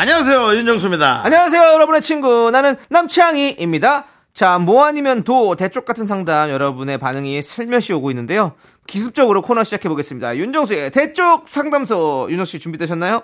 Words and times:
안녕하세요 0.00 0.54
윤정수입니다. 0.54 1.22
안녕하세요, 1.24 1.60
여러분의 1.72 2.00
친구. 2.02 2.52
나는 2.52 2.76
남창희입니다. 2.88 4.04
자, 4.32 4.56
뭐 4.56 4.84
아니면 4.84 5.24
도, 5.24 5.56
대쪽 5.56 5.84
같은 5.84 6.06
상담 6.06 6.50
여러분의 6.50 6.98
반응이 6.98 7.42
슬며시 7.42 7.92
오고 7.94 8.12
있는데요. 8.12 8.54
기습적으로 8.86 9.42
코너 9.42 9.64
시작해 9.64 9.88
보겠습니다. 9.88 10.36
윤정수의 10.36 10.92
대쪽 10.92 11.48
상담소. 11.48 12.28
윤정 12.30 12.44
씨 12.44 12.60
준비되셨나요? 12.60 13.22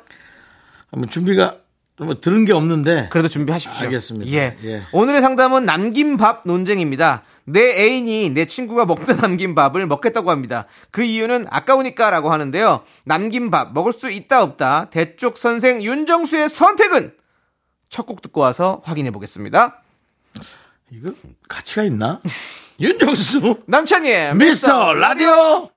뭐 0.91 1.07
준비가 1.07 1.59
뭐 1.99 2.19
들은 2.21 2.45
게 2.45 2.53
없는데 2.53 3.09
그래도 3.13 3.29
준비하십시오. 3.29 3.87
알겠습니다. 3.87 4.33
예. 4.33 4.57
예. 4.65 4.83
오늘의 4.93 5.21
상담은 5.21 5.65
남긴 5.65 6.17
밥 6.17 6.43
논쟁입니다. 6.45 7.23
내 7.45 7.61
애인이 7.61 8.31
내 8.31 8.47
친구가 8.47 8.85
먹다 8.85 9.15
남긴 9.17 9.55
밥을 9.55 9.87
먹겠다고 9.87 10.31
합니다. 10.31 10.67
그 10.91 11.03
이유는 11.05 11.47
아까우니까라고 11.51 12.33
하는데요. 12.33 12.83
남긴 13.07 13.51
밥 13.51 13.73
먹을 13.75 13.93
수 13.93 14.11
있다 14.11 14.43
없다. 14.43 14.91
대쪽 14.91 15.39
선생 15.39 15.83
윤정수의 15.83 16.49
선택은 16.49 17.15
첫 17.91 18.07
곡 18.07 18.23
듣고 18.23 18.41
와서 18.41 18.81
확인해 18.85 19.13
보겠습니다. 19.13 19.81
이거 20.91 21.13
가치가 21.49 21.85
있나? 21.85 22.21
윤정수 22.81 23.63
남창희의 23.67 24.35
미스터 24.35 24.95
라디오 24.95 25.71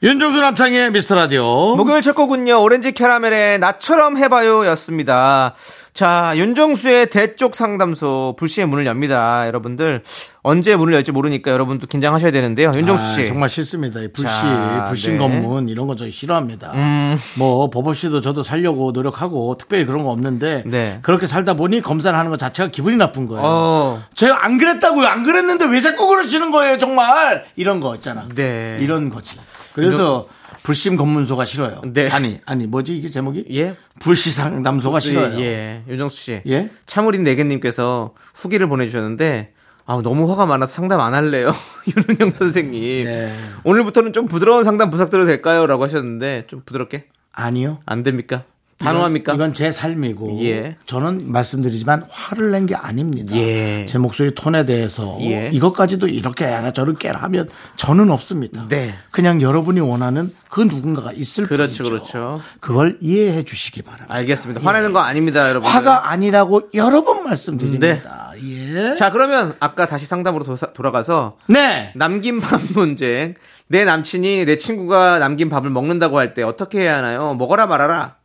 윤정수 0.00 0.40
남창의 0.40 0.92
미스터 0.92 1.16
라디오. 1.16 1.74
목요일 1.74 2.02
첫 2.02 2.14
곡은요 2.14 2.62
오렌지 2.62 2.92
캐러멜의 2.92 3.58
나처럼 3.58 4.16
해봐요 4.16 4.64
였습니다 4.66 5.56
자 5.98 6.32
윤정수의 6.36 7.10
대쪽 7.10 7.56
상담소 7.56 8.36
불시의 8.38 8.68
문을 8.68 8.86
엽니다 8.86 9.48
여러분들 9.48 10.02
언제 10.42 10.76
문을 10.76 10.94
열지 10.94 11.10
모르니까 11.10 11.50
여러분도 11.50 11.88
긴장하셔야 11.88 12.30
되는데요 12.30 12.70
윤정수 12.72 13.02
아, 13.04 13.14
씨 13.14 13.26
정말 13.26 13.48
싫습니다. 13.48 13.98
이 14.02 14.12
불시, 14.12 14.32
자, 14.32 14.84
불신 14.86 15.14
네. 15.14 15.18
검문 15.18 15.68
이런 15.68 15.88
거 15.88 15.96
저 15.96 16.08
싫어합니다. 16.08 16.70
음. 16.74 17.18
뭐법 17.34 17.88
없이도 17.88 18.20
저도 18.20 18.44
살려고 18.44 18.92
노력하고 18.92 19.56
특별히 19.58 19.86
그런 19.86 20.04
거 20.04 20.10
없는데 20.10 20.62
네. 20.66 21.00
그렇게 21.02 21.26
살다 21.26 21.54
보니 21.54 21.80
검사를 21.80 22.16
하는 22.16 22.30
것 22.30 22.38
자체가 22.38 22.70
기분이 22.70 22.96
나쁜 22.96 23.26
거예요. 23.26 23.42
어. 23.44 24.02
제가 24.14 24.44
안 24.44 24.58
그랬다고요. 24.58 25.04
안 25.04 25.24
그랬는데 25.24 25.64
왜 25.64 25.80
자꾸 25.80 26.06
그러시는 26.06 26.52
거예요, 26.52 26.78
정말 26.78 27.44
이런 27.56 27.80
거 27.80 27.96
있잖아. 27.96 28.24
네. 28.36 28.78
이런 28.80 29.10
거지. 29.10 29.36
그래서 29.72 30.28
불심 30.68 30.96
검문소가 30.96 31.46
싫어요. 31.46 31.80
네. 31.94 32.10
아니 32.10 32.40
아니 32.44 32.66
뭐지 32.66 32.94
이게 32.94 33.08
제목이? 33.08 33.46
예 33.52 33.74
불시 34.00 34.30
상담소가 34.30 35.00
싫어요. 35.00 35.40
예, 35.40 35.42
예. 35.42 35.82
윤정수 35.88 36.20
씨 36.20 36.42
예? 36.46 36.68
참으린 36.84 37.22
내겐님께서 37.24 38.12
후기를 38.34 38.68
보내주셨는데 38.68 39.54
아 39.86 40.02
너무 40.02 40.30
화가 40.30 40.44
많아서 40.44 40.74
상담 40.74 41.00
안 41.00 41.14
할래요 41.14 41.54
윤은영 41.96 42.34
선생님 42.34 43.06
예. 43.06 43.32
오늘부터는 43.64 44.12
좀 44.12 44.26
부드러운 44.26 44.62
상담 44.62 44.90
부탁드려도 44.90 45.26
될까요?라고 45.26 45.84
하셨는데 45.84 46.44
좀 46.48 46.60
부드럽게 46.66 47.06
아니요. 47.32 47.80
안 47.86 48.02
됩니까? 48.02 48.44
단호합니까? 48.78 49.34
이건, 49.34 49.48
이건 49.48 49.54
제 49.54 49.70
삶이고 49.72 50.38
예. 50.44 50.76
저는 50.86 51.32
말씀드리지만 51.32 52.02
화를 52.08 52.52
낸 52.52 52.66
게 52.66 52.74
아닙니다. 52.74 53.34
예. 53.36 53.86
제 53.88 53.98
목소리 53.98 54.34
톤에 54.34 54.66
대해서 54.66 55.16
예. 55.22 55.48
이것까지도 55.52 56.06
이렇게 56.08 56.44
해라 56.46 56.70
저렇게 56.72 57.08
해라 57.08 57.20
하면 57.22 57.48
저는 57.76 58.10
없습니다. 58.10 58.66
네. 58.68 58.94
그냥 59.10 59.40
여러분이 59.42 59.80
원하는 59.80 60.32
그 60.50 60.60
누군가가 60.60 61.12
있을 61.12 61.46
그렇죠, 61.46 61.84
뿐이죠. 61.84 61.90
그렇죠. 62.12 62.40
그걸 62.60 62.98
이해해 63.00 63.42
주시기 63.42 63.82
바랍니다. 63.82 64.14
알겠습니다. 64.14 64.60
화내는 64.62 64.92
거 64.92 65.00
아닙니다, 65.00 65.48
여러분. 65.48 65.68
화가 65.70 66.10
아니라고 66.10 66.68
여러 66.74 67.02
번 67.04 67.24
말씀드립니다. 67.24 68.32
예. 68.44 68.94
자, 68.94 69.10
그러면 69.10 69.54
아까 69.60 69.86
다시 69.86 70.06
상담으로 70.06 70.44
도사- 70.44 70.72
돌아가서 70.72 71.36
네. 71.48 71.92
남긴 71.96 72.38
밥 72.40 72.60
논쟁. 72.74 73.34
내 73.66 73.84
남친이 73.84 74.44
내 74.46 74.56
친구가 74.56 75.18
남긴 75.18 75.48
밥을 75.48 75.68
먹는다고 75.70 76.18
할 76.18 76.32
때 76.34 76.42
어떻게 76.42 76.80
해야 76.82 76.98
하나요? 76.98 77.34
먹어라 77.34 77.66
말아라. 77.66 78.17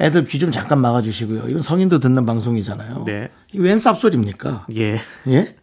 애들 0.00 0.24
귀 0.26 0.38
좀 0.38 0.50
잠깐 0.52 0.80
막아주시고요. 0.80 1.48
이건 1.48 1.62
성인도 1.62 1.98
듣는 1.98 2.26
방송이잖아요. 2.26 3.04
네. 3.06 3.30
이웬 3.52 3.78
쌉소리입니까? 3.78 4.64
예. 4.76 5.00
예? 5.28 5.56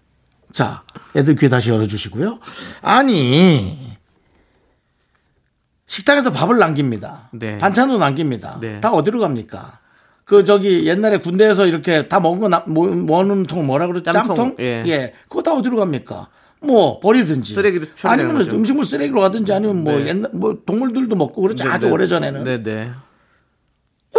자, 0.52 0.84
애들 1.16 1.36
귀 1.36 1.50
다시 1.50 1.70
열어주시고요. 1.70 2.40
아니, 2.82 3.94
식당에서 5.86 6.32
밥을 6.32 6.58
남깁니다. 6.58 7.30
네. 7.34 7.58
반찬도 7.59 7.98
남깁니다. 8.00 8.58
네. 8.59 8.82
다 8.82 8.92
어디로 8.92 9.20
갑니까? 9.20 9.80
그 10.26 10.46
저기 10.46 10.88
옛날에 10.88 11.18
군대에서 11.20 11.68
이렇게 11.68 12.08
다 12.08 12.20
먹은 12.20 12.40
거 12.40 12.50
나- 12.50 12.64
모- 12.66 12.88
모아놓은 12.88 13.44
통 13.46 13.66
뭐라 13.68 13.88
그러죠? 13.88 14.12
짬통, 14.12 14.36
짬통? 14.36 14.56
예. 14.59 15.14
그거 15.28 15.44
다 15.44 15.53
어디로 15.53 15.78
갑니까? 15.78 16.30
뭐 16.62 17.00
버리든지 17.02 17.53
쓰레기로 17.53 17.86
아니면. 18.03 18.32
음식물 18.56 18.86
쓰레기로 18.86 19.20
가든지 19.20 19.52
아니면 19.52 19.84
뭐 19.84 19.98
네. 20.00 20.08
옛날 20.08 20.32
뭐 20.34 20.58
동물들도 20.66 21.14
먹고 21.16 21.42
그렇지 21.42 21.64
아주 21.64 21.90
오래 21.90 22.08
전에는 22.08 22.44
네, 22.46 22.64
네. 22.64 22.92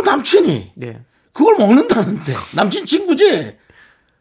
남친이 0.03 0.73
예. 0.83 1.01
그걸 1.33 1.57
먹는다는데 1.59 2.35
남친 2.55 2.87
친구지? 2.87 3.57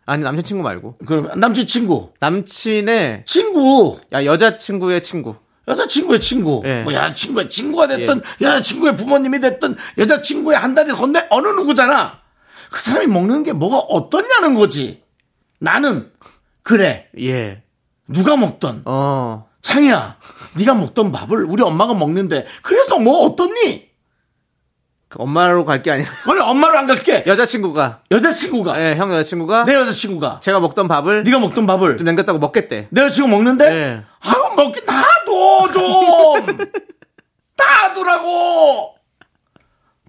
아니, 0.06 0.24
남친 0.24 0.44
친구 0.44 0.64
말고. 0.64 0.98
그러면 1.06 1.40
남친 1.40 1.68
친구 1.68 2.12
남친의 2.20 3.24
친구 3.26 4.00
야, 4.12 4.26
여자 4.26 4.58
친구의 4.58 5.02
친구. 5.04 5.36
여자 5.68 5.88
친구의 5.88 6.20
친구, 6.20 6.62
예. 6.66 6.84
뭐 6.84 6.94
여자 6.94 7.14
친구의 7.14 7.50
친구가 7.50 7.88
됐든 7.88 8.22
여자 8.42 8.62
친구의 8.62 8.98
부모님이 8.98 9.40
됐든 9.40 9.78
여자 9.98 10.22
친구의 10.22 10.58
한 10.58 10.74
달이 10.74 10.92
건데 10.92 11.26
어느 11.30 11.48
누구잖아. 11.48 12.20
그 12.70 12.82
사람이 12.82 13.08
먹는 13.08 13.44
게 13.44 13.54
뭐가 13.54 13.78
어떻냐는 13.78 14.56
거지. 14.56 15.04
나는 15.60 16.12
그래 16.64 17.08
예. 17.18 17.64
누가 18.10 18.36
먹던 18.36 18.82
어. 18.86 19.48
창이야 19.62 20.18
네가 20.58 20.74
먹던 20.74 21.14
밥을 21.14 21.46
우리 21.46 21.64
엄마가 21.64 21.94
먹는데 21.94 22.46
그래서 22.62 23.00
뭐 23.00 23.24
어떻니? 23.26 23.93
그 25.14 25.22
엄마로 25.22 25.64
갈 25.64 25.84
게 25.84 25.92
아니라. 25.92 26.10
그래 26.24 26.42
엄마를 26.42 26.76
안 26.76 26.88
갈게. 26.88 27.24
여자친구가. 27.28 28.00
여자친구가. 28.10 28.82
예, 28.82 28.96
형 28.96 29.12
여자친구가. 29.14 29.66
내 29.66 29.76
여자친구가. 29.76 30.40
제가 30.42 30.60
먹던 30.60 30.88
밥을 30.88 31.24
네가 31.24 31.38
먹던 31.38 31.68
밥을. 31.68 31.98
좀 32.00 32.06
남겼다고 32.06 32.40
먹겠대. 32.40 32.88
내 32.90 33.02
여자친구 33.02 33.30
먹는데? 33.30 33.66
예. 33.72 34.04
아우 34.22 34.56
먹기 34.56 34.82
놔둬 34.86 35.72
좀. 35.72 36.58
놔두라고. 37.56 38.96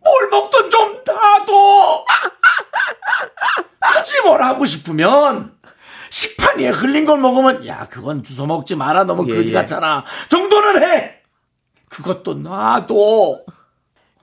뭘 0.03 0.29
먹든 0.31 0.71
좀 0.71 1.03
놔둬 1.05 2.05
굳이 3.95 4.21
뭘 4.23 4.43
하고 4.43 4.65
싶으면 4.67 5.53
식판 6.11 6.59
위에 6.61 6.69
흘린 6.69 7.05
걸 7.07 7.19
먹으면 7.21 7.67
야 7.67 7.87
그건 7.91 8.23
주워 8.23 8.47
먹지 8.47 8.75
마라. 8.75 9.05
너무 9.05 9.29
예, 9.31 9.35
거지 9.35 9.51
예. 9.51 9.55
같잖아. 9.55 10.03
정도는 10.31 10.83
해. 10.83 11.21
그것도 11.91 12.35
놔둬 12.35 12.95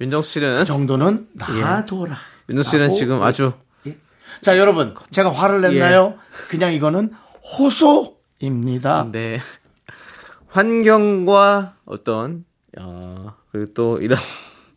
윤정수 0.02 0.32
씨는? 0.32 0.66
정도는 0.66 1.28
놔둬라. 1.34 2.18
윤정수 2.50 2.72
씨는 2.72 2.86
라고 2.86 2.96
지금 2.98 3.22
아주 3.22 3.54
자 4.42 4.58
여러분 4.58 4.96
제가 5.12 5.32
화를 5.32 5.62
냈나요? 5.62 6.16
그냥 6.50 6.74
이거는 6.74 7.12
호소입니다. 7.60 9.10
네. 9.12 9.40
환경과 10.48 11.76
어떤 11.86 12.46
어, 12.80 13.36
그리고 13.52 13.74
또 13.74 14.00
이런 14.00 14.18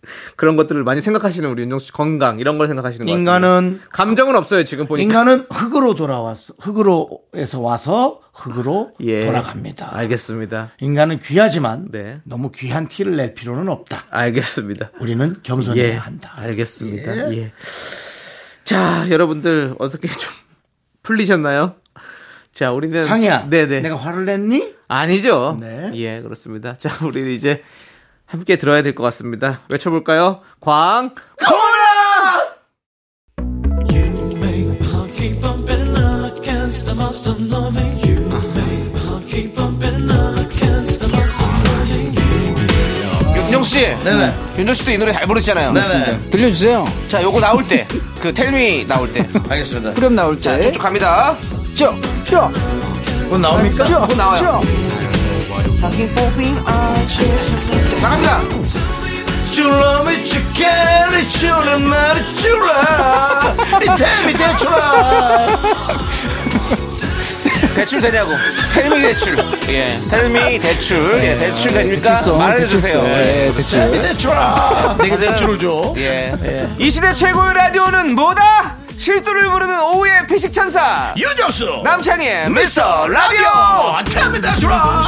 그런 0.37 0.57
것들을 0.57 0.83
많이 0.85 1.01
생각하시는 1.01 1.49
우리 1.49 1.63
윤정수 1.63 1.87
씨 1.87 1.93
건강 1.93 2.41
이런 2.41 2.59
걸 2.59 2.67
생각하시는 2.69 3.05
것 3.07 3.11
같습니다. 3.13 3.37
인간은 3.37 3.81
감정은 3.91 4.37
없어요 4.37 4.65
지금 4.65 4.87
보니까. 4.87 5.03
인간은 5.05 5.47
흙으로 5.51 5.95
돌아왔어. 5.95 6.55
흙으로에서 6.59 7.61
와서 7.61 8.21
흙으로 8.33 8.93
예. 9.01 9.27
돌아갑니다. 9.27 9.97
알겠습니다. 9.97 10.73
인간은 10.81 11.21
귀하지만 11.21 11.89
네. 11.91 12.21
너무 12.25 12.51
귀한 12.53 12.89
티를 12.89 13.17
낼 13.17 13.35
필요는 13.35 13.69
없다. 13.69 14.05
알겠습니다. 14.11 14.91
우리는 15.01 15.37
겸손해야 15.43 15.89
예. 15.89 15.93
한다. 15.95 16.33
알겠습니다. 16.37 17.33
예. 17.35 17.53
자, 18.65 19.07
여러분들 19.11 19.75
어떻게 19.79 20.09
좀 20.09 20.33
풀리셨나요? 21.03 21.77
자, 22.53 22.73
우리는 22.73 23.03
창이야. 23.03 23.49
네네. 23.51 23.81
내가 23.81 23.97
화를 23.97 24.25
냈니? 24.25 24.75
아니죠. 24.89 25.59
네. 25.61 25.91
예, 25.95 26.21
그렇습니다. 26.23 26.75
자, 26.75 26.91
우리 27.05 27.35
이제 27.35 27.63
함께 28.27 28.57
들어야 28.57 28.83
될 28.83 28.95
것 28.95 29.03
같습니다. 29.05 29.61
외쳐볼까요? 29.69 30.41
광. 30.61 31.15
코라! 31.39 32.55
윤정수 43.37 43.71
씨. 43.71 43.87
네네. 44.05 44.33
윤정수 44.59 44.75
씨도 44.81 44.91
이 44.93 44.99
노래 44.99 45.13
잘 45.13 45.27
부르시잖아요. 45.27 45.73
네네. 45.73 46.21
들려주세요. 46.31 46.85
자, 47.09 47.23
요거 47.23 47.41
나올 47.41 47.67
때. 47.67 47.87
그 48.21 48.33
텔미 48.33 48.87
나올 48.87 49.13
때. 49.13 49.27
알겠습니다. 49.49 49.95
그럼 49.95 50.15
나올 50.15 50.41
자, 50.41 50.57
때. 50.57 50.63
쭉쭉 50.63 50.83
갑니다. 50.83 51.37
쭉, 51.75 51.95
쭉, 52.25 52.51
곧 53.29 53.39
나옵니까? 53.41 53.85
쭉, 53.85 53.99
곧 54.07 54.17
나와요. 54.17 54.61
쭉. 54.63 55.24
나갑니다. 58.01 58.41
줄라 59.53 60.03
미 60.03 60.25
치케리 60.25 61.29
줄라 61.29 61.79
마리 61.79 62.35
줄라 62.35 63.55
이태미 63.83 64.33
대출아 64.33 65.47
대출 67.75 68.01
되냐고. 68.01 68.33
텔미 68.73 69.03
대출. 69.03 69.37
예. 69.69 69.97
텔미 69.97 70.59
대출. 70.61 71.19
예, 71.23 71.39
대출 71.39 71.73
됩니까? 71.73 72.11
대출성, 72.11 72.39
말해주세요. 72.39 73.03
대출성. 73.03 73.07
예. 73.09 73.47
예, 73.47 73.53
대출. 73.55 73.91
대출아 74.03 74.97
내가 75.01 75.17
대출을 75.17 75.59
줘 75.59 75.95
예. 75.97 76.33
이 76.79 76.91
시대 76.91 77.13
최고의 77.13 77.55
라디오는 77.55 78.15
뭐다? 78.15 78.77
실수를 78.97 79.51
부르는 79.51 79.81
오후의 79.83 80.27
피식 80.29 80.53
천사. 80.53 81.13
유정수 81.17 81.81
남창희의 81.85 82.51
미스터 82.51 83.07
라디오. 83.09 83.47
이태미 84.01 84.41
대출아 84.41 85.03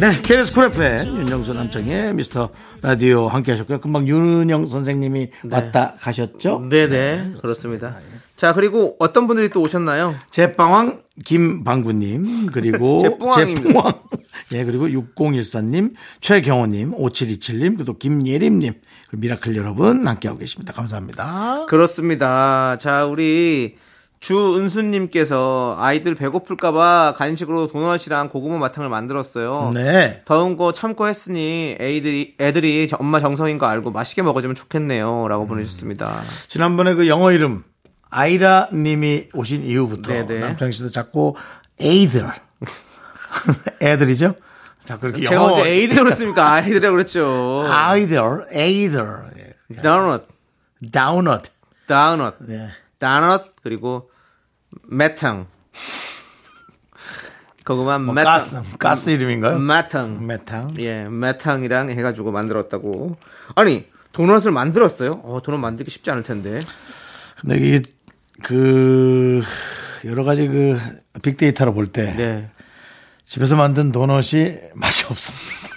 네, 0.00 0.22
KBS 0.22 0.54
쿨 0.54 0.66
FM 0.66 1.16
윤정수 1.18 1.54
남창희의 1.54 2.14
미스터 2.14 2.50
라디오 2.82 3.26
함께 3.26 3.50
하셨고요. 3.50 3.80
금방 3.80 4.06
윤은영 4.06 4.68
선생님이 4.68 5.30
왔다 5.50 5.94
가셨죠? 5.98 6.68
네네. 6.70 7.34
그렇습니다. 7.40 7.96
자, 8.36 8.52
그리고 8.52 8.94
어떤 9.00 9.26
분들이 9.26 9.48
또 9.48 9.60
오셨나요? 9.60 10.14
제빵왕 10.30 11.02
김방구님 11.24 12.46
그리고. 12.46 13.00
제빵왕 13.02 13.92
예 14.52 14.64
그리고 14.64 14.86
6014님 14.86 15.94
최경호님 16.20 16.92
5727님 16.92 17.76
그리고 17.76 17.98
김예림님 17.98 18.74
그리고 19.08 19.20
미라클 19.20 19.56
여러분 19.56 20.06
함께하고 20.06 20.38
계십니다. 20.38 20.72
감사합니다. 20.72 21.66
그렇습니다. 21.66 22.76
자, 22.78 23.04
우리 23.04 23.76
주은수님께서 24.20 25.76
아이들 25.78 26.14
배고플까봐 26.14 27.14
간식으로 27.16 27.68
도넛이랑 27.68 28.28
고구마 28.28 28.58
맛탕을 28.58 28.88
만들었어요. 28.88 29.72
네. 29.74 30.22
더운 30.24 30.56
거 30.56 30.72
참고 30.72 31.06
했으니 31.06 31.76
애들이, 31.80 32.34
애들이 32.40 32.88
엄마 32.98 33.20
정성인 33.20 33.58
거 33.58 33.66
알고 33.66 33.90
맛있게 33.90 34.22
먹어주면 34.22 34.54
좋겠네요. 34.54 35.28
라고 35.28 35.44
음. 35.44 35.48
보내주셨습니다. 35.48 36.20
지난번에 36.48 36.94
그 36.94 37.06
영어 37.08 37.30
이름 37.32 37.62
아이라 38.10 38.68
님이 38.72 39.28
오신 39.34 39.62
이후부터 39.64 40.12
네네. 40.12 40.38
남창희 40.40 40.72
씨도 40.72 40.90
자꾸 40.90 41.34
에이들 41.80 42.28
애들이죠? 43.82 44.34
자꾸 44.82 45.08
이렇게 45.08 45.24
제가 45.24 45.34
영어 45.34 45.54
언제 45.54 45.70
애들이라고 45.70 46.04
그랬습니까? 46.04 46.52
아이들이라고 46.54 46.94
그랬죠. 46.94 47.66
아이들 47.68 48.46
에이들 48.50 49.16
예. 49.38 49.76
다운넛, 49.82 50.26
다운넛 50.90 51.42
다운넛, 51.86 52.36
네. 52.40 52.68
다운넛, 52.98 53.54
그리고 53.62 54.10
매탕. 54.88 55.46
고구마 57.64 57.98
뭐 57.98 58.14
매탕. 58.14 58.32
가스 58.32 58.62
가스 58.78 59.10
이름인가요? 59.10 59.58
매탕. 59.58 60.26
메탕 60.26 60.74
예, 60.78 61.04
매탕이랑 61.08 61.90
해가지고 61.90 62.32
만들었다고. 62.32 63.16
아니, 63.54 63.86
도넛을 64.12 64.52
만들었어요? 64.52 65.20
어, 65.22 65.40
도넛 65.42 65.60
만들기 65.60 65.90
쉽지 65.90 66.10
않을 66.10 66.22
텐데. 66.22 66.58
근데 67.40 67.56
이게 67.58 67.82
그 68.42 69.42
여러 70.04 70.24
가지 70.24 70.46
그 70.48 70.78
빅데이터로 71.22 71.74
볼때 71.74 72.14
네. 72.16 72.50
집에서 73.24 73.56
만든 73.56 73.92
도넛이 73.92 74.56
맛이 74.74 75.04
없습니다. 75.04 75.68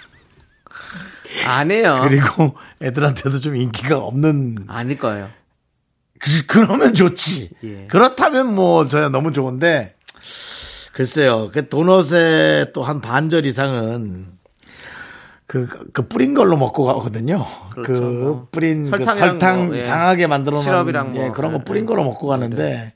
안 1.46 1.70
해요. 1.70 1.98
그리고 2.02 2.56
애들한테도 2.80 3.40
좀 3.40 3.56
인기가 3.56 3.98
없는 3.98 4.64
아닐 4.68 4.98
거예요. 4.98 5.28
그- 6.22 6.46
그러면 6.46 6.94
좋지. 6.94 7.50
예. 7.64 7.86
그렇다면 7.88 8.54
뭐 8.54 8.86
저야 8.86 9.08
너무 9.08 9.32
좋은데 9.32 9.94
글쎄요. 10.92 11.50
그 11.52 11.68
도넛의 11.68 12.72
또 12.72 12.82
한 12.82 13.00
반절 13.00 13.46
이상은 13.46 14.26
그, 15.46 15.66
그 15.92 16.06
뿌린 16.08 16.32
걸로 16.34 16.56
먹고 16.56 16.84
가거든요. 16.84 17.44
그렇죠. 17.72 17.92
그 17.92 18.00
뭐 18.00 18.48
뿌린 18.50 18.84
그 18.84 18.90
설탕이랑 18.90 19.28
설탕 19.28 19.66
뭐, 19.66 19.76
예. 19.76 19.80
이상하게 19.80 20.26
만들어 20.26 20.54
놓은 20.54 20.62
시럽이랑 20.64 21.16
예, 21.16 21.20
뭐, 21.26 21.32
그런 21.32 21.52
거 21.52 21.58
예, 21.60 21.64
뿌린 21.64 21.82
예. 21.82 21.86
거로 21.86 22.04
먹고 22.04 22.26
가는데 22.26 22.92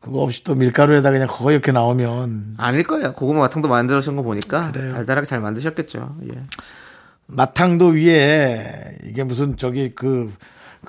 그거 0.00 0.20
없이 0.22 0.42
또 0.44 0.54
밀가루에다 0.54 1.10
그냥 1.10 1.28
그거 1.28 1.50
이렇게 1.52 1.70
나오면 1.72 2.54
아닐 2.56 2.82
거예요. 2.84 3.12
고구마 3.12 3.40
마탕도 3.40 3.68
만들으신 3.68 4.16
거 4.16 4.22
보니까 4.22 4.72
달달하게 4.72 5.26
잘 5.26 5.40
만드셨겠죠. 5.40 6.16
예. 6.32 6.42
마탕도 7.26 7.88
위에 7.88 8.98
이게 9.04 9.22
무슨 9.22 9.56
저기 9.56 9.92
그, 9.94 10.32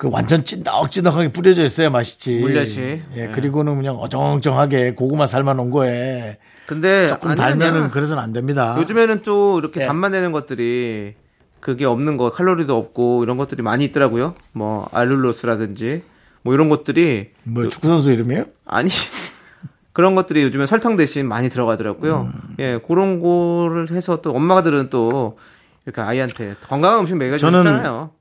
그 0.00 0.08
완전 0.10 0.46
찐덕찐덕하게 0.46 1.30
뿌려져 1.30 1.62
있어야 1.62 1.90
맛있지. 1.90 2.38
물엿이. 2.38 2.80
예, 2.80 3.02
예. 3.16 3.26
그리고는 3.34 3.76
그냥 3.76 3.96
어정쩡하게 3.96 4.94
고구마 4.94 5.26
삶아 5.26 5.52
놓은 5.52 5.70
거에 5.70 6.38
근데 6.64 7.08
조금. 7.08 7.34
달면은 7.34 7.90
그래서는 7.90 8.22
안 8.22 8.32
됩니다. 8.32 8.76
요즘에는 8.78 9.20
또 9.20 9.58
이렇게 9.58 9.82
예. 9.82 9.86
단만 9.86 10.12
내는 10.12 10.32
것들이 10.32 11.16
그게 11.60 11.84
없는 11.84 12.16
거 12.16 12.30
칼로리도 12.30 12.74
없고 12.74 13.24
이런 13.24 13.36
것들이 13.36 13.62
많이 13.62 13.84
있더라고요. 13.84 14.36
뭐 14.52 14.88
알룰로스라든지 14.90 16.02
뭐 16.40 16.54
이런 16.54 16.70
것들이 16.70 17.32
뭐 17.42 17.68
축구 17.68 17.88
선수 17.88 18.10
이름이에요? 18.10 18.46
아니 18.64 18.88
그런 19.92 20.14
것들이 20.14 20.42
요즘에 20.44 20.64
설탕 20.64 20.96
대신 20.96 21.28
많이 21.28 21.50
들어가더라고요. 21.50 22.22
음. 22.22 22.54
예, 22.58 22.80
그런 22.88 23.20
거를 23.20 23.90
해서 23.90 24.22
또 24.22 24.30
엄마들은 24.30 24.88
또 24.88 25.36
이렇게 25.84 26.00
아이한테 26.00 26.54
건강한 26.66 27.00
음식 27.00 27.20
싶잖아요. 27.38 28.12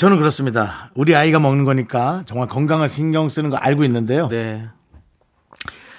저는 0.00 0.16
그렇습니다. 0.16 0.90
우리 0.94 1.14
아이가 1.14 1.38
먹는 1.38 1.66
거니까 1.66 2.22
정말 2.24 2.48
건강을 2.48 2.88
신경 2.88 3.28
쓰는 3.28 3.50
거 3.50 3.56
알고 3.56 3.84
있는데요. 3.84 4.28
네. 4.28 4.66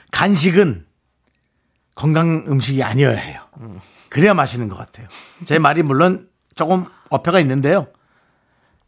간식은 0.10 0.88
건강 1.94 2.46
음식이 2.48 2.82
아니어야 2.82 3.16
해요. 3.16 3.42
그래야 4.10 4.34
맛있는 4.34 4.70
것 4.70 4.76
같아요. 4.76 5.08
제 5.46 5.60
말이 5.60 5.84
물론 5.84 6.28
조금 6.56 6.86
어폐가 7.12 7.40
있는데요. 7.42 7.90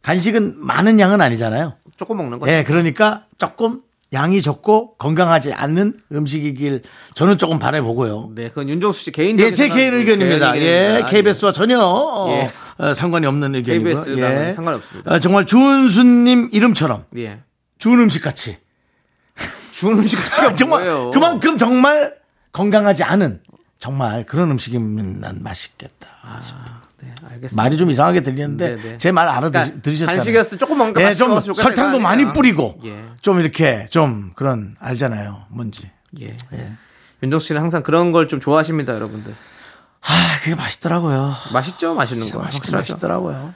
간식은 0.02 0.56
많은 0.58 0.98
양은 0.98 1.20
아니잖아요. 1.20 1.74
조금 1.96 2.16
먹는 2.16 2.40
거죠. 2.40 2.50
예, 2.50 2.64
그러니까 2.64 3.26
조금 3.38 3.82
양이 4.12 4.42
적고 4.42 4.96
건강하지 4.96 5.52
않는 5.52 5.96
음식이길 6.10 6.82
저는 7.14 7.38
조금 7.38 7.60
바라보고요. 7.60 8.32
네, 8.34 8.48
그건 8.48 8.68
윤정수 8.68 9.04
씨 9.04 9.12
개인적인 9.12 9.52
예, 9.52 9.54
제 9.54 9.68
개인 9.68 9.94
의견입니다. 9.94 10.54
개인 10.54 10.64
예, 10.64 10.70
의견입니다. 10.70 11.08
KBS와 11.08 11.52
전혀 11.52 11.78
어, 11.78 12.30
예. 12.30 12.50
어, 12.78 12.92
상관이 12.94 13.26
없는 13.26 13.54
의견이고요. 13.54 13.94
KBS랑은 13.94 14.48
예. 14.48 14.52
상관이 14.52 14.76
없습니다. 14.78 15.14
어, 15.14 15.18
정말 15.20 15.46
주은수님 15.46 16.50
이름처럼 16.52 17.04
예. 17.16 17.40
좋은 17.78 17.98
음식 18.00 18.22
같이 18.22 18.56
주는 19.72 19.98
음식 19.98 20.18
아, 20.40 20.54
정말 20.54 20.84
뭐예요? 20.84 21.10
그만큼 21.10 21.58
정말 21.58 22.14
건강하지 22.52 23.02
않은 23.04 23.40
정말 23.78 24.24
그런 24.24 24.50
음식이면 24.52 25.20
난 25.20 25.42
맛있겠다. 25.42 26.08
네, 27.02 27.12
알겠습니다. 27.28 27.62
말이 27.62 27.76
좀 27.76 27.90
이상하게 27.90 28.22
들리는데 28.22 28.76
네, 28.76 28.82
네. 28.82 28.98
제말 28.98 29.28
알아 29.28 29.50
그러니까 29.50 29.80
들으셨잖아요. 29.82 30.16
간식이었으면 30.16 30.58
조금 30.58 30.78
먹는 30.78 30.94
거 30.94 31.02
예, 31.02 31.12
좀 31.14 31.38
설탕도 31.40 31.98
많이? 32.00 32.32
뿌리고 32.32 32.78
예. 32.84 33.02
좀 33.20 33.40
이렇게 33.40 33.86
좀 33.90 34.30
그런 34.36 34.76
알잖아요. 34.80 35.46
뭔지. 35.50 35.90
예. 36.20 36.36
예. 36.52 36.72
윤정수 37.22 37.48
씨는 37.48 37.60
항상 37.60 37.82
그런 37.82 38.12
걸 38.12 38.26
좀 38.28 38.38
좋아하십니다, 38.40 38.94
여러분들. 38.94 39.34
아, 40.06 40.40
그게 40.42 40.54
맛있더라고요. 40.54 41.32
맛있죠? 41.52 41.94
맛있는 41.94 42.30
거. 42.30 42.40
맛있긴? 42.40 42.76
맛있더라고요. 42.76 43.54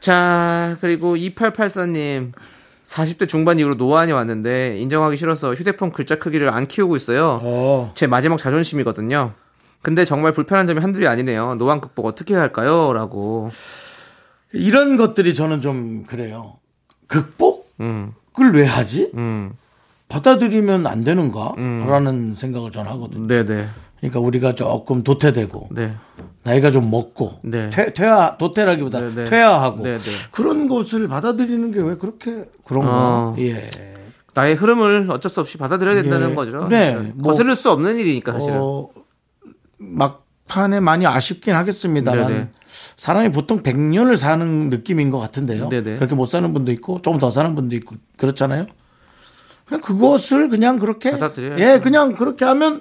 자, 0.00 0.76
그리고 0.80 1.16
2884님. 1.16 2.32
40대 2.84 3.28
중반 3.28 3.58
이후로 3.60 3.76
노안이 3.76 4.10
왔는데 4.10 4.78
인정하기 4.80 5.16
싫어서 5.16 5.54
휴대폰 5.54 5.92
글자 5.92 6.16
크기를 6.16 6.52
안 6.52 6.66
키우고 6.66 6.96
있어요. 6.96 7.38
어. 7.42 7.92
제 7.94 8.06
마지막 8.08 8.38
자존심이거든요. 8.38 9.32
근데 9.82 10.04
정말 10.04 10.32
불편한 10.32 10.66
점이 10.66 10.80
한둘이 10.80 11.06
아니네요. 11.06 11.54
노안 11.56 11.80
극복 11.80 12.06
어떻게 12.06 12.34
해야 12.34 12.42
할까요? 12.42 12.92
라고. 12.92 13.50
이런 14.52 14.96
것들이 14.96 15.34
저는 15.34 15.60
좀 15.60 16.04
그래요. 16.04 16.56
극복을 17.06 17.62
음, 17.80 18.12
왜 18.52 18.64
하지? 18.66 19.10
음, 19.14 19.52
받아들이면 20.08 20.86
안 20.86 21.04
되는가? 21.04 21.54
라는 21.56 22.34
생각을 22.34 22.70
전 22.70 22.86
하거든요. 22.86 23.26
네네. 23.26 23.68
그러니까 24.02 24.18
우리가 24.20 24.54
조금 24.56 25.02
도태되고 25.02 25.68
네. 25.70 25.94
나이가 26.42 26.70
좀 26.72 26.90
먹고 26.90 27.38
네. 27.44 27.70
퇴, 27.70 27.94
퇴화 27.94 28.36
도태라기보다 28.36 29.00
네, 29.00 29.14
네. 29.14 29.24
퇴화하고 29.26 29.84
네, 29.84 29.98
네. 29.98 30.10
그런 30.32 30.68
것을 30.68 31.06
받아들이는 31.06 31.70
게 31.72 31.80
왜 31.80 31.94
그렇게 31.96 32.46
그런가? 32.64 32.90
어. 32.92 33.36
예. 33.38 33.70
나의 34.34 34.56
흐름을 34.56 35.08
어쩔 35.10 35.30
수 35.30 35.40
없이 35.40 35.56
받아들여야 35.56 35.94
된다는 36.02 36.30
예. 36.30 36.34
거죠. 36.34 36.66
네. 36.68 36.96
뭐- 37.14 37.30
거스를 37.30 37.54
수 37.54 37.70
없는 37.70 37.98
일이니까 37.98 38.32
사실은. 38.32 38.56
어, 38.60 38.88
막판에 39.78 40.80
많이 40.80 41.06
아쉽긴 41.06 41.54
하겠습니다만 41.54 42.26
네네. 42.26 42.48
사람이 42.96 43.30
보통 43.30 43.62
100년을 43.62 44.16
사는 44.16 44.68
느낌인 44.70 45.10
것 45.10 45.20
같은데요. 45.20 45.68
네네. 45.68 45.96
그렇게 45.96 46.14
못 46.16 46.26
사는 46.26 46.52
분도 46.52 46.72
있고 46.72 47.00
조금 47.02 47.20
더 47.20 47.30
사는 47.30 47.54
분도 47.54 47.76
있고 47.76 47.94
그렇잖아요. 48.16 48.66
그냥 49.66 49.80
그것을 49.80 50.48
그냥 50.48 50.78
그렇게 50.80 51.12
받아들여야죠. 51.12 51.62
예, 51.62 51.78
그냥 51.80 52.14
그렇게 52.16 52.44
하면 52.44 52.80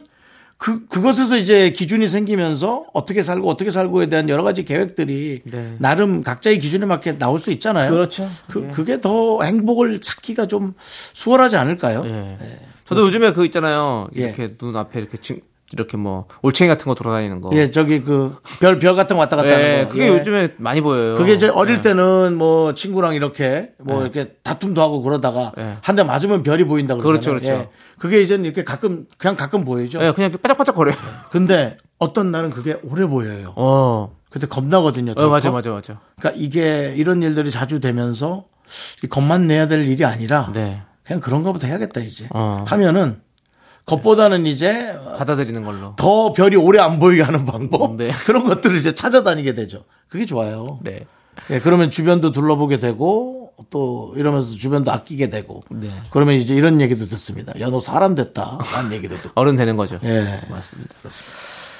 그 0.61 0.85
그것에서 0.85 1.37
이제 1.37 1.71
기준이 1.71 2.07
생기면서 2.07 2.85
어떻게 2.93 3.23
살고 3.23 3.49
어떻게 3.49 3.71
살고에 3.71 4.09
대한 4.09 4.29
여러 4.29 4.43
가지 4.43 4.63
계획들이 4.63 5.41
네. 5.43 5.75
나름 5.79 6.21
각자의 6.21 6.59
기준에 6.59 6.85
맞게 6.85 7.17
나올 7.17 7.39
수 7.39 7.51
있잖아요. 7.53 7.89
그렇죠. 7.89 8.29
그 8.47 8.69
그게 8.71 9.01
더 9.01 9.41
행복을 9.41 10.01
찾기가 10.01 10.45
좀 10.45 10.73
수월하지 11.13 11.55
않을까요? 11.55 12.03
예. 12.05 12.37
저도 12.85 13.07
요즘에 13.07 13.33
그 13.33 13.43
있잖아요. 13.45 14.07
예. 14.17 14.21
이렇게 14.21 14.55
눈 14.55 14.75
앞에 14.75 14.99
이렇게 14.99 15.17
친- 15.17 15.41
이렇게 15.73 15.97
뭐 15.97 16.27
올챙이 16.41 16.67
같은 16.67 16.85
거 16.85 16.95
돌아다니는 16.95 17.41
거. 17.41 17.49
예, 17.53 17.71
저기 17.71 18.01
그별별 18.03 18.95
같은 18.95 19.15
거 19.15 19.21
왔다 19.21 19.35
갔다 19.35 19.49
예, 19.49 19.53
하는 19.53 19.83
거. 19.85 19.89
그게 19.91 20.03
예. 20.05 20.09
요즘에 20.09 20.49
많이 20.57 20.81
보여요. 20.81 21.15
그게 21.15 21.33
이제 21.33 21.47
어릴 21.47 21.77
예. 21.77 21.81
때는 21.81 22.35
뭐 22.37 22.73
친구랑 22.73 23.15
이렇게 23.15 23.69
뭐 23.79 24.01
이렇게 24.01 24.33
다툼도 24.43 24.81
하고 24.81 25.01
그러다가 25.01 25.53
예. 25.57 25.77
한대 25.81 26.03
맞으면 26.03 26.43
별이 26.43 26.65
보인다 26.65 26.95
그러잖아요. 26.95 27.19
그렇죠, 27.19 27.31
그렇죠. 27.31 27.51
예. 27.51 27.69
그게 27.97 28.21
이제는 28.21 28.45
이렇게 28.45 28.63
가끔 28.63 29.05
그냥 29.17 29.35
가끔 29.35 29.65
보이죠. 29.65 30.03
예, 30.03 30.11
그냥 30.11 30.31
바짝바짝 30.31 30.75
거려요. 30.75 30.95
근데 31.31 31.77
어떤 31.99 32.31
날은 32.31 32.49
그게 32.49 32.77
오래 32.83 33.05
보여요. 33.05 33.53
어. 33.55 34.15
그때 34.31 34.47
겁나거든요. 34.47 35.13
어, 35.17 35.27
맞아, 35.27 35.51
맞아, 35.51 35.71
맞아. 35.71 35.99
그러니까 36.17 36.41
이게 36.41 36.93
이런 36.95 37.21
일들이 37.21 37.51
자주 37.51 37.81
되면서 37.81 38.45
이 39.03 39.07
겁만 39.07 39.45
내야 39.45 39.67
될 39.67 39.85
일이 39.85 40.05
아니라 40.05 40.51
네. 40.53 40.81
그냥 41.03 41.19
그런 41.19 41.43
거부터 41.43 41.67
해야겠다 41.67 41.99
이제 41.99 42.27
어. 42.33 42.63
하면은 42.65 43.21
겁보다는 43.85 44.45
이제 44.45 44.95
받아들이는 45.17 45.63
걸로. 45.63 45.95
더 45.97 46.33
별이 46.33 46.55
오래 46.55 46.79
안 46.79 46.99
보이게 46.99 47.21
하는 47.21 47.45
방법 47.45 47.95
네. 47.95 48.11
그런 48.25 48.45
것들을 48.47 48.75
이제 48.77 48.93
찾아다니게 48.95 49.53
되죠. 49.55 49.83
그게 50.07 50.25
좋아요. 50.25 50.79
네. 50.83 51.05
예, 51.49 51.59
그러면 51.59 51.89
주변도 51.89 52.31
둘러보게 52.31 52.79
되고 52.79 53.51
또 53.69 54.13
이러면서 54.15 54.51
주변도 54.53 54.91
아끼게 54.91 55.29
되고 55.29 55.63
네. 55.69 55.89
그러면 56.11 56.35
이제 56.35 56.53
이런 56.53 56.81
얘기도 56.81 57.05
듣습니다. 57.07 57.53
야 57.59 57.69
너 57.69 57.79
사람 57.79 58.15
됐다. 58.15 58.59
라는 58.73 58.91
얘기도 58.93 59.15
듣고. 59.21 59.31
어른 59.35 59.55
되는 59.55 59.75
거죠. 59.77 59.99
예. 60.03 60.39
맞습니다. 60.49 60.93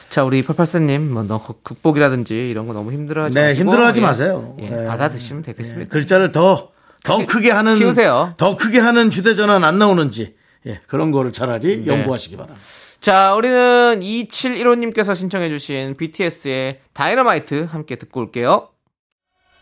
자, 0.10 0.24
우리 0.25 0.43
88사님, 0.43 1.00
뭐, 1.08 1.24
너 1.24 1.41
극복이라든지 1.63 2.50
이런 2.50 2.67
거 2.67 2.74
너무 2.74 2.91
힘들어하지 2.91 3.34
네, 3.34 3.43
마시고. 3.48 3.62
힘들어하지 3.63 4.00
예, 4.00 4.03
마세요. 4.03 4.55
예, 4.60 4.65
예. 4.84 4.86
받아 4.88 5.10
드시면 5.10 5.41
되겠습니다. 5.43 5.89
글자를 5.89 6.34
더, 6.34 6.70
더 7.05 7.25
크게 7.25 7.50
하는. 7.50 7.77
키우세요. 7.77 8.34
더 8.38 8.58
크게 8.58 8.79
하는 8.79 9.10
휴대전화는 9.10 9.65
안 9.65 9.79
나오는지. 9.79 10.36
예, 10.68 10.80
그런 10.88 11.12
거를 11.12 11.32
차라리 11.34 11.84
네. 11.84 11.91
연구하시기 11.91 12.38
바랍니다. 12.38 12.62
자, 13.00 13.34
우리는 13.34 14.00
2715님께서 14.00 15.15
신청해주신 15.15 15.96
BTS의 15.98 16.82
다이너마이트 16.94 17.68
함께 17.70 17.96
듣고 17.96 18.20
올게요. 18.20 18.68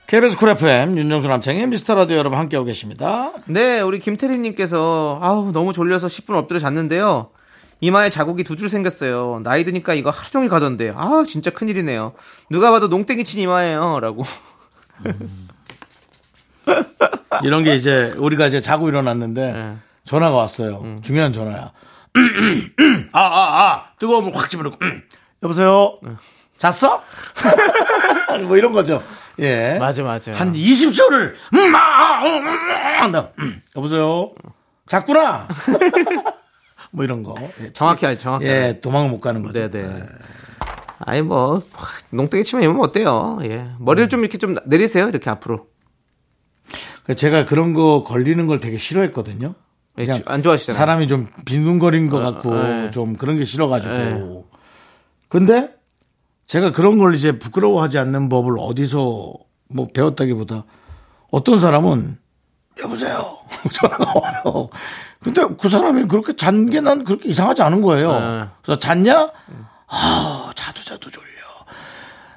KBS 0.07 0.37
쿨 0.37 0.49
FM, 0.49 0.97
윤정수 0.97 1.27
남창희의 1.27 1.67
미스터 1.67 1.93
라디오 1.95 2.17
여러분 2.17 2.37
함께하고 2.39 2.65
계십니다. 2.65 3.31
네, 3.45 3.79
우리 3.79 3.99
김태리님께서 3.99 5.19
아우 5.21 5.51
너무 5.51 5.71
졸려서 5.71 6.07
10분 6.07 6.35
엎드려 6.35 6.59
잤는데요. 6.59 7.29
이마에 7.81 8.09
자국이 8.09 8.43
두 8.43 8.57
줄 8.57 8.67
생겼어요. 8.67 9.39
나이 9.43 9.63
드니까 9.63 9.93
이거 9.93 10.09
하루 10.09 10.29
종일 10.29 10.49
가던데. 10.49 10.91
아 10.95 11.23
진짜 11.25 11.49
큰일이네요. 11.51 12.13
누가 12.49 12.71
봐도 12.71 12.87
농땡이 12.89 13.23
친 13.23 13.39
이마예요.라고. 13.41 14.23
이런 17.43 17.63
게 17.63 17.75
이제 17.75 18.13
우리가 18.17 18.47
이제 18.47 18.61
자고 18.61 18.89
일어났는데 18.89 19.53
네. 19.53 19.77
전화가 20.09 20.35
왔어요. 20.35 20.83
중요한 21.03 21.31
전화야. 21.31 21.71
아, 23.13 23.19
아, 23.21 23.61
아. 23.61 23.85
뜨거운 23.99 24.23
물 24.23 24.35
확 24.35 24.49
집어넣고. 24.49 24.75
음. 24.81 25.03
여보세요? 25.43 25.99
잤어? 26.57 27.03
뭐 28.47 28.57
이런 28.57 28.73
거죠. 28.73 29.03
예. 29.37 29.77
맞아 29.79 30.01
맞아. 30.01 30.33
한 30.33 30.51
20초를 30.53 31.33
음, 31.53 31.75
아, 31.75 31.79
아, 31.79 32.25
음, 32.25 32.47
음, 32.47 33.01
한다. 33.01 33.29
음, 33.37 33.61
여보세요. 33.75 34.31
잤구나. 34.87 35.47
뭐 36.89 37.03
이런 37.03 37.21
거. 37.21 37.35
예, 37.61 37.71
정확히 37.73 38.07
알죠. 38.07 38.23
정확히. 38.23 38.47
예, 38.47 38.79
도망을 38.81 39.11
못 39.11 39.19
가는 39.21 39.43
거죠. 39.43 39.69
네네. 39.69 40.05
아니 41.05 41.21
뭐 41.21 41.61
농땡이 42.09 42.43
치면 42.43 42.63
이면 42.63 42.79
어때요? 42.79 43.37
예. 43.43 43.69
머리를 43.77 44.09
좀 44.09 44.21
이렇게 44.21 44.39
좀 44.39 44.55
내리세요. 44.65 45.07
이렇게 45.07 45.29
앞으로. 45.29 45.67
그 47.05 47.15
제가 47.15 47.45
그런 47.45 47.75
거 47.75 48.03
걸리는 48.03 48.47
걸 48.47 48.59
되게 48.59 48.77
싫어했거든요. 48.79 49.53
예, 49.99 50.05
그냥 50.05 50.19
주- 50.19 50.23
안 50.27 50.41
좋아하시잖아요. 50.43 50.77
사람이 50.79 51.07
좀 51.07 51.27
빈둥거린 51.45 52.09
것 52.09 52.19
같고 52.19 52.55
예. 52.57 52.91
좀 52.91 53.15
그런 53.15 53.37
게 53.37 53.45
싫어가지고. 53.45 53.93
예. 53.93 54.43
근데 55.27 55.71
제가 56.47 56.71
그런 56.71 56.97
걸 56.97 57.13
이제 57.15 57.37
부끄러워하지 57.37 57.99
않는 57.99 58.29
법을 58.29 58.55
어디서 58.59 59.33
뭐 59.69 59.87
배웠다기보다 59.93 60.65
어떤 61.31 61.59
사람은 61.59 62.17
여보세요. 62.81 63.37
전화가 63.73 64.13
와요. 64.19 64.69
근데 65.21 65.43
그 65.59 65.67
사람이 65.69 66.05
그렇게 66.07 66.35
잔 66.35 66.69
게 66.69 66.79
난 66.79 67.03
그렇게 67.03 67.29
이상하지 67.29 67.61
않은 67.61 67.81
거예요. 67.81 68.19
네. 68.19 68.45
그래서 68.63 68.79
잤냐? 68.79 69.29
아, 69.87 70.51
자도 70.55 70.81
자도 70.81 71.09
졸려. 71.11 71.25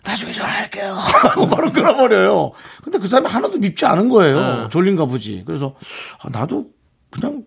나중에 0.04 0.32
전화할게요. 0.32 0.92
하고 0.94 1.46
바로 1.48 1.72
끊어버려요. 1.72 2.50
근데 2.82 2.98
그 2.98 3.06
사람이 3.06 3.28
하나도 3.28 3.58
밉지 3.58 3.86
않은 3.86 4.08
거예요. 4.08 4.62
네. 4.64 4.68
졸린가 4.68 5.06
보지. 5.06 5.44
그래서 5.46 5.74
아, 6.22 6.28
나도 6.30 6.66
그냥 7.10 7.44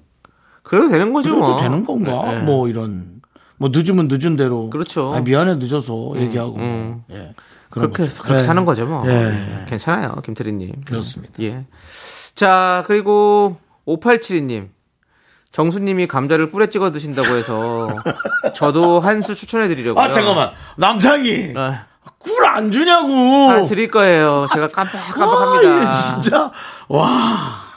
그래도 0.65 0.89
되는 0.89 1.13
거죠. 1.13 1.29
그래도 1.29 1.47
뭐. 1.47 1.55
되는 1.57 1.85
건가? 1.85 2.31
네. 2.31 2.37
뭐 2.41 2.67
이런 2.67 3.21
뭐 3.57 3.69
늦으면 3.71 4.07
늦은 4.09 4.35
대로. 4.35 4.69
그렇죠. 4.69 5.13
아, 5.13 5.21
미안해 5.21 5.55
늦어서 5.55 6.13
얘기하고. 6.17 6.55
음. 6.57 7.03
예. 7.11 7.33
그렇게 7.69 8.03
거죠. 8.03 8.23
그렇게 8.23 8.41
예. 8.41 8.45
사는 8.45 8.65
거죠, 8.65 8.85
뭐. 8.85 9.03
예. 9.07 9.11
예, 9.11 9.65
괜찮아요, 9.67 10.15
김태리님. 10.23 10.81
그렇습니다. 10.85 11.33
예. 11.41 11.65
자, 12.33 12.83
그리고 12.87 13.57
5872님. 13.87 14.69
정수님이 15.51 16.07
감자를 16.07 16.51
꿀에 16.51 16.67
찍어 16.69 16.91
드신다고 16.91 17.33
해서 17.35 17.87
저도 18.55 18.99
한 18.99 19.21
수 19.23 19.35
추천해 19.35 19.69
드리려고요. 19.69 20.03
아 20.03 20.11
잠깐만 20.11 20.51
남창이 20.77 21.53
아, 21.55 21.85
꿀안 22.19 22.71
주냐고. 22.73 23.13
아, 23.51 23.63
드릴 23.63 23.89
거예요. 23.89 24.47
제가 24.53 24.67
깜빡깜빡합니다. 24.67 25.69
아, 25.73 25.91
얘 25.91 25.93
진짜 25.93 26.51
와 26.89 27.07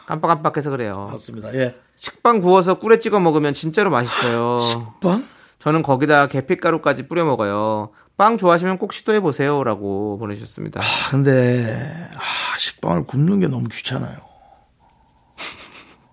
깜빡깜빡해서 0.06 0.70
그래요. 0.70 1.08
맞습니다. 1.12 1.54
예. 1.54 1.76
식빵 1.98 2.40
구워서 2.40 2.78
꿀에 2.78 2.98
찍어 2.98 3.20
먹으면 3.20 3.54
진짜로 3.54 3.90
맛있어요. 3.90 4.94
빵? 5.00 5.24
저는 5.58 5.82
거기다 5.82 6.28
계피가루까지 6.28 7.08
뿌려 7.08 7.24
먹어요. 7.24 7.90
빵 8.16 8.36
좋아하시면 8.38 8.78
꼭 8.78 8.92
시도해 8.92 9.20
보세요라고 9.20 10.18
보내주셨습니다. 10.18 10.80
아, 10.80 11.10
근데 11.10 12.08
아, 12.16 12.58
식빵을 12.58 13.06
굽는 13.06 13.40
게 13.40 13.46
너무 13.48 13.68
귀찮아요. 13.68 14.16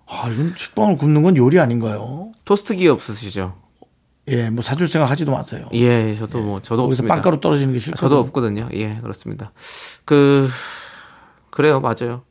아, 0.08 0.28
이건 0.28 0.54
식빵을 0.56 0.98
굽는 0.98 1.22
건 1.22 1.36
요리 1.36 1.58
아닌가요? 1.58 2.32
토스트기 2.44 2.88
없으시죠? 2.88 3.56
예, 4.28 4.50
뭐 4.50 4.62
사줄 4.62 4.88
생각 4.88 5.10
하지도 5.10 5.32
마세요. 5.32 5.68
예, 5.74 6.12
저도 6.14 6.40
뭐 6.40 6.60
저도 6.60 6.82
거기서 6.82 7.00
없습니다. 7.00 7.14
빵가루 7.14 7.40
떨어지는 7.40 7.72
게 7.74 7.78
싫거든요. 7.78 8.00
저도 8.08 8.20
없거든요. 8.20 8.68
예, 8.72 8.96
그렇습니다. 9.00 9.52
그 10.04 10.48
그래요, 11.50 11.80
맞아요. 11.80 12.22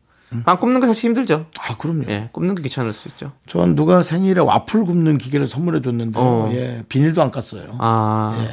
빵 0.44 0.60
굽는 0.60 0.82
게 0.82 0.88
사실 0.88 1.06
힘들죠. 1.10 1.46
아, 1.60 1.77
그럼요. 1.77 2.06
예, 2.10 2.30
굽는 2.32 2.56
게 2.56 2.63
귀찮을 2.63 2.94
수 2.94 3.08
있죠. 3.10 3.32
전 3.48 3.75
누가 3.75 4.04
생일에 4.04 4.42
와플 4.42 4.86
굽는 4.86 5.18
기계를 5.18 5.48
선물해 5.48 5.82
줬는데, 5.82 6.20
어. 6.20 6.50
예, 6.54 6.84
비닐도 6.89 7.22
안 7.22 7.32
깠어요. 7.32 7.75
아, 7.80 8.46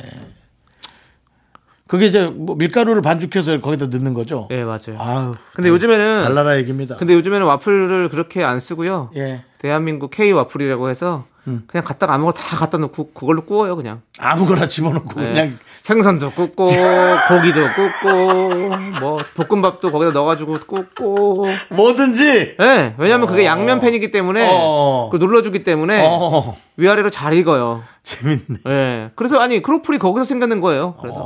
그게 1.87 2.07
이제 2.07 2.27
뭐 2.27 2.57
밀가루를 2.57 3.03
반죽해서 3.03 3.61
거기다 3.61 3.89
넣는 3.89 4.15
거죠. 4.15 4.49
예, 4.51 4.65
맞아요. 4.65 4.97
아유. 4.99 5.35
근데 5.53 5.69
요즘에는 5.69 6.23
달나라 6.23 6.57
얘기입니다. 6.57 6.97
근데 6.97 7.13
요즘에는 7.13 7.47
와플을 7.47 8.09
그렇게 8.09 8.43
안 8.43 8.61
쓰고요. 8.61 9.11
예. 9.17 9.45
대한민국 9.59 10.11
K 10.11 10.33
와플이라고 10.33 10.89
해서 10.89 11.27
그냥 11.45 11.85
갖다가 11.85 12.15
아무거나 12.15 12.35
다 12.37 12.57
갖다 12.57 12.79
놓고 12.79 13.11
그걸로 13.13 13.45
구워요, 13.45 13.75
그냥. 13.77 14.03
아무거나 14.19 14.69
집어넣고 14.69 15.21
예. 15.23 15.27
그냥 15.29 15.59
생선도 15.81 16.31
굽고 16.33 16.67
고기도 17.29 17.67
굽고 17.75 18.77
뭐 19.01 19.19
볶음밥도 19.35 19.91
거기다 19.91 20.13
넣어가지고 20.13 20.59
굽고. 20.67 21.47
뭐든지. 21.71 22.57
예, 22.61 22.95
왜냐면 22.99 23.27
그게 23.27 23.45
양면팬이기 23.45 24.13
때문에 24.13 24.49
어. 24.53 25.09
그걸 25.11 25.27
눌러주기 25.27 25.65
때문에 25.65 26.05
어, 26.07 26.57
위아래로 26.77 27.11
잘 27.11 27.33
익어요. 27.35 27.83
재밌네. 28.05 28.59
예. 28.69 29.11
그래서 29.17 29.39
아니 29.39 29.61
크로플이 29.63 29.99
거기서 29.99 30.25
생겨난 30.25 30.61
거예요. 30.61 30.95
그래서 31.01 31.19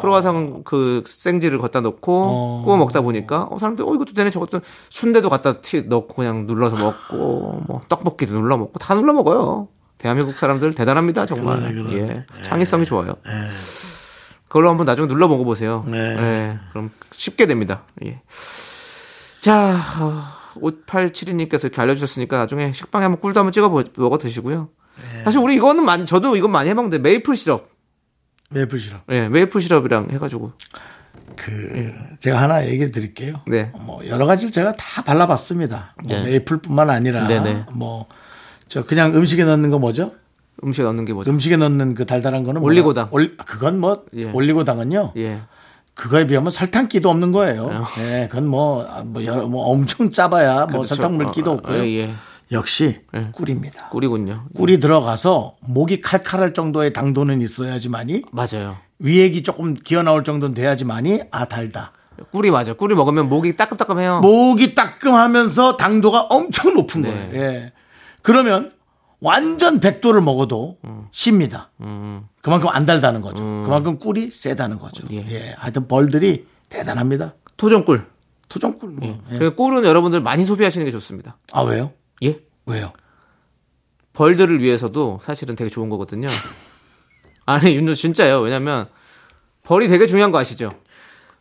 크로와상 0.00 0.62
그 0.64 1.02
생지를 1.06 1.58
갖다 1.58 1.80
놓고 1.80 2.24
어. 2.24 2.62
구워 2.64 2.76
먹다 2.76 3.00
보니까 3.00 3.48
어 3.50 3.58
사람들 3.58 3.84
어 3.88 3.94
이것도 3.94 4.12
되네 4.14 4.30
저것도 4.30 4.60
순대도 4.88 5.28
갖다 5.28 5.60
티 5.60 5.82
넣고 5.82 6.14
그냥 6.14 6.46
눌러서 6.46 6.76
먹고 6.82 7.62
뭐 7.68 7.82
떡볶이도 7.88 8.32
눌러 8.32 8.56
먹고 8.56 8.78
다 8.78 8.94
눌러 8.94 9.12
먹어요. 9.12 9.68
대한민국 9.98 10.36
사람들 10.38 10.72
대단합니다 10.74 11.26
정말. 11.26 11.58
그러네, 11.60 11.74
그러네. 11.74 11.96
예. 11.96 12.26
창의성이 12.42 12.84
좋아요. 12.86 13.16
그걸로 14.48 14.70
한번 14.70 14.86
나중에 14.86 15.06
눌러 15.06 15.28
먹어보세요. 15.28 15.84
네. 15.86 15.98
예. 15.98 16.58
그럼 16.72 16.90
쉽게 17.12 17.46
됩니다. 17.46 17.82
예. 18.04 18.20
자, 19.40 19.76
어, 20.00 20.22
5872님께서 20.60 21.64
이렇게 21.64 21.80
알려주셨으니까 21.80 22.36
나중에 22.38 22.72
식빵에 22.72 23.04
한번 23.04 23.20
꿀도 23.20 23.40
한번 23.40 23.52
찍어 23.52 23.68
보- 23.68 23.82
먹어 23.96 24.18
드시고요. 24.18 24.68
네. 25.16 25.22
사실 25.24 25.40
우리 25.40 25.54
이거는 25.54 25.84
많이, 25.84 26.04
저도 26.04 26.36
이건 26.36 26.50
많이 26.50 26.68
해먹는데 26.68 26.98
메이플 26.98 27.36
시럽. 27.36 27.69
메이플 28.52 28.78
시럽. 28.78 29.00
예, 29.10 29.28
메이플 29.28 29.60
시럽이랑 29.60 30.08
해가지고. 30.10 30.52
그 31.36 31.92
제가 32.20 32.42
하나 32.42 32.66
얘기 32.66 32.90
드릴게요. 32.90 33.40
네. 33.46 33.70
뭐 33.86 34.06
여러 34.06 34.26
가지를 34.26 34.50
제가 34.52 34.74
다 34.74 35.02
발라봤습니다. 35.02 35.94
뭐 36.02 36.16
네. 36.16 36.24
메이플뿐만 36.24 36.90
아니라 36.90 37.26
네네. 37.26 37.66
뭐 37.72 38.06
저 38.68 38.84
그냥 38.84 39.16
음식에 39.16 39.44
넣는 39.44 39.68
거 39.70 39.80
뭐죠? 39.80 40.12
음식에 40.62 40.84
넣는 40.84 41.04
게 41.04 41.12
뭐죠? 41.12 41.28
음식에 41.32 41.56
넣는 41.56 41.96
그 41.96 42.06
달달한 42.06 42.44
거는 42.44 42.60
뭐야? 42.60 42.70
올리고당. 42.70 43.08
올, 43.10 43.36
그건 43.38 43.80
뭐 43.80 44.04
예. 44.14 44.30
올리고당은요. 44.30 45.14
예. 45.16 45.40
그거에 45.94 46.24
비하면 46.28 46.52
설탕기도 46.52 47.10
없는 47.10 47.32
거예요. 47.32 47.64
어. 47.64 47.84
예, 47.98 48.28
그건 48.30 48.46
뭐, 48.46 48.86
아, 48.88 49.02
뭐, 49.04 49.24
여러- 49.24 49.48
뭐 49.48 49.64
엄청 49.64 50.12
짜봐야 50.12 50.66
뭐 50.66 50.82
그렇죠. 50.82 50.94
설탕 50.94 51.16
물기도 51.16 51.50
어, 51.50 51.54
없고요. 51.54 51.82
예, 51.84 51.88
예. 51.98 52.10
역시 52.52 53.00
예. 53.14 53.30
꿀입니다. 53.32 53.88
꿀이군요. 53.90 54.44
꿀이 54.56 54.80
들어가서 54.80 55.56
목이 55.60 56.00
칼칼할 56.00 56.52
정도의 56.52 56.92
당도는 56.92 57.40
있어야지만이 57.40 58.22
맞아요. 58.32 58.76
위액이 58.98 59.42
조금 59.42 59.74
기어 59.74 60.02
나올 60.02 60.24
정도는 60.24 60.54
돼야지만이 60.54 61.22
아 61.30 61.46
달다. 61.46 61.92
꿀이 62.32 62.50
맞아. 62.50 62.74
꿀이 62.74 62.94
먹으면 62.94 63.28
목이 63.28 63.56
따끔따끔해요. 63.56 64.20
목이 64.20 64.74
따끔하면서 64.74 65.76
당도가 65.76 66.22
엄청 66.22 66.74
높은 66.74 67.02
네. 67.02 67.10
거예요. 67.10 67.34
예. 67.34 67.72
그러면 68.22 68.70
완전 69.20 69.80
100도를 69.80 70.22
먹어도 70.22 70.78
쉽니다. 71.12 71.70
음. 71.80 72.26
그만큼 72.42 72.68
안 72.70 72.84
달다는 72.84 73.20
거죠. 73.20 73.42
그만큼 73.42 73.98
꿀이 73.98 74.30
세다는 74.32 74.78
거죠. 74.78 75.04
예. 75.12 75.24
예. 75.28 75.54
하여튼 75.56 75.86
벌들이 75.88 76.46
대단합니다. 76.68 77.34
토종꿀. 77.56 78.06
토종꿀 78.48 78.90
뭐. 78.90 79.08
예. 79.30 79.38
그리고 79.38 79.54
꿀은 79.56 79.84
여러분들 79.84 80.20
많이 80.20 80.44
소비하시는 80.44 80.84
게 80.84 80.90
좋습니다. 80.90 81.38
아 81.52 81.62
왜요? 81.62 81.92
예? 82.68 82.72
왜요? 82.72 82.92
벌들을 84.12 84.60
위해서도 84.60 85.20
사실은 85.22 85.56
되게 85.56 85.70
좋은 85.70 85.88
거거든요. 85.88 86.28
아니, 87.46 87.74
윤주 87.74 87.94
진짜요. 87.94 88.40
왜냐면 88.40 88.88
벌이 89.62 89.88
되게 89.88 90.06
중요한 90.06 90.30
거 90.32 90.38
아시죠? 90.38 90.70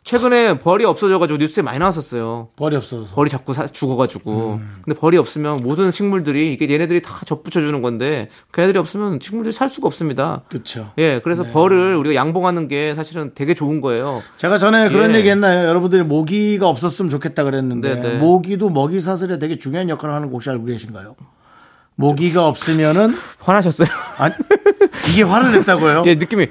최근에 0.03 0.59
벌이 0.59 0.85
없어져가지고 0.85 1.37
뉴스에 1.37 1.61
많이 1.61 1.77
나왔었어요. 1.77 2.47
벌이 2.55 2.75
없어서. 2.75 3.13
벌이 3.13 3.29
자꾸 3.29 3.53
사- 3.53 3.67
죽어가지고. 3.67 4.59
음. 4.59 4.77
근데 4.83 4.99
벌이 4.99 5.17
없으면 5.17 5.57
모든 5.61 5.91
식물들이 5.91 6.53
이게 6.53 6.67
얘네들이 6.71 7.01
다 7.01 7.19
접붙여주는 7.25 7.79
건데 7.81 8.29
걔네들이 8.53 8.79
없으면 8.79 9.19
식물들이 9.21 9.53
살 9.53 9.69
수가 9.69 9.87
없습니다. 9.87 10.41
그렇죠. 10.49 10.91
예, 10.97 11.19
그래서 11.23 11.43
벌을 11.43 11.95
우리가 11.97 12.15
양봉하는 12.15 12.67
게 12.67 12.95
사실은 12.95 13.33
되게 13.35 13.53
좋은 13.53 13.81
거예요. 13.81 14.23
제가 14.37 14.57
전에 14.57 14.89
그런 14.89 15.13
예. 15.13 15.19
얘기 15.19 15.29
했나요? 15.29 15.67
여러분들이 15.67 16.01
모기가 16.03 16.67
없었으면 16.69 17.11
좋겠다 17.11 17.43
그랬는데 17.43 17.95
네, 17.95 18.01
네. 18.01 18.17
모기도 18.17 18.69
먹이 18.69 18.99
사슬에 19.01 19.37
되게 19.37 19.59
중요한 19.59 19.89
역할을 19.89 20.15
하는 20.15 20.29
거 20.29 20.33
혹시 20.35 20.49
알고 20.49 20.65
계신가요? 20.65 21.15
모기가 21.95 22.47
없으면은 22.47 23.13
화나셨어요? 23.39 23.87
아니, 24.17 24.33
이게 25.11 25.21
화를 25.23 25.51
냈다고요? 25.51 26.03
예, 26.07 26.15
느낌이 26.15 26.47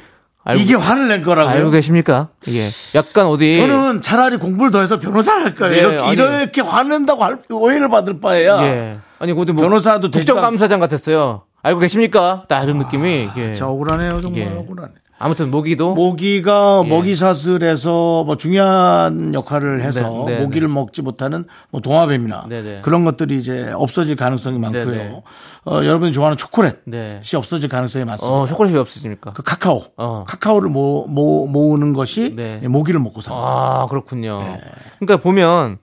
이게 0.57 0.75
화를 0.75 1.09
낸 1.09 1.23
거라고요? 1.23 1.55
알고 1.55 1.71
계십니까? 1.71 2.28
이게 2.47 2.67
약간 2.95 3.26
어디 3.26 3.57
저는 3.59 4.00
차라리 4.02 4.37
공부를 4.38 4.71
더 4.71 4.81
해서 4.81 4.99
변호사를 4.99 5.45
할 5.45 5.55
거예요. 5.55 5.75
예, 5.75 5.78
이렇게, 5.81 5.99
아니. 6.02 6.12
이렇게 6.12 6.61
화낸다고 6.62 7.23
할- 7.25 7.38
오해를 7.50 7.88
받을 7.90 8.21
바에야. 8.21 8.62
예. 8.64 8.99
아니 9.19 9.33
어디 9.33 9.52
뭐 9.52 9.62
변호사도 9.64 10.11
국정감사장 10.11 10.81
같았어요. 10.81 11.43
알고 11.62 11.81
계십니까? 11.81 12.45
딱 12.49 12.62
이런 12.62 12.78
느낌이 12.78 13.28
예. 13.37 13.52
자, 13.52 13.67
억울하네요. 13.69 14.21
정말 14.21 14.40
예. 14.43 14.47
억울하네. 14.57 14.93
아무튼 15.19 15.51
모기도 15.51 15.95
모기가 15.95 16.83
예. 16.85 16.89
먹이 16.89 17.17
사슬에서 17.17 18.25
뭐 18.25 18.37
중요한 18.37 19.35
역할을 19.35 19.83
해서 19.83 20.25
네, 20.27 20.37
네, 20.37 20.43
모기를 20.43 20.69
먹지 20.69 21.03
못하는 21.03 21.45
뭐 21.71 21.81
동화뱀이나 21.81 22.47
네, 22.49 22.63
네. 22.63 22.81
그런 22.83 23.05
것들이 23.05 23.39
이제 23.39 23.71
없어질 23.75 24.15
가능성이 24.15 24.59
많고요. 24.61 24.85
네. 24.87 25.23
어, 25.67 25.85
여러분이 25.85 26.13
좋아하는 26.13 26.37
초콜릿이 26.37 26.77
네. 26.87 27.21
없어질 27.35 27.69
가능성이 27.69 28.05
많습니다. 28.05 28.33
어, 28.33 28.47
초콜릿이 28.47 28.75
왜 28.75 28.81
없으십니까? 28.81 29.33
그 29.33 29.43
카카오, 29.43 29.83
어. 29.97 30.25
카카오를 30.27 30.71
모, 30.71 31.07
모, 31.09 31.47
모으는 31.47 31.93
것이 31.93 32.37
네. 32.37 32.61
모기를 32.69 33.01
먹고 33.01 33.21
삽니다. 33.21 33.47
아, 33.47 33.87
그렇군요. 33.91 34.39
네. 34.39 34.61
그러니까 34.99 35.23
보면 35.23 35.79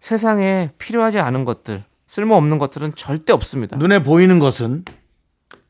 세상에 0.00 0.70
필요하지 0.78 1.18
않은 1.18 1.44
것들, 1.46 1.82
쓸모없는 2.06 2.58
것들은 2.58 2.92
절대 2.94 3.32
없습니다. 3.32 3.76
눈에 3.78 4.02
보이는 4.02 4.38
것은 4.38 4.84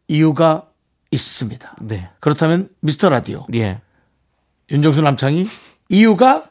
이유가 0.09 0.67
있습니다. 1.11 1.77
네. 1.83 2.11
그렇다면 2.21 2.69
미스터 2.80 3.09
라디오 3.09 3.47
예. 3.54 3.80
윤정수 4.71 5.02
남창이 5.02 5.49
이유가 5.89 6.50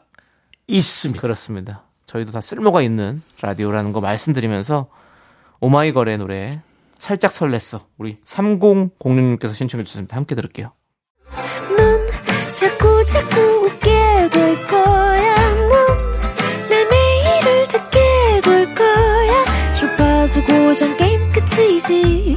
있습니다. 0.66 1.20
그렇습니다. 1.20 1.82
저희도 2.06 2.32
다 2.32 2.40
쓸모가 2.40 2.82
있는 2.82 3.22
라디오라는 3.42 3.92
거 3.92 4.00
말씀드리면서 4.00 4.88
오마이걸의 5.60 6.18
노래 6.18 6.62
살짝 6.98 7.30
설렜어. 7.30 7.84
우리 7.98 8.18
3006님께서 8.24 9.54
신청해 9.54 9.84
주셨습니다. 9.84 10.16
함께 10.16 10.34
들을게요. 10.34 10.72
넌 11.76 12.06
자꾸 12.58 13.04
자꾸 13.04 13.40
웃게 13.66 14.28
될 14.30 14.66
거야. 14.66 15.52
넌내 15.52 16.84
매일을 16.90 17.68
듣게 17.68 18.40
될 18.42 18.74
거야. 18.74 19.72
주파수 19.74 20.42
고정 20.44 20.96
게임 20.96 21.28
끝이지. 21.30 22.36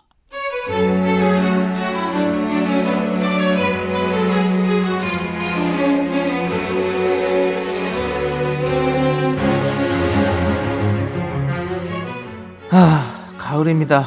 아, 12.71 13.33
가을입니다. 13.37 14.05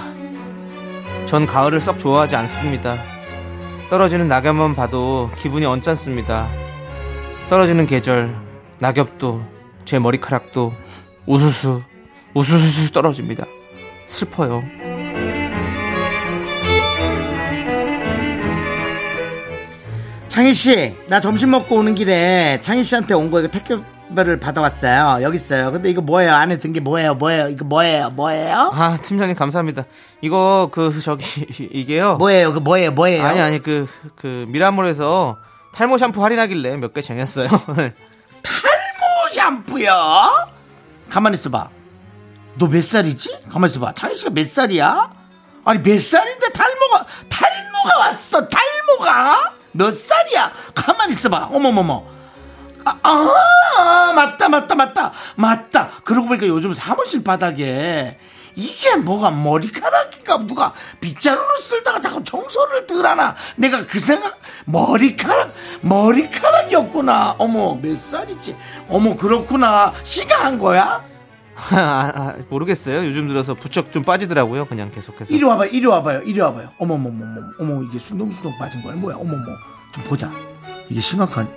전 1.26 1.46
가을을 1.46 1.80
썩 1.80 1.98
좋아하지 1.98 2.36
않습니다. 2.36 2.96
떨어지는 3.90 4.28
낙엽만 4.28 4.74
봐도 4.74 5.30
기분이 5.36 5.66
언짢습니다. 5.66 6.48
떨어지는 7.50 7.86
계절, 7.86 8.34
낙엽도, 8.78 9.42
제 9.84 9.98
머리카락도 9.98 10.72
우수수, 11.26 11.82
우수수 12.34 12.90
떨어집니다. 12.92 13.44
슬퍼요. 14.06 14.62
창희 20.28 20.52
씨, 20.52 20.96
나 21.08 21.20
점심 21.20 21.50
먹고 21.50 21.76
오는 21.76 21.94
길에 21.94 22.58
창희 22.60 22.82
씨한테 22.82 23.14
온 23.14 23.30
거 23.30 23.38
이거 23.40 23.48
택배 23.48 23.76
를 24.10 24.38
받아왔어요. 24.38 25.22
여기 25.22 25.36
있어요. 25.36 25.72
근데 25.72 25.88
이거 25.90 26.00
뭐예요? 26.02 26.34
안에 26.34 26.58
든 26.58 26.72
게 26.72 26.80
뭐예요? 26.80 27.14
뭐예요? 27.14 27.48
이거 27.48 27.64
뭐예요? 27.64 28.10
뭐예요? 28.10 28.70
아, 28.74 28.98
팀장님 29.02 29.34
감사합니다. 29.34 29.86
이거 30.20 30.68
그 30.70 31.00
저기 31.00 31.24
이게요. 31.72 32.16
뭐예요? 32.18 32.52
그 32.52 32.58
뭐예요? 32.60 32.92
뭐예요? 32.92 33.24
아니 33.24 33.40
아니 33.40 33.62
그 33.62 33.86
그 34.16 34.44
미라몰에서 34.48 35.38
탈모 35.74 35.98
샴푸 35.98 36.22
할인하길래 36.22 36.76
몇 36.76 36.92
개 36.92 37.00
쟁였어요. 37.00 37.48
탈모 38.44 39.28
샴푸야? 39.32 40.48
가만히 41.10 41.34
있어봐. 41.34 41.70
너 42.56 42.68
몇 42.68 42.84
살이지? 42.84 43.44
가만히 43.50 43.70
있어봐. 43.72 43.94
창희 43.94 44.14
씨가 44.14 44.30
몇 44.30 44.48
살이야? 44.48 45.10
아니 45.64 45.82
몇 45.82 46.00
살인데 46.00 46.52
탈모가 46.52 47.06
탈모가 47.30 47.98
왔어? 47.98 48.48
탈모가? 48.48 49.54
몇 49.72 49.92
살이야? 49.96 50.52
가만히 50.74 51.14
있어봐. 51.14 51.48
어머머머. 51.50 52.04
아, 52.84 53.00
아, 53.02 54.12
맞다 54.14 54.48
맞다 54.48 54.74
맞다. 54.74 55.12
맞다. 55.36 55.88
그러고 56.04 56.28
보니까 56.28 56.46
요즘 56.46 56.74
사무실 56.74 57.24
바닥에 57.24 58.18
이게 58.56 58.94
뭐가 58.96 59.30
머리카락인가? 59.30 60.46
누가 60.46 60.72
빗자루를 61.00 61.58
쓸다가 61.58 62.00
자꾸 62.00 62.22
청소를 62.22 62.86
덜하나? 62.86 63.34
내가 63.56 63.84
그 63.86 63.98
생각 63.98 64.38
머리카락 64.66 65.52
머리카락이었구나. 65.80 67.36
어머 67.38 67.74
몇 67.80 68.00
살이지? 68.00 68.56
어머 68.88 69.16
그렇구나. 69.16 69.92
씨가 70.02 70.44
한 70.44 70.58
거야? 70.58 71.02
아, 71.56 72.12
아, 72.14 72.34
모르겠어요. 72.48 73.06
요즘 73.06 73.28
들어서 73.28 73.54
부쩍 73.54 73.92
좀 73.92 74.02
빠지더라고요. 74.04 74.64
그냥 74.66 74.90
계속해서. 74.90 75.32
이리 75.32 75.44
와봐요 75.44 75.70
이리 75.70 75.86
와봐요 75.86 76.22
이리 76.22 76.40
와봐요. 76.40 76.70
어머머머머 76.78 77.40
어머 77.58 77.82
이게 77.82 77.98
숭덩숭덩 77.98 78.52
빠진 78.58 78.82
거야? 78.82 78.94
뭐야? 78.94 79.16
어머머 79.16 79.44
좀 79.92 80.04
보자. 80.04 80.30
이게 80.88 81.00
심각한 81.00 81.48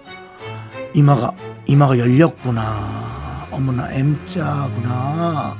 이마가 0.93 1.31
이마가 1.65 1.97
열렸구나. 1.97 3.47
어머나 3.51 3.91
M자구나. 3.91 5.57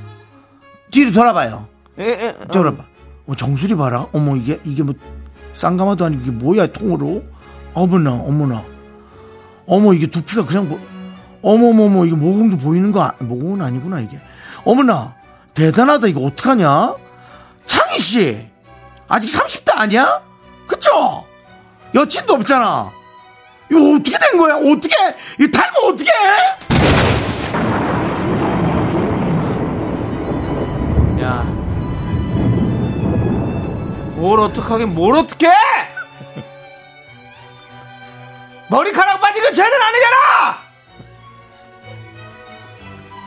뒤로 0.92 1.12
돌아봐요. 1.12 1.68
에, 2.00 2.04
에, 2.10 2.30
어, 2.30 2.46
돌아봐. 2.52 2.84
어, 3.28 3.36
정수리 3.36 3.76
봐라. 3.76 4.08
어머 4.14 4.36
이게 4.36 4.60
이게 4.64 4.84
뭐 4.84 4.94
쌍가마도 5.54 6.06
아니고 6.06 6.22
이게 6.24 6.32
뭐야 6.32 6.68
통으로? 6.68 7.24
어머나 7.74 8.14
어머나. 8.14 8.64
어머 9.68 9.94
이게 9.94 10.08
두피가 10.08 10.46
그냥 10.46 10.70
뭐 10.70 10.80
어머머머 11.42 12.06
이게 12.06 12.16
모공도 12.16 12.58
보이는 12.58 12.92
거 12.92 13.02
아- 13.04 13.14
모공은 13.20 13.62
아니구나 13.62 14.00
이게. 14.00 14.20
어머나 14.64 15.16
대단하다. 15.54 16.08
이거 16.08 16.22
어떡하냐? 16.22 16.96
창희 17.66 18.00
씨 18.00 18.48
아직 19.08 19.28
30대 19.38 19.76
아니야? 19.76 20.22
그쵸? 20.68 21.26
여친도 21.96 22.34
없잖아. 22.34 22.92
이거 23.70 23.96
어떻게 23.96 24.18
된 24.18 24.38
거야? 24.38 24.56
어떻게, 24.56 24.96
이 25.40 25.52
탈모 25.52 25.80
어떻게 25.90 26.10
해? 26.10 26.58
야. 31.22 31.44
뭘 34.16 34.40
어떡하긴 34.40 34.96
뭘 34.96 35.16
어떡해! 35.16 35.52
머리카락 38.70 39.22
빠진 39.22 39.44
건 39.44 39.54
쟤는 39.54 39.72
아니잖아! 39.72 40.68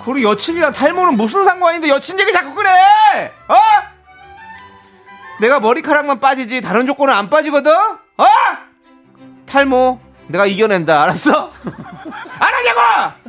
그리고 0.05 0.31
여친이랑 0.31 0.73
탈모는 0.73 1.17
무슨 1.17 1.45
상관인데 1.45 1.89
여친 1.89 2.19
얘기 2.19 2.33
자꾸 2.33 2.55
그래! 2.55 2.71
어? 3.49 3.55
내가 5.41 5.61
머리카락만 5.61 6.21
빠지지 6.21 6.61
다른 6.61 6.87
조건은 6.87 7.15
안 7.15 7.31
빠지거든? 7.31 7.73
어? 7.73 8.27
탈모 9.47 10.01
내가 10.31 10.47
이겨낸다 10.47 11.03
알았어? 11.03 11.51
안 12.41 12.55
하냐고! 12.55 13.21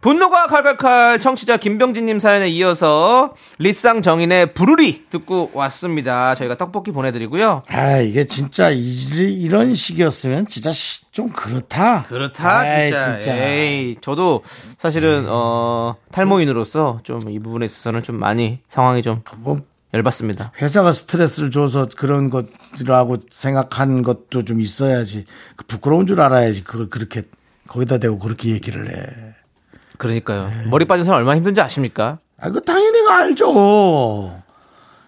분노가 0.00 0.48
칼칼칼 0.48 1.18
청취자 1.18 1.56
김병진님 1.56 2.20
사연에 2.20 2.46
이어서 2.50 3.32
리쌍 3.58 4.02
정인의 4.02 4.52
부르리 4.52 5.06
듣고 5.08 5.50
왔습니다. 5.54 6.34
저희가 6.34 6.56
떡볶이 6.58 6.92
보내드리고요. 6.92 7.62
아, 7.68 7.96
이게 8.00 8.26
진짜 8.26 8.68
이, 8.70 9.48
런 9.48 9.74
식이었으면 9.74 10.46
진짜 10.48 10.72
시- 10.72 11.10
좀 11.10 11.30
그렇다. 11.30 12.02
그렇다 12.02 12.58
아이, 12.60 12.90
진짜. 12.90 13.18
진짜. 13.18 13.34
에이, 13.46 13.96
저도 14.02 14.42
사실은 14.76 15.24
어, 15.28 15.94
탈모인으로서 16.12 16.98
좀 17.02 17.20
이 17.30 17.38
부분에 17.38 17.64
있어서는 17.64 18.02
좀 18.02 18.18
많이 18.18 18.58
상황이 18.68 19.00
좀 19.00 19.22
뭐 19.38 19.58
열받습니다. 19.94 20.52
회사가 20.60 20.92
스트레스를 20.92 21.50
줘서 21.50 21.86
그런 21.96 22.28
것이라고 22.28 23.18
생각한 23.30 24.02
것도 24.02 24.44
좀 24.44 24.60
있어야지. 24.60 25.24
그 25.56 25.64
부끄러운 25.66 26.06
줄 26.06 26.20
알아야지. 26.20 26.64
그걸 26.64 26.90
그렇게 26.90 27.22
거기다 27.68 27.98
대고 27.98 28.18
그렇게 28.18 28.50
얘기를 28.50 28.90
해. 28.90 29.34
그러니까요. 29.96 30.50
머리 30.68 30.84
빠진 30.84 31.04
사람 31.04 31.20
얼마나 31.20 31.36
힘든지 31.36 31.60
아십니까? 31.60 32.18
아, 32.38 32.50
그 32.50 32.60
당연히 32.62 33.08
알죠. 33.08 34.42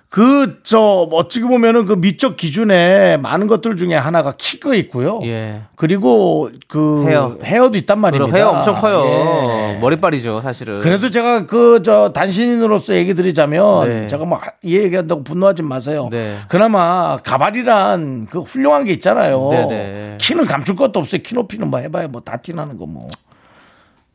그, 0.08 0.60
저, 0.62 0.78
어찌게 1.10 1.46
보면은 1.46 1.84
그 1.84 1.92
미적 1.94 2.36
기준에 2.36 3.16
많은 3.18 3.48
것들 3.48 3.76
중에 3.76 3.94
하나가 3.96 4.32
키가 4.38 4.74
있고요. 4.76 5.20
예. 5.24 5.62
그리고 5.74 6.48
그 6.68 7.04
헤어. 7.42 7.70
도 7.70 7.76
있단 7.76 7.98
말입니다. 7.98 8.34
헤어 8.36 8.50
엄청 8.50 8.74
커요. 8.76 9.04
예. 9.04 9.78
머리빨이죠, 9.80 10.40
사실은. 10.40 10.80
그래도 10.80 11.10
제가 11.10 11.46
그 11.46 11.82
저 11.82 12.12
단신인으로서 12.12 12.94
얘기 12.94 13.14
드리자면 13.14 13.88
네. 13.88 14.06
제가 14.06 14.24
뭐이 14.24 14.40
얘기한다고 14.64 15.22
분노하지 15.24 15.62
마세요. 15.62 16.08
네. 16.10 16.38
그나마 16.48 17.18
가발이란 17.22 18.26
그 18.30 18.40
훌륭한 18.40 18.84
게 18.84 18.92
있잖아요. 18.94 19.48
네, 19.50 19.66
네. 19.66 20.18
키는 20.20 20.46
감출 20.46 20.76
것도 20.76 21.00
없어요. 21.00 21.20
키 21.22 21.34
높이는 21.34 21.68
뭐 21.68 21.80
해봐야 21.80 22.08
뭐 22.08 22.22
다 22.24 22.38
티나는 22.38 22.78
거 22.78 22.86
뭐. 22.86 23.08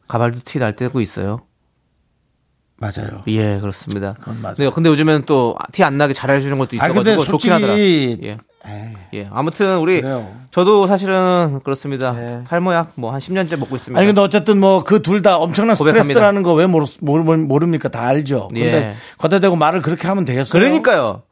가발도 0.08 0.40
티 0.46 0.60
날 0.60 0.76
때고 0.76 1.00
있어요. 1.02 1.42
맞아요. 2.82 3.22
예, 3.28 3.60
그렇습니다. 3.60 4.16
그건 4.20 4.42
맞아요. 4.42 4.56
네, 4.58 4.70
근데 4.74 4.90
요즘엔 4.90 5.24
또 5.26 5.56
티 5.72 5.84
안 5.84 5.98
나게 5.98 6.14
잘 6.14 6.32
해주는 6.32 6.58
것도 6.58 6.70
아, 6.80 6.88
있어가지고 6.88 7.04
근데 7.04 7.26
좋긴 7.30 7.54
하더라. 7.54 7.78
예. 7.78 8.38
에이, 8.64 8.94
예. 9.16 9.28
아무튼 9.32 9.78
우리 9.80 10.02
그래요. 10.02 10.32
저도 10.52 10.86
사실은 10.88 11.62
그렇습니다. 11.64 12.12
네. 12.14 12.44
탈모약 12.48 12.92
뭐 12.96 13.12
한 13.12 13.20
10년째 13.20 13.58
먹고 13.58 13.76
있습니다. 13.76 13.98
아니 14.00 14.06
근데 14.08 14.22
어쨌든 14.22 14.60
뭐 14.60 14.84
그 14.84 15.02
둘 15.02 15.22
다 15.22 15.38
엄청난 15.38 15.76
고백합니다. 15.76 16.04
스트레스라는 16.04 16.44
거 16.44 16.54
왜 16.54 16.68
모릅니까? 16.68 17.90
다 17.90 18.04
알죠. 18.06 18.48
근데 18.50 18.74
예. 18.74 18.96
거기다 19.18 19.40
대고 19.40 19.56
말을 19.56 19.82
그렇게 19.82 20.08
하면 20.08 20.26
되겠어요? 20.26 20.60
그러니까요. 20.60 21.24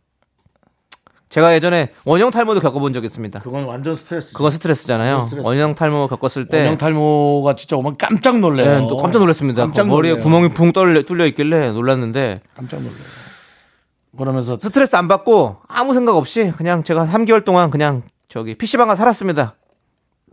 제가 1.29 1.53
예전에 1.53 1.91
원형 2.05 2.31
탈모도 2.31 2.59
겪어본 2.59 2.91
적이 2.93 3.05
있습니다. 3.05 3.39
그건 3.39 3.65
완전 3.65 3.93
스트레스. 3.95 4.33
그건 4.33 4.49
스트레스잖아요. 4.51 5.19
스트레스. 5.19 5.45
원형 5.47 5.75
탈모 5.75 6.07
겪었을 6.07 6.47
때 6.47 6.57
원형 6.59 6.77
탈모가 6.79 7.55
진짜 7.55 7.77
오면 7.77 7.97
깜짝 7.97 8.39
놀래요. 8.39 8.81
네, 8.81 8.87
또 8.87 8.97
깜짝 8.97 9.19
놀랐습니다. 9.19 9.61
깜짝 9.63 9.87
머리에 9.87 10.11
놀래요. 10.11 10.23
구멍이 10.23 10.49
붕 10.49 10.71
뚫려, 10.73 11.03
뚫려 11.03 11.27
있길래 11.27 11.71
놀랐는데 11.71 12.41
깜짝 12.55 12.77
놀래요. 12.77 12.97
그러면서 14.17 14.57
스트레스 14.57 14.95
안 14.95 15.07
받고 15.07 15.57
아무 15.67 15.93
생각 15.93 16.15
없이 16.17 16.51
그냥 16.57 16.81
제가 16.81 17.05
3개월 17.05 17.45
동안 17.45 17.69
그냥 17.69 18.01
저기 18.27 18.55
PC방 18.57 18.87
가 18.87 18.95
살았습니다. 18.95 19.55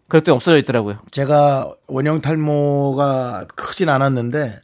그랬더니 0.09 0.35
없어져 0.35 0.57
있더라고요. 0.59 0.97
제가 1.11 1.73
원형 1.89 2.23
탈모가 2.23 3.47
크진 3.55 3.91
않았는데 3.91 4.61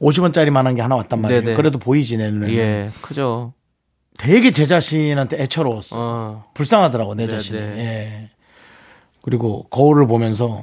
50원짜리만 0.00 0.62
한 0.62 0.76
게 0.76 0.82
하나 0.82 0.94
왔단 0.94 1.20
말이에요. 1.20 1.40
네네. 1.42 1.54
그래도 1.56 1.78
보이지 1.80 2.16
내 2.16 2.30
눈에. 2.30 2.54
예, 2.54 2.90
크죠. 3.02 3.54
되게 4.18 4.50
제 4.50 4.66
자신한테 4.66 5.40
애처로웠어. 5.42 5.96
어, 5.98 6.44
불쌍하더라고 6.52 7.14
내 7.14 7.24
네, 7.26 7.30
자신이. 7.30 7.58
네. 7.58 7.66
예. 7.78 8.30
그리고 9.22 9.64
거울을 9.70 10.06
보면서 10.06 10.62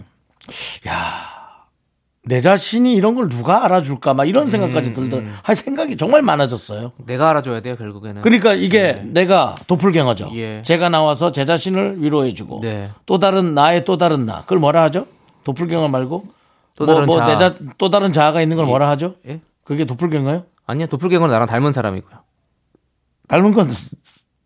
야. 0.87 1.33
내 2.27 2.41
자신이 2.41 2.95
이런 2.95 3.13
걸 3.13 3.29
누가 3.29 3.63
알아줄까 3.65 4.15
막 4.15 4.25
이런 4.25 4.47
생각까지 4.47 4.93
들더 4.93 5.21
할 5.43 5.55
생각이 5.55 5.95
정말 5.95 6.23
많아졌어요. 6.23 6.91
내가 7.05 7.29
알아줘야 7.29 7.61
돼요, 7.61 7.75
결국에는. 7.75 8.23
그러니까 8.23 8.53
이게 8.53 8.99
내가 9.03 9.55
도플갱어죠. 9.67 10.31
예. 10.33 10.61
제가 10.63 10.89
나와서 10.89 11.31
제 11.31 11.45
자신을 11.45 12.01
위로해주고 12.01 12.61
네. 12.61 12.89
또 13.05 13.19
다른 13.19 13.53
나의 13.53 13.85
또 13.85 13.97
다른 13.97 14.25
나 14.25 14.41
그걸 14.41 14.57
뭐라 14.57 14.81
하죠? 14.83 15.05
도플갱어 15.43 15.87
말고 15.87 16.25
또 16.75 16.85
뭐, 16.85 16.93
다른 16.95 17.05
뭐 17.05 17.17
자아. 17.17 17.27
내 17.27 17.37
자, 17.37 17.55
또 17.77 17.91
다른 17.91 18.11
자아가 18.11 18.41
있는 18.41 18.57
걸 18.57 18.65
뭐라 18.65 18.89
하죠? 18.89 19.15
예? 19.27 19.39
그게 19.63 19.85
도플갱어요? 19.85 20.45
아니요, 20.65 20.87
도플갱어는 20.87 21.31
나랑 21.31 21.47
닮은 21.47 21.73
사람이고요. 21.73 22.24
닮은 23.27 23.53
건 23.53 23.69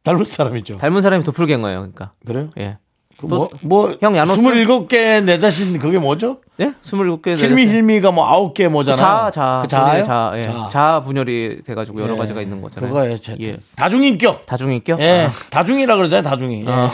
닮은 0.03 0.25
사람이죠. 0.25 0.77
닮은 0.77 1.01
사람이 1.01 1.23
도플갱어예요, 1.23 1.79
그러니까. 1.79 2.13
그래요? 2.25 2.49
예. 2.57 2.77
그 3.17 3.25
뭐, 3.25 3.49
뭐, 3.61 3.97
형 3.99 4.15
야노스? 4.15 4.39
27개 4.41 5.21
내 5.25 5.39
자신 5.39 5.77
그게 5.77 5.99
뭐죠? 5.99 6.37
예? 6.61 6.71
27개. 6.81 7.37
힐미 7.37 7.67
힐미가 7.67 8.11
뭐 8.11 8.25
9개 8.53 8.69
뭐잖아요. 8.69 9.29
자, 9.29 9.31
자. 9.33 9.59
그 9.61 9.67
자아요? 9.67 10.03
자, 10.05 10.31
예. 10.35 10.43
자. 10.43 10.69
자 10.71 11.03
분열이 11.05 11.63
돼가지고 11.65 12.01
여러 12.01 12.13
예. 12.13 12.17
가지가 12.17 12.41
있는 12.41 12.61
거잖아요. 12.61 12.89
그거예요. 12.93 13.17
제- 13.17 13.35
예. 13.41 13.57
다중인격. 13.75 14.45
다중인격? 14.45 15.01
예. 15.01 15.27
아, 15.27 15.31
다중이라 15.49 15.97
그러잖아요. 15.97 16.23
다중이. 16.23 16.63
예. 16.65 16.69
어. 16.71 16.89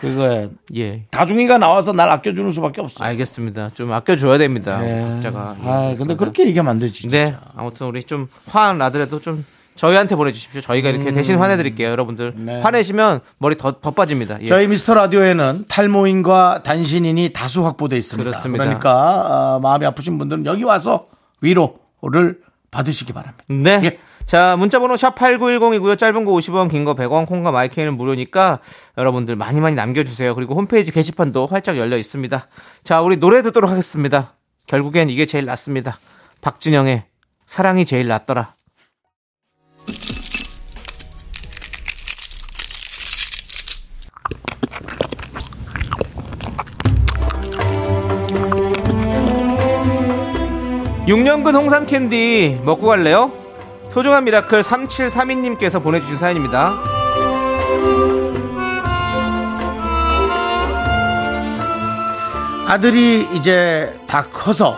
그거에 0.00 0.50
예. 0.76 1.02
다중이가 1.10 1.58
나와서 1.58 1.90
날 1.92 2.10
아껴주는 2.10 2.52
수밖에 2.52 2.80
없어요. 2.82 3.08
알겠습니다. 3.08 3.70
좀 3.74 3.92
아껴줘야 3.92 4.38
됩니다. 4.38 4.78
예. 4.86 5.14
각자가. 5.14 5.56
예, 5.64 5.68
아, 5.68 5.94
근데. 5.98 6.14
그렇게 6.14 6.46
얘기하면 6.46 6.70
안 6.70 6.78
되지. 6.78 7.08
네. 7.08 7.34
아무튼 7.56 7.88
우리 7.88 8.04
좀 8.04 8.28
화한 8.46 8.78
나더라도 8.78 9.20
좀 9.20 9.44
저희한테 9.76 10.16
보내주십시오. 10.16 10.60
저희가 10.62 10.88
이렇게 10.88 11.12
대신 11.12 11.36
화내드릴게요, 11.36 11.88
여러분들. 11.90 12.32
음. 12.34 12.46
네. 12.46 12.60
화내시면 12.60 13.20
머리 13.38 13.56
더, 13.56 13.72
더 13.80 13.90
빠집니다. 13.92 14.38
예. 14.40 14.46
저희 14.46 14.66
미스터 14.66 14.94
라디오에는 14.94 15.66
탈모인과 15.68 16.62
단신인이 16.64 17.32
다수 17.32 17.64
확보돼 17.64 17.96
있습니다. 17.96 18.28
그렇습니다. 18.30 18.64
그러니까 18.64 18.90
아, 18.94 19.58
마음이 19.62 19.84
아프신 19.86 20.18
분들은 20.18 20.46
여기 20.46 20.64
와서 20.64 21.06
위로를 21.40 22.40
받으시기 22.70 23.12
바랍니다. 23.12 23.44
네. 23.48 23.80
예. 23.84 23.98
자, 24.24 24.56
문자번호 24.58 24.96
샵8910이고요. 24.96 25.96
짧은 25.96 26.24
거 26.24 26.32
50원, 26.32 26.68
긴 26.68 26.84
거 26.84 26.94
100원, 26.96 27.26
콩과 27.26 27.52
마이크는 27.52 27.96
무료니까 27.96 28.58
여러분들 28.98 29.36
많이 29.36 29.60
많이 29.60 29.76
남겨주세요. 29.76 30.34
그리고 30.34 30.56
홈페이지 30.56 30.90
게시판도 30.90 31.46
활짝 31.46 31.76
열려 31.78 31.96
있습니다. 31.96 32.48
자, 32.82 33.02
우리 33.02 33.18
노래 33.20 33.42
듣도록 33.42 33.70
하겠습니다. 33.70 34.32
결국엔 34.66 35.10
이게 35.10 35.26
제일 35.26 35.44
낫습니다. 35.44 35.98
박진영의 36.40 37.04
사랑이 37.46 37.84
제일 37.84 38.08
낫더라. 38.08 38.55
육년근 51.06 51.54
홍삼 51.54 51.86
캔디 51.86 52.62
먹고 52.64 52.88
갈래요? 52.88 53.30
소중한 53.90 54.24
미라클 54.24 54.60
3732님께서 54.60 55.80
보내주신 55.80 56.16
사연입니다. 56.16 56.74
아들이 62.66 63.22
이제 63.34 63.96
다 64.08 64.24
커서 64.24 64.76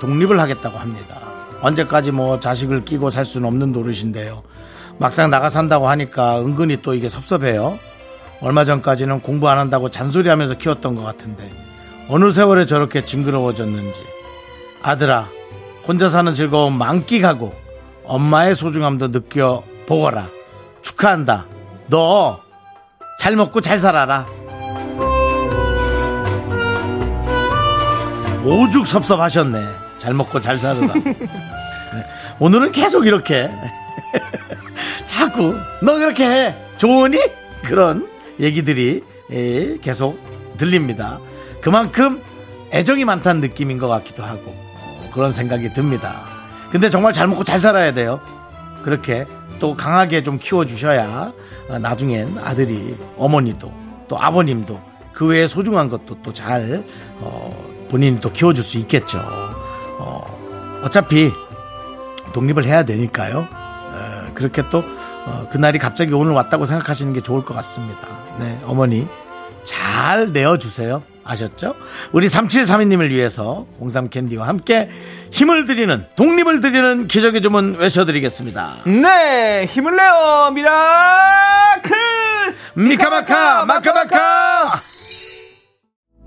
독립을 0.00 0.38
하겠다고 0.38 0.76
합니다. 0.76 1.22
언제까지 1.62 2.12
뭐 2.12 2.38
자식을 2.38 2.84
끼고 2.84 3.08
살 3.08 3.24
수는 3.24 3.48
없는 3.48 3.72
노릇인데요. 3.72 4.42
막상 4.98 5.30
나가 5.30 5.48
산다고 5.48 5.88
하니까 5.88 6.38
은근히 6.40 6.82
또 6.82 6.92
이게 6.92 7.08
섭섭해요. 7.08 7.78
얼마 8.42 8.66
전까지는 8.66 9.20
공부 9.20 9.48
안 9.48 9.56
한다고 9.56 9.88
잔소리하면서 9.88 10.58
키웠던 10.58 10.96
것 10.96 11.02
같은데 11.02 11.50
어느 12.08 12.30
세월에 12.30 12.66
저렇게 12.66 13.06
징그러워졌는지 13.06 14.00
아들아 14.82 15.28
혼자 15.86 16.08
사는 16.08 16.32
즐거움 16.34 16.78
만끽하고 16.78 17.54
엄마의 18.04 18.54
소중함도 18.54 19.08
느껴보거라 19.08 20.28
축하한다 20.82 21.46
너 21.88 22.42
잘 23.22 23.36
먹고 23.36 23.60
잘 23.60 23.78
살아라 23.78 24.26
오죽 28.44 28.84
섭섭하셨네. 28.88 29.64
잘 29.98 30.14
먹고 30.14 30.40
잘 30.40 30.58
살으라. 30.58 30.92
네. 30.98 31.16
오늘은 32.40 32.72
계속 32.72 33.06
이렇게. 33.06 33.48
자꾸, 35.06 35.54
너 35.80 35.94
그렇게 35.94 36.24
해. 36.28 36.56
좋으니? 36.78 37.20
그런 37.62 38.08
얘기들이 38.40 39.04
예, 39.30 39.76
계속 39.80 40.18
들립니다. 40.56 41.20
그만큼 41.60 42.20
애정이 42.72 43.04
많다는 43.04 43.40
느낌인 43.40 43.78
것 43.78 43.86
같기도 43.86 44.24
하고 44.24 44.42
어, 44.50 44.61
그런 45.12 45.32
생각이 45.32 45.72
듭니다. 45.72 46.22
근데 46.70 46.88
정말 46.90 47.12
잘 47.12 47.26
먹고 47.28 47.44
잘 47.44 47.58
살아야 47.58 47.92
돼요. 47.92 48.20
그렇게 48.82 49.26
또 49.60 49.76
강하게 49.76 50.22
좀 50.22 50.38
키워주셔야 50.38 51.32
어, 51.68 51.78
나중엔 51.78 52.38
아들이 52.42 52.96
어머니도 53.16 53.72
또 54.08 54.18
아버님도 54.20 54.80
그 55.12 55.26
외에 55.26 55.46
소중한 55.46 55.88
것도 55.88 56.22
또 56.22 56.32
잘 56.32 56.84
본인이 57.88 58.18
또 58.20 58.32
키워줄 58.32 58.64
수 58.64 58.78
있겠죠. 58.78 59.20
어, 59.22 60.80
어차피 60.82 61.30
독립을 62.32 62.64
해야 62.64 62.84
되니까요. 62.84 63.46
어, 63.50 64.26
그렇게 64.34 64.62
또 64.70 64.82
어, 65.26 65.46
그날이 65.52 65.78
갑자기 65.78 66.12
오늘 66.14 66.32
왔다고 66.32 66.64
생각하시는 66.66 67.12
게 67.12 67.20
좋을 67.20 67.44
것 67.44 67.54
같습니다. 67.54 68.08
네, 68.40 68.58
어머니 68.64 69.06
잘 69.64 70.32
내어주세요. 70.32 71.02
아셨죠? 71.24 71.74
우리 72.12 72.26
3732님을 72.26 73.10
위해서 73.10 73.66
홍삼 73.80 74.08
캔디와 74.10 74.46
함께 74.46 74.90
힘을 75.30 75.66
드리는 75.66 76.04
독립을 76.16 76.60
드리는 76.60 77.06
기적의 77.06 77.40
주문 77.42 77.76
외쳐드리겠습니다. 77.78 78.78
네, 78.86 79.66
힘을 79.70 79.96
내요, 79.96 80.50
미라클! 80.54 81.92
미카마카 82.74 83.64
마카마카 83.66 84.72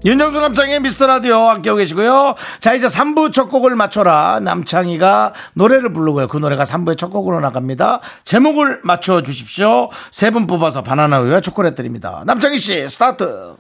윤정수 0.04 0.40
남창희의 0.40 0.82
미스터 0.82 1.08
라디오 1.08 1.50
함께하고 1.50 1.80
계시고요. 1.80 2.36
자, 2.60 2.76
이제 2.76 2.86
3부 2.86 3.34
첫 3.34 3.46
곡을 3.50 3.76
맞춰라. 3.76 4.40
남창희가 4.44 5.34
노래를 5.56 5.92
부르고요. 5.94 6.28
그 6.28 6.38
노래가 6.38 6.64
3부의 6.64 6.96
첫 6.96 7.10
곡으로 7.10 7.40
나갑니다. 7.40 8.02
제목을 8.24 8.82
맞춰주십시오. 8.84 9.90
세 10.12 10.30
분 10.30 10.46
뽑아서 10.46 10.84
바나나 10.84 11.22
우유와 11.22 11.42
초콜릿 11.42 11.74
드립니다. 11.74 12.22
남창희 12.28 12.60
씨, 12.60 12.88
스타트. 12.88 13.56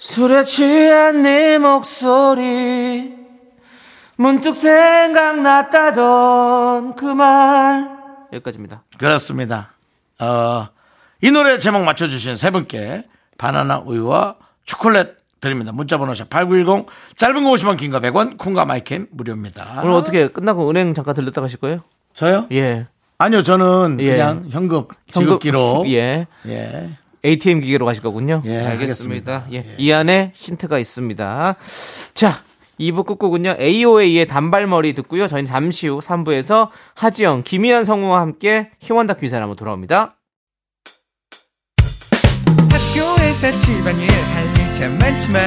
술에 0.00 0.44
취한 0.44 1.22
네 1.22 1.58
목소리 1.58 3.14
문득 4.16 4.54
생각났다던 4.54 6.94
그 6.96 7.14
말 7.14 7.88
여기까지입니다 8.32 8.82
그렇습니다. 8.96 9.72
어, 10.18 10.68
이 11.20 11.30
노래 11.30 11.58
제목 11.58 11.84
맞춰주신 11.84 12.36
세 12.36 12.50
분께 12.50 13.04
바나나 13.38 13.80
우유와 13.84 14.36
초콜릿 14.64 15.08
드립니다. 15.40 15.72
문자번호 15.72 16.12
샵8910 16.14 16.86
짧은 17.16 17.44
거 17.44 17.50
50원 17.50 17.76
긴 17.78 17.90
거 17.90 17.98
100원 18.00 18.38
콩과 18.38 18.64
마이캠 18.66 19.08
무료입니다. 19.10 19.80
오늘 19.82 19.94
어떻게 19.94 20.28
끝나고 20.28 20.68
은행 20.70 20.94
잠깐 20.94 21.14
들렸다 21.14 21.40
가실 21.40 21.58
거예요? 21.58 21.80
저요? 22.14 22.46
예 22.52 22.86
아니요 23.18 23.42
저는 23.42 23.96
예. 24.00 24.12
그냥 24.12 24.46
현금 24.50 24.84
지급기로 25.12 25.84
예 25.88 26.26
예. 26.46 26.90
ATM 27.24 27.60
기계로 27.60 27.86
가실 27.86 28.02
거군요. 28.02 28.42
예, 28.46 28.58
알겠습니다. 28.58 29.42
하겠습니다. 29.42 29.46
예. 29.52 29.74
이 29.78 29.92
안에 29.92 30.32
힌트가 30.34 30.78
있습니다. 30.78 31.56
자, 32.14 32.42
2부 32.80 33.04
끝곡은요. 33.06 33.56
AOA의 33.60 34.26
단발머리 34.26 34.94
듣고요. 34.94 35.28
저희는 35.28 35.46
잠시 35.46 35.86
후 35.88 35.98
3부에서 35.98 36.70
하지영, 36.94 37.42
김희연 37.44 37.84
성우와 37.84 38.20
함께 38.20 38.70
휴먼 38.80 39.06
다큐 39.06 39.28
사람 39.28 39.44
한번 39.44 39.56
돌아옵니다. 39.56 40.16
학교에서 42.70 43.58
집안일 43.60 44.10
할일참 44.10 44.98
많지만 44.98 45.44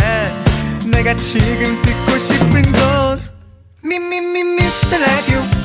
내가 0.92 1.16
지금 1.16 1.82
듣고 1.82 2.18
싶은 2.20 2.62
건 2.72 3.22
미미미 3.84 4.44
미스터 4.44 4.98
라디오 4.98 5.63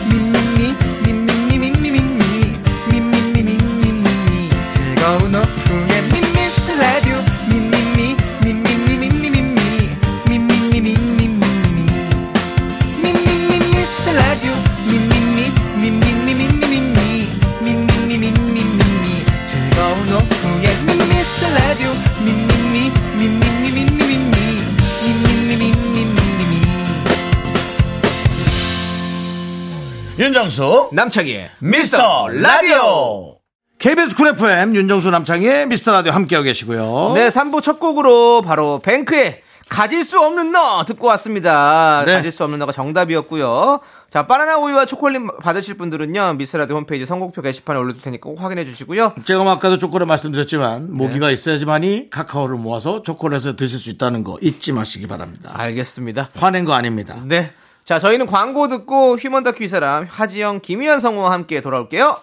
윤정수 30.19 30.89
남창희의 30.95 31.49
미스터 31.61 32.27
라디오 32.27 33.37
KBS 33.79 34.17
쿨 34.17 34.27
FM 34.29 34.75
윤정수 34.75 35.11
남창희의 35.11 35.69
미스터 35.69 35.93
라디오 35.93 36.13
함께하고 36.13 36.43
계시고요. 36.43 37.13
네, 37.15 37.29
3부 37.29 37.63
첫 37.63 37.79
곡으로 37.79 38.43
바로 38.43 38.81
뱅크의 38.81 39.43
가질 39.69 40.03
수 40.03 40.19
없는 40.19 40.51
너 40.51 40.85
듣고 40.85 41.07
왔습니다. 41.07 42.03
네. 42.05 42.15
가질 42.15 42.33
수 42.33 42.43
없는 42.43 42.59
너가 42.59 42.73
정답이었고요. 42.73 43.79
자, 44.11 44.27
바나나 44.27 44.57
우유와 44.57 44.87
초콜릿 44.87 45.23
받으실 45.41 45.77
분들은요. 45.77 46.35
미스라디오 46.35 46.75
홈페이지 46.75 47.07
선곡표 47.07 47.41
게시판에 47.41 47.79
올려둘 47.79 48.03
테니까 48.03 48.29
꼭 48.29 48.43
확인해 48.43 48.65
주시고요. 48.65 49.15
제가 49.25 49.45
뭐 49.45 49.53
아까도 49.53 49.79
초콜릿 49.79 50.09
말씀드렸지만 50.09 50.93
모기가 50.93 51.31
있어야지만이 51.31 52.11
카카오를 52.11 52.57
모아서 52.57 53.05
초콜릿을 53.05 53.55
드실 53.55 53.79
수 53.79 53.89
있다는 53.91 54.25
거 54.25 54.37
잊지 54.43 54.73
마시기 54.73 55.07
바랍니다. 55.07 55.53
알겠습니다. 55.55 56.31
화낸 56.35 56.65
거 56.65 56.73
아닙니다. 56.73 57.23
네. 57.25 57.53
자, 57.89 57.99
저희는 57.99 58.27
광고 58.27 58.69
듣고 58.69 59.17
휴먼 59.17 59.45
다큐 59.45 59.65
이 59.65 59.69
사람 59.69 60.05
하지영, 60.05 60.61
김희현 60.61 61.01
성우와 61.01 61.33
함께 61.33 61.63
돌아올게요. 61.63 62.19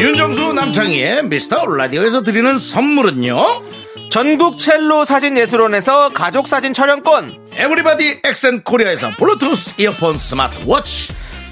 윤정수 0.00 0.52
남창희의 0.54 1.26
미스터 1.26 1.64
라디오에서 1.64 2.24
드리는 2.24 2.58
선물은요. 2.58 3.36
전국 4.10 4.58
첼로 4.58 5.04
사진 5.04 5.36
예술원에서 5.36 6.08
가족 6.08 6.48
사진 6.48 6.72
촬영권. 6.72 7.52
에브리바디 7.52 8.22
엑센 8.24 8.64
코리아에서 8.64 9.10
블루투스 9.16 9.80
이어폰 9.80 10.18
스마트워치. 10.18 11.14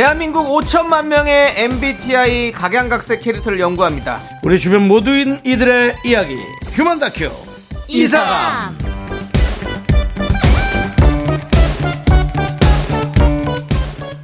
대한민국 0.00 0.46
5천만 0.46 1.08
명의 1.08 1.52
MBTI 1.58 2.52
각양각색 2.52 3.20
캐릭터를 3.20 3.60
연구합니다. 3.60 4.18
우리 4.42 4.58
주변 4.58 4.88
모두인 4.88 5.38
이들의 5.44 5.96
이야기. 6.06 6.38
휴먼 6.72 7.00
다큐. 7.00 7.30
이 7.86 8.06
사람 8.06 8.78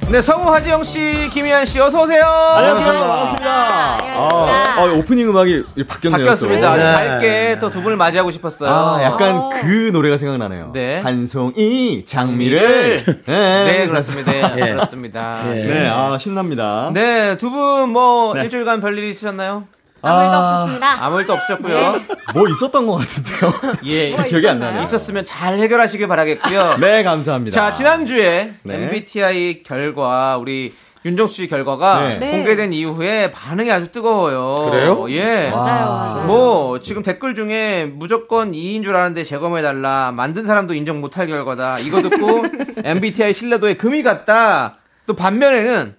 네 0.09 0.21
성우 0.21 0.49
하지영 0.53 0.83
씨 0.83 1.29
김희한 1.33 1.65
씨 1.65 1.79
어서 1.81 2.01
오세요 2.03 2.23
반갑습니다. 2.55 3.49
아, 3.49 4.75
아, 4.77 4.83
오프닝 4.95 5.27
음악이 5.29 5.63
바뀌었네요. 5.85 6.25
바뀌었습니다 6.25 6.61
또. 6.61 6.67
아주 6.67 6.81
네. 6.83 6.93
밝게 6.93 7.57
또 7.59 7.69
두 7.69 7.81
분을 7.81 7.97
맞이하고 7.97 8.31
싶었어요 8.31 8.69
아, 8.71 9.03
약간 9.03 9.49
그 9.61 9.89
노래가 9.91 10.15
생각나네요. 10.15 10.71
네. 10.73 10.99
한 11.01 11.27
송이 11.27 12.05
장미를. 12.05 13.01
네, 13.25 13.63
네 13.65 13.87
그렇습니다 13.87 14.31
네, 14.31 14.53
예. 14.55 14.71
그렇습니다 14.73 15.39
예. 15.55 15.63
네, 15.65 15.89
아, 15.89 16.17
신납니다. 16.17 16.89
네, 16.93 17.37
두 17.37 17.51
분뭐 17.51 18.35
네. 18.35 18.43
일주일간 18.43 18.79
별일 18.79 19.03
있으셨나요? 19.09 19.65
아무 20.07 20.23
일도 20.23 20.37
없었습니다. 20.37 21.03
아무 21.05 21.19
일도 21.21 21.33
없으셨고요. 21.33 22.01
뭐 22.33 22.47
있었던 22.49 22.85
것 22.87 22.95
같은데요. 22.97 23.77
예, 23.85 24.07
뭐가 24.09 24.23
기억이 24.25 24.47
안? 24.47 24.59
나네요. 24.59 24.83
있었으면 24.83 25.25
잘 25.25 25.57
해결하시길 25.59 26.07
바라겠고요. 26.07 26.77
네, 26.79 27.03
감사합니다. 27.03 27.53
자, 27.53 27.71
지난주에 27.71 28.53
네. 28.63 28.75
MBTI 28.75 29.63
결과 29.63 30.37
우리 30.37 30.73
윤정수 31.05 31.35
씨 31.35 31.47
결과가 31.47 32.01
네. 32.01 32.17
네. 32.17 32.31
공개된 32.31 32.73
이후에 32.73 33.31
반응이 33.31 33.71
아주 33.71 33.91
뜨거워요. 33.91 34.69
그래요? 34.71 35.05
예. 35.11 35.49
맞아요, 35.51 35.89
맞아요. 35.89 36.25
뭐 36.25 36.79
지금 36.79 37.01
댓글 37.01 37.33
중에 37.33 37.85
무조건 37.85 38.51
2인 38.51 38.83
줄 38.83 38.95
아는데 38.95 39.23
재검해 39.23 39.61
달라 39.61 40.11
만든 40.13 40.45
사람도 40.45 40.73
인정 40.73 40.99
못할 40.99 41.27
결과다 41.27 41.79
이거 41.79 42.01
듣고 42.01 42.43
MBTI 42.83 43.33
신뢰도에 43.33 43.75
금이 43.75 44.03
갔다 44.03 44.77
또 45.05 45.15
반면에는 45.15 45.95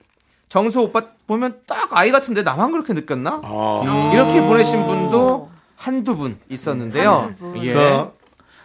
정수 0.50 0.80
오빠 0.80 1.02
보면 1.28 1.60
딱 1.66 1.96
아이 1.96 2.10
같은데 2.10 2.42
나만 2.42 2.72
그렇게 2.72 2.94
느꼈나 2.94 3.42
아. 3.44 4.10
이렇게 4.12 4.40
보내신 4.40 4.84
분도 4.86 5.50
한두 5.76 6.16
분 6.16 6.38
있었는데요 6.48 7.12
한두 7.12 7.52
분. 7.52 7.64
예. 7.64 7.74
그, 7.74 8.18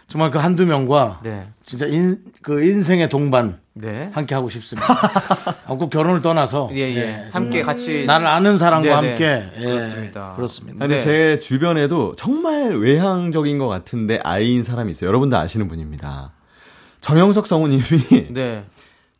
정말 0.08 0.30
그 0.30 0.38
한두 0.38 0.66
명과 0.66 1.20
네. 1.22 1.46
진짜 1.64 1.86
인, 1.86 2.18
그 2.42 2.64
인생의 2.64 3.08
동반 3.08 3.58
네. 3.74 4.10
함께 4.14 4.34
하고 4.34 4.48
싶습니다. 4.48 4.86
아, 5.66 5.74
꼭 5.74 5.90
결혼을 5.90 6.22
떠나서 6.22 6.70
예, 6.72 6.78
예. 6.78 6.96
예, 6.96 7.28
함께 7.32 7.62
같이 7.62 8.04
나를 8.06 8.26
아는 8.26 8.56
사람과 8.58 9.00
네, 9.00 9.08
함께 9.08 9.28
네. 9.28 9.52
예, 9.58 9.64
그렇습니다. 9.64 10.32
그렇습니다. 10.36 10.78
근데 10.78 10.96
네. 10.96 11.02
제 11.02 11.38
주변에도 11.40 12.14
정말 12.16 12.76
외향적인 12.76 13.58
것 13.58 13.66
같은데 13.66 14.20
아이인 14.22 14.62
사람이 14.62 14.92
있어요. 14.92 15.08
여러분도 15.08 15.36
아시는 15.36 15.68
분입니다. 15.68 16.32
정영석 17.00 17.46
성우님이 17.46 17.82
네. 18.30 18.64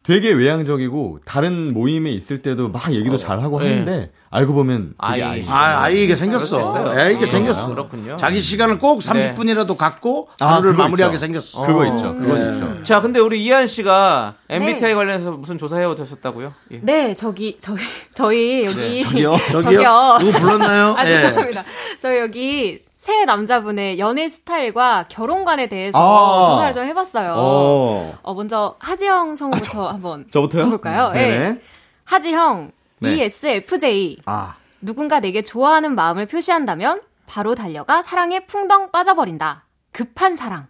되게 0.05 0.33
외향적이고 0.33 1.21
다른 1.25 1.73
모임에 1.73 2.11
있을 2.11 2.43
때도 2.43 2.69
막 2.69 2.93
얘기도 2.93 3.17
잘하고 3.17 3.59
네. 3.61 3.71
하는데 3.71 4.11
알고 4.29 4.53
보면 4.53 4.93
아이. 4.99 5.43
아, 5.49 5.83
아이에게 5.85 6.15
생겼어. 6.15 6.59
그럴 6.59 6.65
수 6.65 6.71
있어요. 6.81 6.99
아이에게 7.01 7.25
아, 7.25 7.27
생겼어. 7.27 7.71
그렇군요. 7.71 8.17
자기 8.19 8.41
시간을 8.43 8.79
꼭 8.79 8.99
30분이라도 9.01 9.79
갖고 9.79 10.29
아, 10.41 10.57
하루를 10.57 10.73
그거 10.73 10.83
마무리하게 10.83 11.15
있죠. 11.15 11.21
생겼어. 11.21 11.63
그거 11.63 11.87
있죠. 11.87 12.15
그거 12.17 12.39
예. 12.39 12.53
있죠. 12.53 12.83
자, 12.83 13.01
근데 13.01 13.19
우리 13.19 13.43
이한 13.43 13.67
씨가 13.67 14.35
MBTI 14.51 14.91
네. 14.91 14.95
관련해서 14.95 15.33
무슨 15.33 15.57
조사 15.57 15.79
해 15.79 15.87
오셨다고요? 15.87 16.53
예. 16.73 16.81
네, 16.83 17.15
저기 17.15 17.57
저희 17.59 17.79
저희 18.13 18.65
여기 18.67 18.77
네, 18.77 19.03
저기요? 19.05 19.37
저기요? 19.51 20.19
누구 20.21 20.33
불렀나요? 20.39 20.95
아, 20.99 21.07
예. 21.09 21.13
죄송합니다. 21.23 21.65
저희 21.99 22.19
여기 22.19 22.81
새 23.05 23.27
남자분의 23.27 23.99
연애 23.99 24.29
스타일과 24.29 25.05
결혼관에 25.11 25.69
대해서 25.69 25.99
아. 25.99 26.47
조사를 26.49 26.73
좀 26.73 26.85
해봤어요. 26.85 27.35
어. 27.37 28.19
어, 28.23 28.33
먼저 28.33 28.77
하지영 28.79 29.37
성우부터 29.37 29.91
한번 29.91 30.25
저부터요? 30.31 30.65
해볼까요? 30.65 31.11
네. 31.13 31.29
네네. 31.29 31.61
하지형 32.05 32.73
네. 33.01 33.17
ESFJ 33.17 34.21
아. 34.25 34.57
누군가 34.81 35.21
내게 35.21 35.43
좋아하는 35.43 35.95
마음을 35.95 36.25
표시한다면 36.25 37.03
바로 37.27 37.55
달려가 37.55 38.01
사랑에 38.01 38.47
풍덩 38.47 38.91
빠져버린다. 38.91 39.67
급한 39.93 40.35
사랑. 40.35 40.69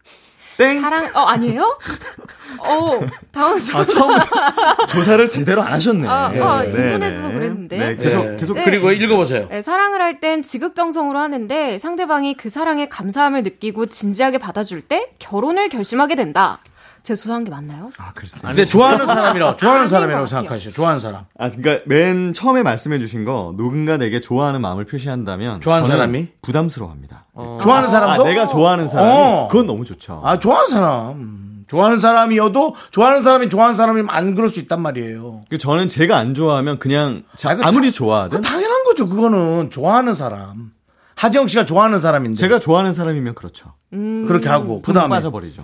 땡. 0.56 0.80
사랑 0.80 1.04
어 1.14 1.20
아니에요? 1.20 1.62
어 2.60 3.00
당황스러워. 3.32 3.82
아, 3.82 3.86
처음부터 3.86 4.86
조사를 4.86 5.30
제대로 5.30 5.62
안 5.62 5.72
하셨네. 5.74 6.08
아, 6.08 6.26
아, 6.26 6.62
네, 6.62 6.68
인터넷에서 6.68 7.28
네. 7.28 7.34
그랬는데. 7.34 7.76
네, 7.76 7.96
계속 7.96 8.24
네. 8.24 8.36
계속 8.36 8.54
네. 8.54 8.64
그리고 8.64 8.90
읽어보세요. 8.92 9.48
네, 9.48 9.62
사랑을 9.62 10.00
할 10.00 10.14
땐 10.20 10.42
지극정성으로 10.44 11.18
하는데 11.18 11.78
상대방이 11.78 12.34
그 12.34 12.48
사랑에 12.48 12.88
감사함을 12.88 13.42
느끼고 13.42 13.86
진지하게 13.86 14.38
받아줄 14.38 14.80
때 14.82 15.10
결혼을 15.18 15.68
결심하게 15.68 16.14
된다. 16.14 16.60
제가 17.04 17.16
조사한 17.20 17.44
게 17.44 17.50
맞나요? 17.50 17.90
아, 17.98 18.12
글쎄. 18.14 18.40
근데 18.48 18.64
좋아하는 18.64 19.06
사람이라고, 19.06 19.56
좋아하는 19.56 19.86
사람이라고. 19.86 20.24
생각하시죠. 20.26 20.72
좋아하는 20.72 20.98
사람. 21.00 21.24
아, 21.38 21.50
그러니까 21.50 21.84
맨 21.86 22.32
처음에 22.32 22.62
말씀해 22.62 22.98
주신 22.98 23.26
거 23.26 23.52
누군가 23.58 23.98
내게 23.98 24.20
좋아하는 24.20 24.62
마음을 24.62 24.86
표시한다면 24.86 25.60
좋아하는 25.60 25.86
저는 25.86 25.98
사람이? 25.98 26.28
부담스러워합니다. 26.40 27.26
좋아하는 27.62 27.88
아, 27.88 27.90
사람도? 27.90 28.24
내가 28.24 28.48
좋아하는 28.48 28.88
사람이 28.88 29.10
어. 29.12 29.48
그건 29.50 29.66
너무 29.66 29.84
좋죠. 29.84 30.22
아, 30.24 30.38
좋아하는 30.38 30.70
사람. 30.70 31.44
좋아하는 31.66 31.98
사람이어도 32.00 32.74
좋아하는 32.90 33.20
사람이 33.22 33.48
좋아하는 33.50 33.74
사람이면 33.74 34.08
안 34.08 34.34
그럴 34.34 34.48
수 34.48 34.58
있단 34.60 34.80
말이에요. 34.80 35.42
그 35.50 35.58
저는 35.58 35.88
제가 35.88 36.16
안 36.16 36.32
좋아하면 36.34 36.78
그냥 36.78 37.24
자- 37.36 37.50
아, 37.50 37.56
그 37.56 37.62
아무리 37.64 37.90
다- 37.90 37.96
좋아하든 37.96 38.40
그 38.40 38.46
당연한 38.46 38.84
거죠. 38.84 39.08
그거는 39.08 39.70
좋아하는 39.70 40.14
사람. 40.14 40.72
하지영 41.16 41.48
씨가 41.48 41.64
좋아하는 41.66 41.98
사람인데. 41.98 42.36
제가 42.38 42.58
좋아하는 42.60 42.92
사람이면 42.94 43.34
그렇죠. 43.34 43.72
그렇게 43.90 44.48
하고, 44.48 44.80
그그 44.82 44.92
다음에. 44.92 45.10
빠져버리죠. 45.16 45.62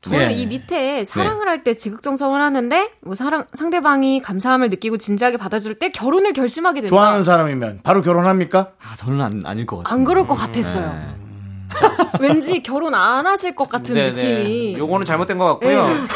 저는 0.00 0.28
네. 0.28 0.34
이 0.34 0.46
밑에 0.46 1.04
사랑을 1.04 1.48
할때 1.48 1.74
지극정성을 1.74 2.40
하는데 2.40 2.90
뭐 3.02 3.14
사랑 3.16 3.46
상대방이 3.52 4.20
감사함을 4.20 4.70
느끼고 4.70 4.96
진지하게 4.96 5.38
받아줄 5.38 5.78
때 5.78 5.90
결혼을 5.90 6.32
결심하게 6.32 6.82
된다. 6.82 6.88
좋아하는 6.88 7.24
사람이면 7.24 7.80
바로 7.82 8.02
결혼합니까? 8.02 8.70
아, 8.80 8.94
저는 8.94 9.20
안, 9.20 9.42
아닐 9.44 9.66
것 9.66 9.78
같아요. 9.78 9.94
안 9.94 10.04
그럴 10.04 10.26
것 10.28 10.36
같았어요. 10.36 11.27
왠지 12.20 12.62
결혼 12.62 12.94
안 12.94 13.26
하실 13.26 13.54
것 13.54 13.68
같은 13.68 13.94
느낌이. 13.94 14.72
네, 14.72 14.78
요거는 14.78 15.04
잘못된 15.04 15.38
것 15.38 15.44
같고요. 15.46 16.06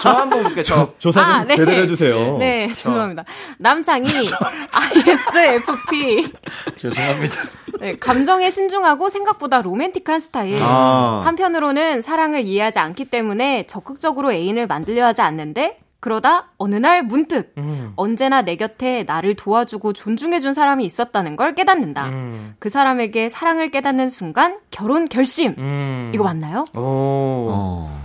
저 0.00 0.10
한번 0.10 0.42
볼게요. 0.42 0.62
저. 0.62 0.92
조사 0.98 1.20
좀 1.20 1.30
아, 1.30 1.44
네. 1.44 1.56
제대로 1.56 1.82
해주세요. 1.82 2.38
네, 2.38 2.66
죄송합니다. 2.68 3.24
남창이 3.58 4.06
ISFP. 4.72 6.32
죄송합니다. 6.76 7.34
네, 7.80 7.96
감정에 7.96 8.50
신중하고 8.50 9.08
생각보다 9.08 9.62
로맨틱한 9.62 10.20
스타일. 10.20 10.58
아. 10.62 11.22
한편으로는 11.24 12.02
사랑을 12.02 12.42
이해하지 12.42 12.78
않기 12.78 13.06
때문에 13.06 13.66
적극적으로 13.66 14.32
애인을 14.32 14.66
만들려 14.66 15.06
하지 15.06 15.22
않는데 15.22 15.78
그러다 16.00 16.48
어느 16.56 16.76
날 16.76 17.02
문득 17.02 17.54
언제나 17.96 18.42
내 18.42 18.56
곁에 18.56 19.04
나를 19.06 19.34
도와주고 19.36 19.92
존중해준 19.92 20.54
사람이 20.54 20.84
있었다는 20.84 21.36
걸 21.36 21.54
깨닫는다. 21.54 22.10
그 22.58 22.68
사람에게 22.70 23.28
사랑을 23.28 23.70
깨닫는 23.70 24.08
순간 24.08 24.58
결혼 24.70 25.08
결심. 25.08 25.54
음. 25.58 26.10
이거 26.14 26.24
맞나요? 26.24 26.64
오. 26.74 26.80
어. 26.80 28.00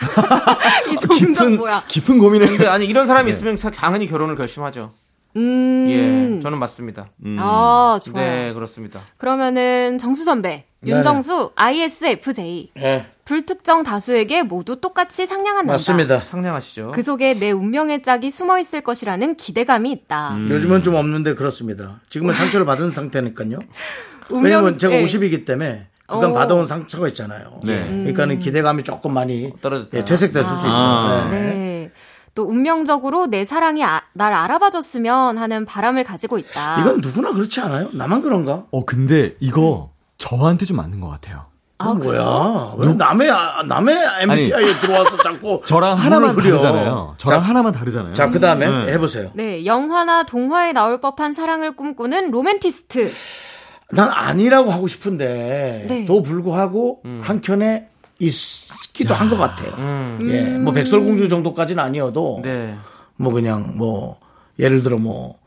이 0.90 0.96
정도 0.98 1.14
깊은, 1.14 1.56
뭐야? 1.56 1.84
깊은 1.88 2.18
고민을. 2.18 2.46
근데 2.48 2.66
아니 2.66 2.86
이런 2.86 3.06
사람이 3.06 3.30
있으면 3.30 3.56
사- 3.56 3.70
당연히 3.70 4.06
결혼을 4.06 4.36
결심하죠. 4.36 4.92
음. 5.36 5.86
예, 6.36 6.40
저는 6.40 6.58
맞습니다. 6.58 7.10
아, 7.38 8.00
좋아요. 8.02 8.14
네, 8.24 8.52
그렇습니다. 8.52 9.00
그러면은 9.16 9.98
정수 9.98 10.24
선배, 10.24 10.64
윤정수, 10.84 11.52
ISFJ. 11.54 12.72
예, 12.78 13.06
불특정 13.34 13.84
다수에게 13.84 14.42
모두 14.42 14.80
똑같이 14.80 15.24
상냥한 15.24 15.64
남자. 15.64 15.92
맞습니다. 15.92 16.18
상냥하시죠. 16.18 16.90
그 16.92 17.00
속에 17.00 17.34
내 17.34 17.52
운명의 17.52 18.02
짝이 18.02 18.28
숨어 18.28 18.58
있을 18.58 18.80
것이라는 18.80 19.36
기대감이 19.36 19.88
있다. 19.92 20.36
요즘은 20.48 20.82
좀 20.82 20.96
없는데 20.96 21.34
그렇습니다. 21.36 22.00
지금은 22.08 22.34
상처를 22.34 22.66
받은 22.66 22.90
상태니까요. 22.90 23.60
운명- 24.30 24.44
왜냐면 24.44 24.78
제가 24.80 24.96
예. 24.96 25.04
50이기 25.04 25.46
때문에 25.46 25.86
그간 26.08 26.30
어. 26.30 26.32
받아온 26.34 26.66
상처가 26.66 27.06
있잖아요. 27.06 27.60
네. 27.62 27.84
그러니까는 27.86 28.40
기대감이 28.40 28.82
조금 28.82 29.14
많이 29.14 29.52
떨어졌다. 29.60 29.96
예, 29.96 30.04
퇴색됐을 30.04 30.44
수 30.44 30.66
있어요. 30.66 30.72
아. 30.72 31.28
네. 31.30 31.40
네. 31.40 31.90
또 32.34 32.42
운명적으로 32.48 33.26
내 33.28 33.44
사랑이 33.44 33.84
아- 33.84 34.02
날 34.12 34.32
알아봐줬으면 34.32 35.38
하는 35.38 35.66
바람을 35.66 36.02
가지고 36.02 36.38
있다. 36.38 36.80
이건 36.80 37.00
누구나 37.00 37.30
그렇지 37.30 37.60
않아요? 37.60 37.90
나만 37.92 38.22
그런가? 38.22 38.66
어, 38.72 38.84
근데 38.84 39.36
이거 39.38 39.92
저한테 40.18 40.64
좀 40.66 40.78
맞는 40.78 40.98
것 41.00 41.08
같아요. 41.08 41.44
아, 41.82 41.94
뭐야? 41.94 42.74
왜 42.76 42.92
남의 42.92 43.30
아, 43.30 43.62
남의 43.62 43.96
MBTI에 44.22 44.74
들어와서 44.82 45.16
자꾸 45.22 45.62
저랑 45.66 45.96
하나만. 45.98 46.36
다르잖아요. 46.36 47.14
저랑 47.16 47.40
자, 47.40 47.48
하나만 47.48 47.72
다르잖아요. 47.72 48.12
자, 48.12 48.28
그다음에 48.28 48.68
네. 48.68 48.92
해보세요. 48.92 49.30
네, 49.34 49.64
영화나 49.64 50.24
동화에 50.24 50.72
나올 50.72 51.00
법한 51.00 51.32
사랑을 51.32 51.74
꿈꾸는 51.76 52.30
로맨티스트. 52.32 53.10
난 53.92 54.10
아니라고 54.10 54.70
하고 54.70 54.86
싶은데 54.86 55.86
네. 55.88 56.04
또 56.06 56.22
불구하고 56.22 57.02
한켠에 57.22 57.88
있기도 58.18 59.14
한 59.14 59.30
것 59.30 59.38
같아요. 59.38 59.72
음. 59.78 60.18
예, 60.30 60.42
뭐 60.58 60.72
백설공주 60.74 61.28
정도까지는 61.30 61.82
아니어도 61.82 62.40
네. 62.44 62.76
뭐 63.16 63.32
그냥 63.32 63.72
뭐 63.78 64.18
예를 64.58 64.82
들어 64.82 64.98
뭐 64.98 65.38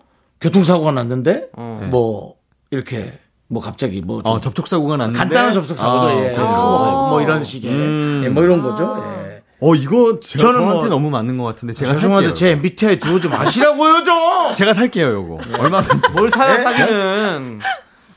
교통사고가 0.42 0.92
났는데 0.92 1.50
어. 1.56 1.84
뭐 1.92 2.36
이렇게 2.72 3.20
뭐 3.50 3.62
갑자기 3.62 4.02
뭐좀 4.02 4.32
어, 4.32 4.40
접촉 4.42 4.68
사고가 4.68 4.98
났는데. 4.98 5.20
간단한 5.20 5.54
접촉 5.54 5.78
사고도 5.78 6.08
아, 6.08 6.12
예, 6.16 6.32
그래요. 6.32 6.48
뭐, 6.48 7.10
뭐 7.10 7.22
이런 7.22 7.44
식의 7.44 7.70
음. 7.72 8.22
예, 8.26 8.30
뭐 8.30 8.44
이런 8.44 8.62
거죠. 8.62 8.98
예. 9.30 9.42
어, 9.60 9.76
이거 9.76 10.20
제, 10.20 10.38
저는 10.40 10.60
저한테 10.60 10.80
뭐- 10.80 10.90
너무 10.90 11.10
맞는 11.10 11.38
것 11.38 11.44
같은데 11.44 11.74
제가 11.74 11.94
죄송한데. 11.94 12.34
제 12.34 12.50
MBTI 12.52 13.00
들어오지 13.00 13.30
마시라고요 13.30 14.04
좀. 14.04 14.16
제가 14.56 14.74
살게요, 14.74 15.08
요거. 15.14 15.40
얼마 15.60 15.84
뭘 16.14 16.30
사요, 16.30 16.58
네? 16.58 16.64
사기는. 16.64 17.60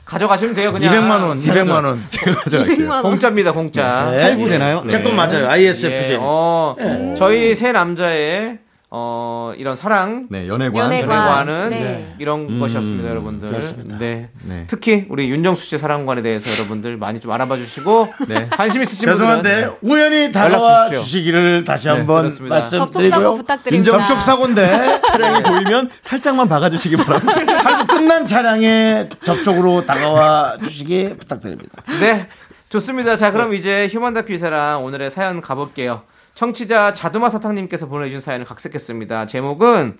가져가시면 0.03 0.55
돼요, 0.55 0.71
그냥. 0.71 0.93
200만 0.93 1.09
원, 1.27 1.39
200만 1.41 1.83
원. 1.85 2.03
제가 2.09 2.31
가져갈게요. 2.41 2.87
200만 2.87 2.91
원. 2.91 3.01
공짜입니다, 3.03 3.51
공짜. 3.51 4.09
네. 4.11 4.23
할부 4.23 4.47
되나요? 4.49 4.81
네. 4.83 4.89
제건 4.89 5.15
맞아요. 5.15 5.49
ISFJ. 5.49 6.11
예, 6.13 6.17
어, 6.19 6.75
저희 7.17 7.55
세 7.55 7.71
남자의 7.73 8.59
어, 8.89 9.51
이런 9.57 9.75
사랑 9.75 10.27
네, 10.29 10.47
연애관. 10.47 10.85
연애관. 10.85 11.09
연애관 11.17 11.49
은 11.49 11.69
네. 11.71 12.15
이런 12.19 12.47
음, 12.49 12.59
것이었습니다, 12.59 13.09
여러분들. 13.09 13.49
그렇습니다. 13.49 13.97
네. 13.97 14.29
네. 14.43 14.63
특히 14.67 15.05
우리 15.09 15.29
윤정수 15.29 15.65
씨의 15.65 15.79
사랑관에 15.79 16.21
대해서 16.21 16.49
여러분들 16.57 16.95
많이 16.95 17.19
좀 17.19 17.31
알아봐 17.31 17.57
주시고 17.57 18.13
네. 18.29 18.47
관심 18.49 18.81
있으신 18.81 19.09
죄송한데 19.09 19.77
우연히 19.81 20.31
다가와. 20.31 20.89
주시기를 20.89 21.65
다시 21.65 21.89
한번 21.89 22.23
그렇습니다. 22.23 22.61
접촉사고 22.61 22.93
말씀드리고요. 22.99 23.35
부탁드립니다. 23.35 23.91
접촉 23.91 24.21
사고인데 24.21 25.01
차량이 25.05 25.43
보이면 25.43 25.89
살짝만 26.01 26.47
박아 26.47 26.69
주시기 26.69 26.95
바랍니다. 26.95 27.57
할부 27.69 27.87
끝난 27.87 28.25
차량에 28.25 29.09
접촉으로 29.25 29.85
다가와 29.85 30.57
주시기 30.63 31.17
부탁드립니다. 31.19 31.83
네. 31.99 32.27
좋습니다. 32.69 33.15
자, 33.17 33.31
그럼 33.31 33.53
이제 33.53 33.87
휴먼 33.91 34.13
다큐 34.13 34.33
이 34.33 34.37
사랑 34.37 34.83
오늘의 34.85 35.11
사연 35.11 35.41
가볼게요. 35.41 36.03
청취자 36.37 36.93
자두마 36.93 37.29
사탕님께서 37.31 37.87
보내주신 37.87 38.21
사연을 38.21 38.45
각색했습니다. 38.45 39.25
제목은 39.25 39.97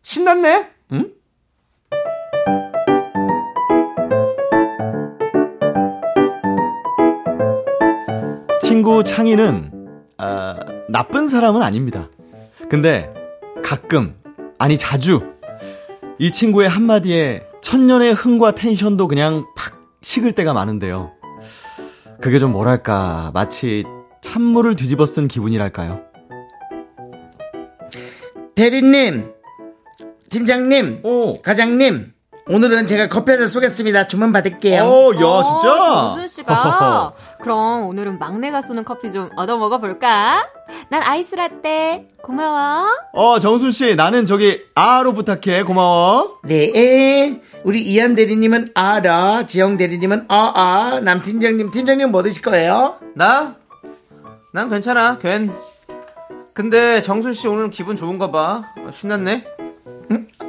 신났네? 0.00 0.70
친구 8.62 9.04
창희는 9.04 10.00
아, 10.16 10.56
나쁜 10.88 11.28
사람은 11.28 11.60
아닙니다. 11.60 12.08
근데 12.70 13.12
가끔 13.62 14.16
아니 14.58 14.78
자주 14.78 15.34
이 16.18 16.32
친구의 16.32 16.70
한마디에 16.70 17.46
천년의 17.60 18.14
흥과 18.14 18.52
텐션도 18.52 19.08
그냥 19.08 19.44
팍 19.54 19.78
식을 20.00 20.32
때가 20.32 20.54
많은데요. 20.54 21.12
그게 22.22 22.38
좀 22.38 22.52
뭐랄까 22.52 23.30
마치 23.34 23.84
찬물을 24.26 24.74
뒤집어 24.74 25.06
쓴 25.06 25.28
기분이랄까요. 25.28 26.00
대리님, 28.56 29.30
팀장님, 30.30 31.00
오, 31.04 31.40
과장님, 31.42 32.12
오늘은 32.48 32.86
제가 32.86 33.08
커피 33.08 33.30
한잔 33.32 33.48
쏘겠습니다. 33.48 34.08
주문 34.08 34.32
받을게요. 34.32 34.82
어, 34.82 35.14
야 35.14 35.44
진짜. 35.44 35.72
어, 35.74 36.08
정순 36.08 36.28
씨가 36.28 37.12
그럼 37.42 37.86
오늘은 37.88 38.18
막내가 38.18 38.60
쏘는 38.62 38.84
커피 38.84 39.10
좀 39.12 39.30
얻어 39.36 39.56
먹어 39.56 39.78
볼까? 39.78 40.46
난 40.90 41.02
아이스 41.02 41.34
라떼. 41.34 42.08
고마워. 42.22 42.86
어 43.12 43.38
정순 43.40 43.70
씨 43.70 43.94
나는 43.96 44.26
저기 44.26 44.60
아로 44.74 45.12
부탁해 45.12 45.62
고마워. 45.64 46.38
네, 46.44 47.40
우리 47.64 47.82
이한 47.82 48.14
대리님은 48.14 48.68
아라, 48.74 49.46
지영 49.46 49.76
대리님은 49.76 50.26
아아, 50.28 51.00
남 51.02 51.22
팀장님, 51.22 51.70
팀장님 51.70 52.10
뭐 52.10 52.22
드실 52.22 52.42
거예요? 52.42 52.96
나? 53.14 53.56
난 54.56 54.70
괜찮아, 54.70 55.18
괜. 55.18 55.52
근데 56.54 57.02
정순 57.02 57.34
씨 57.34 57.46
오늘 57.46 57.68
기분 57.68 57.94
좋은가 57.94 58.30
봐. 58.30 58.62
어, 58.78 58.90
신났네? 58.90 59.44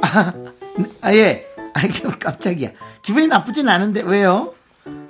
아, 1.02 1.12
예. 1.12 1.46
아, 1.74 1.82
이게 1.84 2.08
깜짝이야. 2.18 2.70
기분이 3.02 3.26
나쁘진 3.26 3.68
않은데, 3.68 4.00
왜요? 4.00 4.54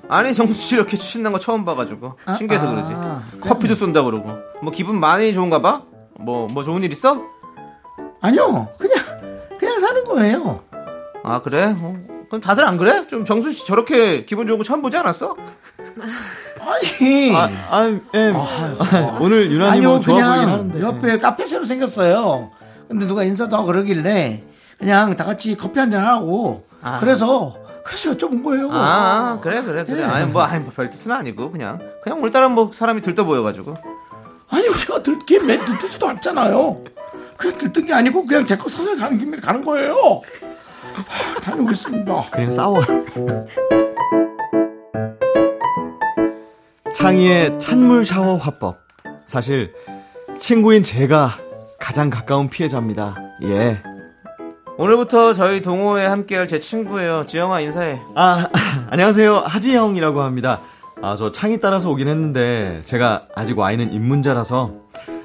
아니, 0.09 0.35
정순 0.35 0.53
씨 0.53 0.75
이렇게 0.75 0.97
신난 0.97 1.33
거 1.33 1.39
처음 1.39 1.65
봐가지고. 1.65 2.19
신기해서 2.37 2.67
아, 2.67 2.71
그러지. 2.73 2.93
아, 2.93 3.23
커피도 3.41 3.77
쏜다 3.77 4.03
그러고. 4.03 4.37
뭐 4.63 4.73
기분 4.73 4.99
많이 4.99 5.33
좋은가 5.33 5.63
봐? 5.63 5.85
뭐, 6.19 6.49
뭐 6.49 6.65
좋은 6.65 6.83
일 6.83 6.91
있어? 6.91 7.23
아니요, 8.21 8.69
그냥, 8.79 8.99
그냥 9.61 9.79
사는 9.79 10.05
거예요. 10.07 10.65
아, 11.23 11.41
그래? 11.41 11.73
어. 11.79 12.18
그럼 12.29 12.41
다들 12.41 12.65
안 12.65 12.77
그래? 12.77 13.07
좀 13.07 13.25
정순 13.25 13.53
씨 13.53 13.67
저렇게 13.67 14.25
기분 14.25 14.47
좋은 14.47 14.59
거 14.59 14.65
처음 14.65 14.83
보지 14.83 14.97
않았어? 14.97 15.37
아니. 16.61 17.35
아, 17.35 17.49
아, 17.71 18.01
예. 18.15 18.33
오늘 19.21 19.51
유난히 19.51 19.71
아니요, 19.79 19.89
뭐 19.91 20.01
좋아 20.01 20.15
보이긴 20.15 20.31
그냥 20.33 20.51
하는데. 20.53 20.81
옆에 20.81 21.19
카페 21.19 21.47
새로 21.47 21.65
생겼어요. 21.65 22.51
근데 22.89 23.07
누가 23.07 23.23
인사도 23.25 23.57
하고 23.57 23.67
그러길래 23.67 24.43
그냥 24.79 25.17
다 25.17 25.25
같이 25.25 25.57
커피 25.57 25.79
한 25.81 25.91
잔 25.91 26.05
하고 26.05 26.65
아. 26.83 26.99
그래서 27.01 27.57
그래서 27.85 28.13
여쭤본 28.13 28.45
거예요. 28.45 28.69
아, 28.71 29.39
그래, 29.43 29.63
그래, 29.63 29.83
그래. 29.85 30.01
네. 30.01 30.05
아니, 30.05 30.27
뭐, 30.27 30.43
아니, 30.43 30.63
뭐, 30.63 30.71
별 30.77 30.91
뜻은 30.91 31.11
아니고, 31.11 31.51
그냥. 31.51 31.81
그냥 32.03 32.21
오늘따라 32.21 32.51
뭐, 32.51 32.71
사람이 32.71 33.01
들떠 33.01 33.25
보여 33.25 33.43
가지고. 33.43 33.79
아니 34.51 34.67
우리가 34.69 35.03
들긴 35.03 35.47
맨 35.47 35.59
들뜨지도 35.59 36.07
않잖아요. 36.07 36.85
그냥 37.39 37.57
들뜬 37.59 37.87
게 37.87 37.95
아니고 37.95 38.27
그냥 38.27 38.45
제 38.45 38.57
거 38.57 38.69
사서 38.69 38.95
가는 38.99 39.17
김에 39.19 39.39
가는 39.39 39.65
거예요. 39.65 40.21
하, 41.07 41.41
다녀오겠습니다. 41.41 42.23
그냥 42.31 42.51
싸워. 42.51 42.81
창희의 46.95 47.59
찬물 47.59 48.05
샤워 48.05 48.37
화법. 48.37 48.79
사실 49.27 49.73
친구인 50.39 50.83
제가 50.83 51.31
가장 51.79 52.11
가까운 52.11 52.49
피해자입니다. 52.49 53.17
예. 53.45 53.83
오늘부터 54.79 55.35
저희 55.35 55.61
동호회 55.61 56.07
함께할 56.07 56.47
제 56.47 56.59
친구예요. 56.59 57.27
지영아, 57.27 57.61
인사해. 57.61 58.01
아, 58.15 58.49
안녕하세요. 58.91 59.35
하지형이라고 59.39 60.23
합니다. 60.23 60.61
아, 61.03 61.17
저 61.17 61.31
창희 61.33 61.61
따라서 61.61 61.91
오긴 61.91 62.09
했는데 62.09 62.81
제가 62.85 63.27
아직 63.35 63.59
와인은 63.59 63.93
입문자라서 63.93 64.73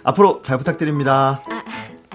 앞으로 0.04 0.40
잘 0.44 0.58
부탁드립니다. 0.58 1.40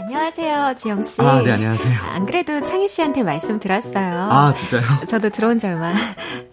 아, 0.08 0.10
안녕하세요, 0.10 0.74
지영 0.76 1.02
씨. 1.02 1.20
아, 1.20 1.42
네, 1.42 1.52
안녕하세요. 1.52 1.98
안 2.14 2.24
그래도 2.24 2.62
창희 2.64 2.88
씨한테 2.88 3.22
말씀 3.24 3.60
들었어요. 3.60 4.28
아, 4.30 4.54
진짜요? 4.54 4.82
저도 5.06 5.28
들어온 5.28 5.58
지 5.58 5.66
얼마 5.66 5.92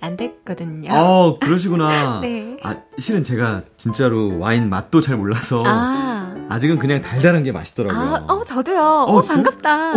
안 0.02 0.18
됐거든요. 0.18 0.92
어, 0.94 1.40
그러시구나. 1.40 2.20
네. 2.22 2.58
아, 2.64 2.76
실은 3.00 3.24
제가 3.24 3.62
진짜로 3.78 4.38
와인 4.40 4.68
맛도 4.70 5.00
잘 5.00 5.16
몰라서 5.16 5.64
아. 5.66 6.36
아직은 6.50 6.80
그냥 6.80 7.02
달달한 7.02 7.44
게 7.44 7.54
맛있더라고요. 7.54 8.26
아, 8.28 8.34
어, 8.34 8.44
저도요. 8.44 9.06
어, 9.08 9.22
진짜요? 9.22 9.44
반갑다. 9.44 9.94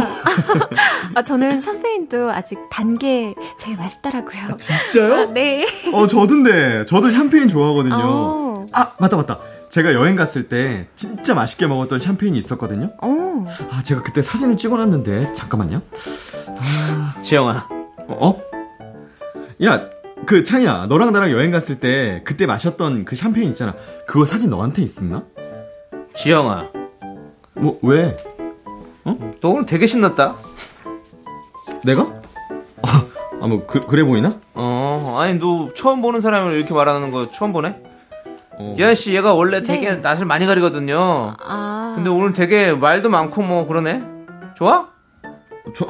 아, 1.16 1.22
저는 1.24 1.61
샴페인도 1.61 2.30
아직 2.30 2.59
단 2.70 2.96
게 2.98 3.34
제일 3.59 3.76
맛있더라고요. 3.76 4.56
진짜요? 4.56 5.14
아, 5.14 5.24
네. 5.26 5.66
어, 5.92 6.06
저도인데. 6.06 6.84
저도 6.86 7.11
샴페인 7.11 7.48
좋아하거든요. 7.48 7.96
어. 8.02 8.66
아, 8.72 8.92
맞다, 8.98 9.16
맞다. 9.16 9.38
제가 9.71 9.93
여행 9.95 10.16
갔을 10.16 10.49
때 10.49 10.87
진짜 10.97 11.35
맛있게 11.35 11.66
먹었던 11.66 11.99
샴페인이 11.99 12.39
있었거든요. 12.39 12.91
어. 13.03 13.47
아, 13.71 13.83
제가 13.83 14.03
그때 14.03 14.23
사진을 14.23 14.57
찍어놨는데. 14.57 15.35
잠깐만요. 15.35 15.83
지영아. 17.23 17.69
어? 18.09 18.43
야, 19.64 19.89
그 20.27 20.45
창이야. 20.45 20.87
너랑 20.89 21.12
나랑 21.12 21.31
여행 21.31 21.51
갔을 21.51 21.81
때 21.81 22.23
그때 22.25 22.47
마셨던 22.47 23.05
그 23.05 23.14
샴페인 23.16 23.49
있잖아. 23.51 23.75
그거 24.07 24.25
사진 24.25 24.51
너한테 24.51 24.83
있었나? 24.83 25.25
지영아. 26.14 26.71
뭐, 27.55 27.79
왜? 27.83 28.16
너 29.41 29.49
오늘 29.51 29.66
되게 29.66 29.87
신났다. 29.87 30.35
내가? 31.85 32.03
아, 32.83 33.05
아, 33.41 33.47
뭐, 33.47 33.66
그, 33.66 33.81
그래 33.87 34.03
보이나? 34.05 34.39
어, 34.55 35.16
아니, 35.19 35.39
너 35.39 35.69
처음 35.75 36.01
보는 36.03 36.21
사람을 36.21 36.55
이렇게 36.55 36.73
말하는 36.75 37.11
거 37.11 37.31
처음 37.31 37.53
보네? 37.53 37.88
어. 38.61 38.74
예한 38.78 38.94
씨, 38.94 39.14
얘가 39.14 39.34
원래 39.34 39.62
되게 39.62 39.90
네. 39.90 39.96
낯을 39.96 40.24
많이 40.26 40.46
가리거든요. 40.46 41.34
아. 41.38 41.92
근데 41.94 42.11
오늘 42.11 42.32
되게 42.32 42.72
말도 42.72 43.09
많고 43.09 43.42
뭐 43.42 43.66
그러네? 43.66 44.02
좋아? 44.56 44.88
저, 45.74 45.86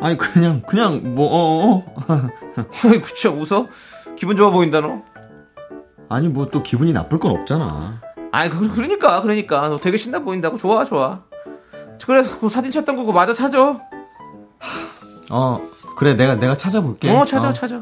아니, 0.00 0.16
그냥, 0.16 0.62
그냥, 0.66 1.14
뭐, 1.14 1.26
어, 1.26 1.74
어. 1.74 1.84
그쵸, 3.02 3.30
웃어? 3.30 3.66
기분 4.16 4.36
좋아 4.36 4.50
보인다, 4.50 4.80
너? 4.80 5.02
아니, 6.08 6.28
뭐 6.28 6.46
또 6.50 6.62
기분이 6.62 6.92
나쁠 6.92 7.18
건 7.18 7.32
없잖아. 7.32 8.00
아니, 8.30 8.50
그, 8.50 8.72
그러니까, 8.72 9.22
그러니까. 9.22 9.68
너 9.68 9.78
되게 9.78 9.96
신나 9.96 10.20
보인다고. 10.20 10.56
좋아, 10.58 10.84
좋아. 10.84 11.22
그래서 12.04 12.38
그 12.38 12.48
사진 12.48 12.70
찾던 12.70 12.94
거고 12.96 13.12
맞아 13.12 13.32
찾아. 13.32 13.80
어, 15.30 15.60
그래, 15.96 16.14
내가, 16.14 16.36
내가 16.36 16.56
찾아볼게. 16.56 17.10
어, 17.10 17.24
찾아, 17.24 17.52
찾아. 17.52 17.80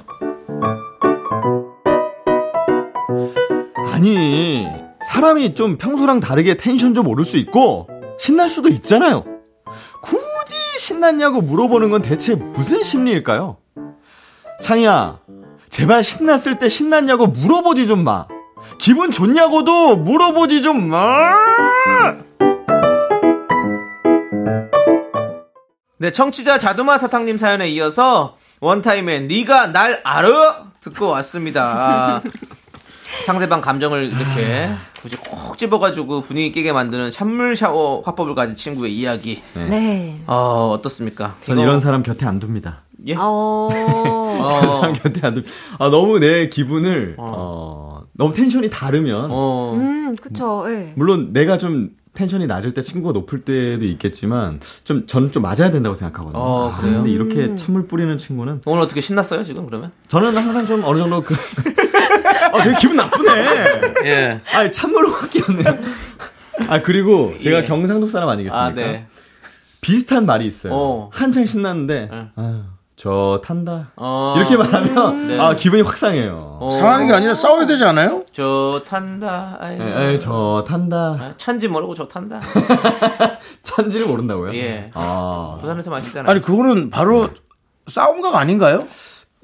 아니, 3.95 4.66
사람이 5.07 5.55
좀 5.55 5.78
평소랑 5.78 6.18
다르게 6.18 6.57
텐션 6.57 6.95
좀 6.95 7.07
오를 7.07 7.24
수 7.24 7.36
있고, 7.36 7.88
신날 8.18 8.49
수도 8.49 8.68
있잖아요. 8.68 9.24
굳이 10.03 10.57
신났냐고 10.80 11.40
물어보는 11.40 11.90
건 11.90 12.03
대체 12.03 12.34
무슨 12.34 12.82
심리일까요? 12.82 13.57
창이야, 14.61 15.20
제발 15.68 16.03
신났을 16.03 16.59
때 16.59 16.68
신났냐고 16.68 17.28
물어보지 17.28 17.86
좀 17.86 18.03
마. 18.03 18.26
기분 18.78 19.12
좋냐고도 19.12 19.99
물어보지 19.99 20.62
좀 20.62 20.88
마. 20.88 21.36
네, 25.99 26.11
청취자 26.11 26.59
자두마 26.59 26.99
사탕님 26.99 27.38
사연에 27.38 27.68
이어서 27.68 28.38
원타임의 28.59 29.28
네가 29.28 29.68
날 29.68 30.01
알아 30.03 30.72
듣고 30.80 31.11
왔습니다. 31.11 32.20
상대방 33.22 33.60
감정을 33.60 34.06
이렇게 34.06 34.70
굳이 35.00 35.16
콕 35.16 35.56
집어가지고 35.58 36.22
분위기 36.22 36.50
깨게 36.52 36.72
만드는 36.72 37.10
찬물 37.10 37.56
샤워 37.56 38.02
화법을 38.04 38.34
가진 38.34 38.54
친구의 38.54 38.94
이야기. 38.94 39.42
네. 39.54 40.18
어, 40.26 40.70
어떻습니까? 40.72 41.34
전 41.40 41.58
이런 41.58 41.80
사람 41.80 42.02
곁에 42.02 42.26
안 42.26 42.40
둡니다. 42.42 42.82
예? 43.06 43.14
어. 43.16 43.68
어, 43.70 44.60
사람 44.80 44.92
곁에 44.94 45.20
안 45.22 45.34
둡니다. 45.36 45.52
아, 45.78 45.88
너무 45.90 46.18
내 46.18 46.48
기분을, 46.48 47.16
어, 47.18 48.02
너무 48.12 48.34
텐션이 48.34 48.70
다르면, 48.70 49.28
어, 49.30 49.74
음, 49.76 50.16
그쵸, 50.16 50.64
예. 50.68 50.92
물론 50.96 51.32
내가 51.32 51.58
좀 51.58 51.90
텐션이 52.14 52.46
낮을 52.46 52.72
때 52.74 52.80
친구가 52.80 53.12
높을 53.12 53.40
때도 53.40 53.84
있겠지만 53.84 54.60
좀 54.84 55.06
저는 55.06 55.32
좀 55.32 55.42
맞아야 55.42 55.70
된다고 55.70 55.94
생각하거든요. 55.96 56.40
어, 56.40 56.70
아, 56.70 56.76
그래요? 56.78 56.96
근데 56.96 57.10
이렇게 57.10 57.54
찬물 57.56 57.86
뿌리는 57.88 58.16
친구는 58.16 58.62
오늘 58.66 58.82
어떻게 58.82 59.00
신났어요, 59.00 59.42
지금 59.42 59.66
그러면? 59.66 59.90
저는 60.08 60.36
항상 60.36 60.64
좀 60.66 60.82
어느 60.84 60.98
정도 60.98 61.22
그 61.22 61.34
아, 62.52 62.62
되게 62.62 62.76
기분 62.76 62.96
나쁘네. 62.96 63.44
예. 64.04 64.40
아니 64.52 64.72
찬물로 64.72 65.10
확 65.10 65.30
끼었네. 65.30 65.64
아 66.68 66.82
그리고 66.82 67.34
제가 67.42 67.58
예. 67.58 67.64
경상도 67.64 68.06
사람 68.06 68.28
아니겠습니까? 68.28 68.64
아, 68.66 68.70
네. 68.72 69.06
비슷한 69.80 70.24
말이 70.26 70.46
있어요. 70.46 70.72
어. 70.74 71.10
한창 71.12 71.44
신났는데 71.44 72.08
응. 72.12 72.30
아유, 72.36 72.62
저 72.96 73.40
탄다. 73.44 73.90
어. 73.96 74.34
이렇게 74.38 74.56
말하면 74.56 75.28
네. 75.28 75.38
아 75.38 75.54
기분이 75.56 75.82
확 75.82 75.96
상해요. 75.96 76.58
어. 76.60 76.70
상하는 76.70 77.06
게 77.08 77.12
아니라 77.12 77.34
싸워야 77.34 77.66
되지 77.66 77.84
않아요? 77.84 78.24
저 78.32 78.82
탄다. 78.88 79.58
아이, 79.60 79.78
예, 79.78 80.12
예, 80.12 80.18
저 80.18 80.64
탄다. 80.66 80.96
아, 81.20 81.34
찬지 81.36 81.68
모르고 81.68 81.94
저 81.94 82.06
탄다. 82.08 82.40
천지를 83.64 84.06
모른다고요? 84.06 84.54
예. 84.54 84.86
아. 84.94 85.58
부산에서 85.60 85.90
마시잖아요. 85.90 86.30
아니 86.30 86.40
그거는 86.40 86.90
바로 86.90 87.28
싸움각 87.88 88.36
아닌가요? 88.36 88.86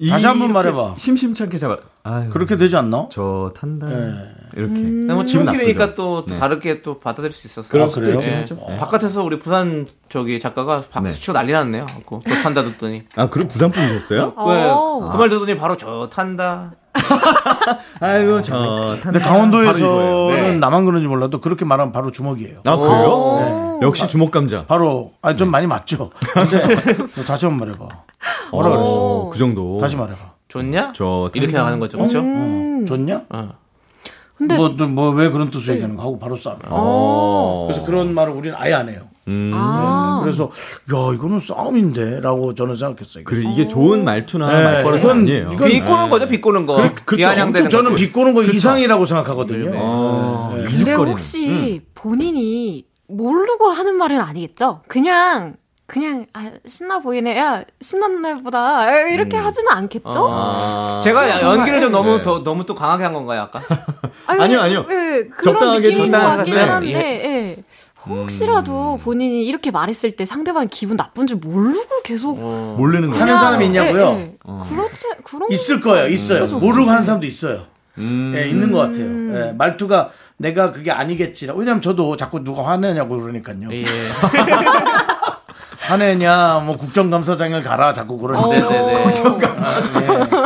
다시 0.09 0.27
한번 0.27 0.51
이렇게 0.51 0.71
말해봐. 0.71 0.95
심심찮게 0.99 1.59
잡아. 1.59 1.77
아유, 2.05 2.31
그렇게 2.31 2.57
되지 2.57 2.77
않나? 2.77 3.09
저 3.11 3.53
탄다. 3.55 3.91
예. 3.91 4.15
이렇게. 4.57 4.81
뭐 4.81 5.23
기분 5.23 5.27
친구끼리니까 5.27 5.87
나쁘죠. 5.87 5.97
또, 5.97 6.25
또 6.25 6.35
네. 6.35 6.41
다르게 6.41 6.83
또 6.83 6.99
받아들일 6.99 7.33
수 7.33 7.47
있어서. 7.47 7.69
그럴 7.69 7.87
아, 7.87 7.89
수도 7.91 8.11
있긴 8.11 8.23
예. 8.23 8.37
하죠. 8.37 8.57
네. 8.69 8.77
바깥에서 8.79 9.23
우리 9.23 9.39
부산 9.39 9.87
저기 10.09 10.41
작가가 10.41 10.83
박수 10.91 11.15
네. 11.15 11.21
치고 11.21 11.33
난리 11.35 11.53
났네요. 11.53 11.85
그, 12.07 12.21
저 12.27 12.35
탄다 12.43 12.63
듣더니. 12.63 13.05
아, 13.17 13.29
그럼 13.29 13.49
부산 13.49 13.71
분이셨어요? 13.71 14.33
어. 14.37 15.11
그말 15.13 15.29
듣더니 15.29 15.57
바로 15.59 15.77
저 15.77 16.09
탄다. 16.11 16.73
아이고, 18.01 18.41
저 18.41 18.97
탄다. 18.97 19.03
근데. 19.03 19.19
강원도에서는 19.21 20.29
네. 20.29 20.57
나만 20.57 20.87
그런지 20.87 21.07
몰라도 21.07 21.41
그렇게 21.41 21.65
말하면 21.67 21.93
바로 21.93 22.11
주먹이에요. 22.11 22.63
아, 22.65 22.77
그래요? 22.77 23.09
오. 23.09 23.41
네. 23.41 23.87
역시 23.87 24.09
주먹 24.09 24.31
감자. 24.31 24.65
바로 24.67 25.13
아니 25.23 25.37
좀 25.37 25.51
많이 25.51 25.67
맞죠. 25.67 26.11
다시 27.27 27.47
한번 27.47 27.69
말해봐. 27.69 27.89
뭐라 28.51 28.69
그랬어? 28.71 28.85
어, 28.87 29.31
그 29.31 29.39
정도. 29.39 29.79
다시 29.81 29.97
말해봐. 29.97 30.19
좋냐? 30.49 30.93
저 30.95 31.31
이렇게 31.35 31.53
나가는 31.57 31.79
거죠. 31.79 31.97
그렇죠? 31.99 32.19
어, 32.21 32.85
좋냐? 32.87 33.23
어. 33.31 33.49
근데 34.35 34.57
뭐뭐 34.57 35.11
왜 35.11 35.29
그런 35.31 35.51
뜻으로 35.51 35.75
얘기하는 35.75 35.97
거 35.97 36.03
하고 36.03 36.19
바로 36.19 36.35
싸워. 36.37 36.57
어. 36.69 37.67
그래서 37.69 37.85
그런 37.85 38.15
말을 38.15 38.33
우리는 38.33 38.57
아예 38.59 38.73
안 38.73 38.89
해요. 38.89 39.03
음. 39.29 39.53
아. 39.55 40.21
그래서 40.25 40.45
야 40.45 41.15
이거는 41.15 41.39
싸움인데라고 41.41 42.55
저는 42.55 42.75
생각했어요. 42.75 43.25
그래, 43.25 43.43
이게 43.53 43.69
좋은 43.69 44.03
말투나 44.03 44.49
네. 44.49 44.65
말버릇은 44.65 45.11
아니에요. 45.11 45.53
이건- 45.53 45.69
비꼬는 45.69 46.09
거죠, 46.11 46.27
비꼬는 46.27 46.67
거. 46.67 46.77
그렇죠. 47.05 47.17
비아냥대는 47.17 47.67
엄청 47.67 47.71
저는 47.71 47.91
거. 47.93 47.97
비꼬는 47.97 48.35
거 48.35 48.43
이상이라고 48.43 49.05
생각하거든요. 49.07 49.73
어, 49.75 50.55
네. 50.57 50.65
근데. 50.65 50.95
혹시 50.95 51.83
본인이 51.95 52.87
모르고 53.09 53.67
하는 53.69 53.95
말은 53.97 54.19
아니겠죠? 54.21 54.81
그냥 54.89 55.57
그냥 55.91 56.25
아, 56.35 56.49
신나 56.65 57.01
보이네. 57.01 57.37
야 57.37 57.65
신났네 57.81 58.45
보다 58.45 58.89
이렇게 59.09 59.37
하지는 59.37 59.73
않겠죠? 59.73 60.29
아. 60.31 61.01
제가 61.03 61.37
정말, 61.39 61.59
연기를 61.59 61.81
좀 61.81 61.91
너무 61.91 62.19
네. 62.19 62.23
더 62.23 62.45
너무 62.45 62.65
또 62.65 62.77
강하게 62.77 63.03
한 63.03 63.13
건가요, 63.13 63.41
아까? 63.41 63.61
아유, 64.29 64.41
아니요, 64.41 64.61
아니요. 64.61 64.87
예, 64.89 65.25
그런 65.37 65.59
적당하게 65.59 65.93
적당하게 65.99 66.53
한데 66.61 66.89
예. 66.95 67.01
예. 67.01 67.57
혹시라도 68.07 68.99
본인이 69.03 69.45
이렇게 69.45 69.73
말했을 69.73 70.13
때 70.13 70.25
상대방이 70.25 70.69
기분 70.69 70.97
나쁜 70.97 71.27
줄 71.27 71.39
모르고 71.39 72.03
계속 72.05 72.39
모르는 72.39 73.11
거. 73.11 73.19
하는 73.19 73.37
사람이 73.37 73.67
있냐고요? 73.67 74.05
예, 74.17 74.21
예. 74.21 74.37
그렇지 74.69 75.07
그런 75.25 75.51
있을 75.51 75.81
거예요. 75.81 76.07
있어요. 76.07 76.43
그죠. 76.43 76.61
모르고 76.61 76.89
하는 76.89 77.03
사람도 77.03 77.27
있어요. 77.27 77.65
음. 77.99 78.33
예, 78.37 78.49
있는 78.49 78.71
것 78.71 78.79
같아요. 78.79 79.49
예, 79.49 79.53
말투가 79.59 80.13
내가 80.37 80.71
그게 80.71 80.93
아니겠지. 80.93 81.51
왜냐면 81.53 81.83
저도 81.83 82.17
자꾸 82.17 82.45
누가 82.45 82.65
화내냐고 82.65 83.19
그러니까요. 83.21 83.73
예. 83.73 83.85
화내냐, 85.91 86.63
뭐 86.67 86.77
국정감사장을 86.77 87.63
가라 87.63 87.93
자꾸 87.93 88.17
그러니까. 88.19 88.49
네네네. 88.49 89.13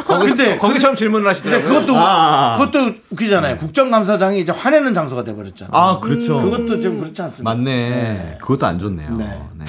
거기 0.07 0.29
근데 0.29 0.59
거기처럼 0.59 0.97
질문을 0.97 1.25
근데 1.35 1.57
하시더라고요. 1.57 1.81
그것도 1.81 1.99
아. 1.99 2.57
그것도 2.59 2.95
웃기잖아요. 3.11 3.59
국정감사장이 3.59 4.41
이제 4.41 4.53
화내는 4.53 4.95
장소가 4.95 5.23
돼버렸잖아요. 5.25 5.71
아, 5.75 6.01
그렇죠. 6.01 6.41
그것도 6.41 6.81
좀 6.81 7.01
그렇지 7.01 7.21
않습니까? 7.23 7.55
맞네. 7.55 8.39
그것도 8.41 8.67
안 8.67 8.79
좋네요. 8.79 9.11
네. 9.17 9.41
네. 9.59 9.65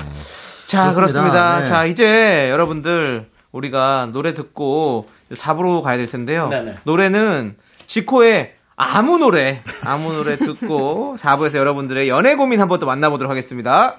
자, 0.68 0.92
그렇습니다. 0.92 0.96
그렇습니다. 0.96 1.60
네. 1.60 1.64
자, 1.66 1.86
이제 1.86 2.50
여러분들 2.50 3.28
우리가 3.52 4.10
노래 4.14 4.34
듣고 4.34 5.08
4부로 5.34 5.82
가야 5.82 5.98
될 5.98 6.10
텐데요. 6.10 6.48
네네. 6.48 6.76
노래는 6.84 7.56
지코의 7.88 8.54
아무 8.78 9.18
노래, 9.18 9.62
아무 9.86 10.14
노래 10.14 10.36
듣고 10.38 11.16
4부에서 11.20 11.56
여러분들의 11.56 12.10
연애 12.10 12.36
고민 12.36 12.60
한번 12.62 12.80
또 12.80 12.86
만나보도록 12.86 13.30
하겠습니다. 13.30 13.98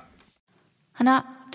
하나, 0.92 1.24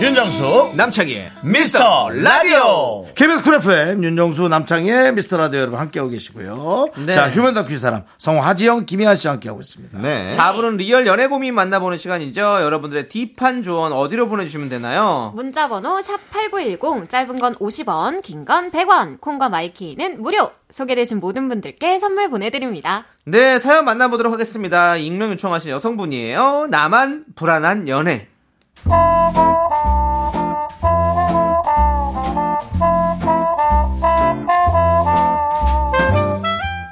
윤정수 0.00 0.72
남창희의 0.76 1.30
미스터 1.42 2.08
라디오 2.08 3.06
KBS 3.14 3.42
쿨 3.42 3.54
FM 3.56 4.02
윤정수 4.02 4.48
남창희의 4.48 5.12
미스터 5.12 5.36
라디오 5.36 5.60
여러분 5.60 5.78
함께하고 5.78 6.10
계시고요. 6.10 6.86
네. 7.04 7.12
자 7.12 7.28
휴먼 7.28 7.52
다큐 7.52 7.76
사람 7.78 8.04
성우 8.16 8.38
하지영 8.40 8.86
김희아 8.86 9.14
씨 9.14 9.28
함께하고 9.28 9.60
있습니다. 9.60 9.98
네. 9.98 10.34
4부는 10.38 10.76
리얼 10.76 11.06
연애 11.06 11.26
고민 11.26 11.54
만나보는 11.54 11.98
시간이죠. 11.98 12.40
여러분들의 12.40 13.10
deep한 13.10 13.62
조언 13.62 13.92
어디로 13.92 14.28
보내주시면 14.30 14.70
되나요? 14.70 15.32
문자 15.36 15.68
번호 15.68 15.98
샵8910 15.98 17.10
짧은 17.10 17.36
건 17.38 17.54
50원 17.56 18.22
긴 18.22 18.46
건 18.46 18.70
100원 18.70 19.20
콩과 19.20 19.50
마이K는 19.50 20.22
무료 20.22 20.50
소개되신 20.70 21.20
모든 21.20 21.48
분들께 21.48 21.98
선물 21.98 22.30
보내드립니다 22.30 23.04
네, 23.24 23.58
사연 23.58 23.84
만나보도록 23.84 24.32
하겠습니다. 24.32 24.96
익명 24.96 25.32
요청하신 25.32 25.70
여성분이에요. 25.72 26.68
나만 26.70 27.26
불안한 27.36 27.86
연애. 27.88 28.28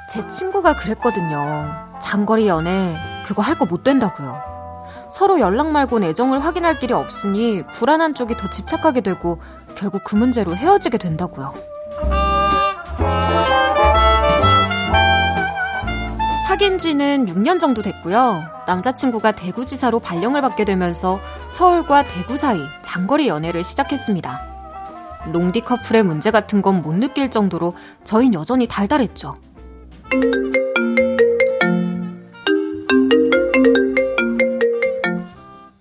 제 0.09 0.27
친구가 0.27 0.77
그랬거든요. 0.77 1.71
장거리 2.01 2.49
연애 2.49 2.97
그거 3.27 3.43
할 3.43 3.57
거 3.59 3.65
못 3.67 3.83
된다고요. 3.85 4.41
서로 5.11 5.41
연락 5.41 5.69
말곤 5.71 6.05
애정을 6.05 6.45
확인할 6.45 6.79
길이 6.79 6.95
없으니 6.95 7.63
불안한 7.73 8.15
쪽이 8.15 8.37
더 8.37 8.49
집착하게 8.49 9.01
되고 9.03 9.39
결국 9.75 10.03
그 10.05 10.17
문제로 10.17 10.55
헤어지게 10.55 10.99
된다고요 10.99 11.53
사귄 16.59 16.77
지는 16.77 17.27
6년 17.27 17.61
정도 17.61 17.83
됐고요. 17.83 18.43
남자친구가 18.67 19.37
대구지사로 19.37 20.01
발령을 20.01 20.41
받게 20.41 20.65
되면서 20.65 21.21
서울과 21.47 22.09
대구 22.09 22.37
사이 22.37 22.59
장거리 22.83 23.29
연애를 23.29 23.63
시작했습니다. 23.63 24.41
롱디 25.33 25.61
커플의 25.61 26.03
문제 26.03 26.33
같은 26.33 26.61
건 26.61 26.83
못 26.83 26.95
느낄 26.97 27.31
정도로 27.31 27.77
저흰 28.03 28.35
여전히 28.35 28.67
달달했죠. 28.67 29.37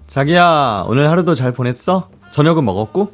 자기야, 0.05 0.85
오늘 0.87 1.09
하루도 1.09 1.33
잘 1.33 1.53
보냈어? 1.53 2.09
저녁은 2.33 2.63
먹었고? 2.63 3.13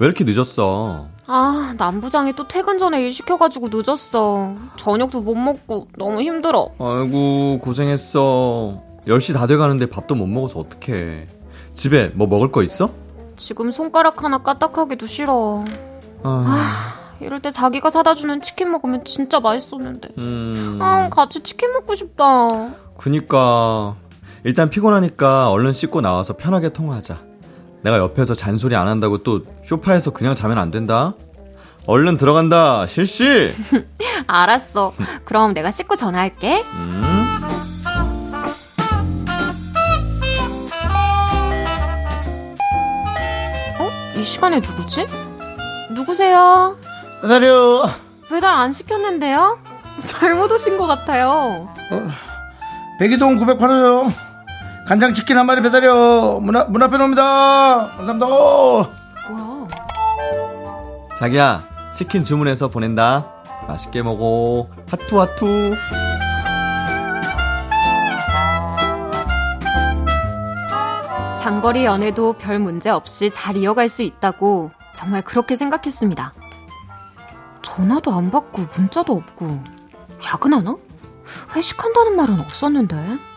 왜 0.00 0.06
이렇게 0.06 0.24
늦었어? 0.24 1.08
아, 1.26 1.74
남부장이 1.76 2.32
또 2.32 2.48
퇴근 2.48 2.78
전에 2.78 3.02
일 3.02 3.12
시켜가지고 3.12 3.68
늦었어. 3.70 4.54
저녁도 4.76 5.20
못 5.20 5.34
먹고 5.34 5.88
너무 5.98 6.22
힘들어. 6.22 6.70
아이고, 6.78 7.58
고생했어. 7.62 8.82
10시 9.06 9.34
다 9.34 9.46
돼가는데 9.46 9.86
밥도 9.86 10.14
못 10.14 10.26
먹어서 10.26 10.60
어떡해. 10.60 11.28
집에 11.74 12.08
뭐 12.14 12.26
먹을 12.26 12.50
거 12.50 12.62
있어? 12.62 12.88
지금 13.36 13.70
손가락 13.70 14.24
하나 14.24 14.38
까딱하기도 14.38 15.06
싫어. 15.06 15.66
아, 16.22 17.16
이럴 17.20 17.40
때 17.40 17.50
자기가 17.50 17.90
사다 17.90 18.14
주는 18.14 18.40
치킨 18.40 18.70
먹으면 18.70 19.04
진짜 19.04 19.38
맛있었는데. 19.38 20.08
음, 20.16 20.78
아, 20.80 21.10
같이 21.10 21.42
치킨 21.42 21.72
먹고 21.72 21.94
싶다. 21.94 22.24
그니까. 22.96 23.96
일단 24.44 24.70
피곤하니까 24.70 25.50
얼른 25.50 25.74
씻고 25.74 26.00
나와서 26.00 26.38
편하게 26.38 26.70
통화하자. 26.70 27.29
내가 27.82 27.98
옆에서 27.98 28.34
잔소리 28.34 28.76
안 28.76 28.88
한다고 28.88 29.18
또 29.22 29.42
쇼파에서 29.64 30.10
그냥 30.12 30.34
자면 30.34 30.58
안 30.58 30.70
된다. 30.70 31.14
얼른 31.86 32.16
들어간다. 32.18 32.86
실시. 32.86 33.52
알았어. 34.26 34.92
그럼 35.24 35.54
내가 35.54 35.70
씻고 35.70 35.96
전화할게. 35.96 36.62
어? 43.78 43.88
이 44.18 44.24
시간에 44.24 44.60
누구지? 44.60 45.06
누구세요? 45.90 46.76
기다려. 47.22 47.88
배달 48.28 48.54
안 48.54 48.72
시켰는데요? 48.72 49.58
잘못 50.04 50.50
오신 50.52 50.76
것 50.76 50.86
같아요. 50.86 51.68
백이동 52.98 53.38
908호요. 53.38 54.12
간장 54.86 55.14
치킨 55.14 55.38
한 55.38 55.46
마리 55.46 55.62
배달요. 55.62 56.40
문, 56.40 56.56
앞, 56.56 56.70
문 56.70 56.82
앞에 56.82 56.96
놓습니다. 56.96 57.90
감사합니다. 57.96 58.26
뭐야? 58.26 59.68
자기야, 61.18 61.62
치킨 61.92 62.24
주문해서 62.24 62.68
보낸다. 62.68 63.26
맛있게 63.68 64.02
먹어. 64.02 64.68
하투 64.90 65.20
하투. 65.20 65.76
장거리 71.38 71.84
연애도 71.84 72.34
별 72.34 72.58
문제 72.58 72.90
없이 72.90 73.30
잘 73.32 73.56
이어갈 73.56 73.88
수 73.88 74.02
있다고 74.02 74.72
정말 74.92 75.22
그렇게 75.22 75.56
생각했습니다. 75.56 76.32
전화도 77.62 78.12
안 78.12 78.30
받고 78.30 78.62
문자도 78.76 79.12
없고 79.12 79.62
야근하나? 80.26 80.76
회식한다는 81.54 82.16
말은 82.16 82.40
없었는데. 82.40 83.29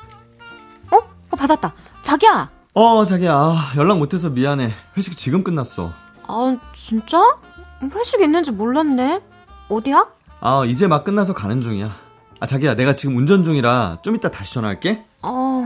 받았다. 1.43 1.73
자기야. 2.01 2.49
어, 2.73 3.05
자기야. 3.05 3.33
아, 3.33 3.73
연락 3.75 3.99
못해서 3.99 4.29
미안해. 4.29 4.73
회식 4.97 5.15
지금 5.15 5.43
끝났어. 5.43 5.91
아 6.27 6.57
진짜? 6.73 7.37
회식 7.93 8.21
있는지 8.21 8.51
몰랐네. 8.51 9.21
어디야? 9.69 10.07
아, 10.39 10.63
이제 10.65 10.87
막 10.87 11.03
끝나서 11.03 11.33
가는 11.33 11.59
중이야. 11.59 11.89
아, 12.39 12.45
자기야. 12.45 12.75
내가 12.75 12.93
지금 12.93 13.17
운전 13.17 13.43
중이라 13.43 13.99
좀 14.01 14.15
이따 14.15 14.29
다시 14.29 14.53
전화할게. 14.55 15.03
어 15.21 15.65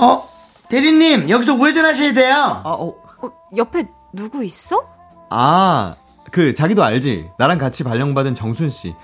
어, 0.00 0.28
대리님, 0.68 1.30
여기서 1.30 1.54
우회전 1.54 1.84
하셔야 1.84 2.12
돼요. 2.12 2.34
아, 2.34 2.62
어. 2.70 2.88
어, 3.22 3.30
옆에 3.56 3.86
누구 4.12 4.44
있어? 4.44 4.84
아, 5.30 5.94
그 6.32 6.52
자기도 6.54 6.82
알지? 6.82 7.30
나랑 7.38 7.58
같이 7.58 7.84
발령받은 7.84 8.34
정순 8.34 8.70
씨. 8.70 8.94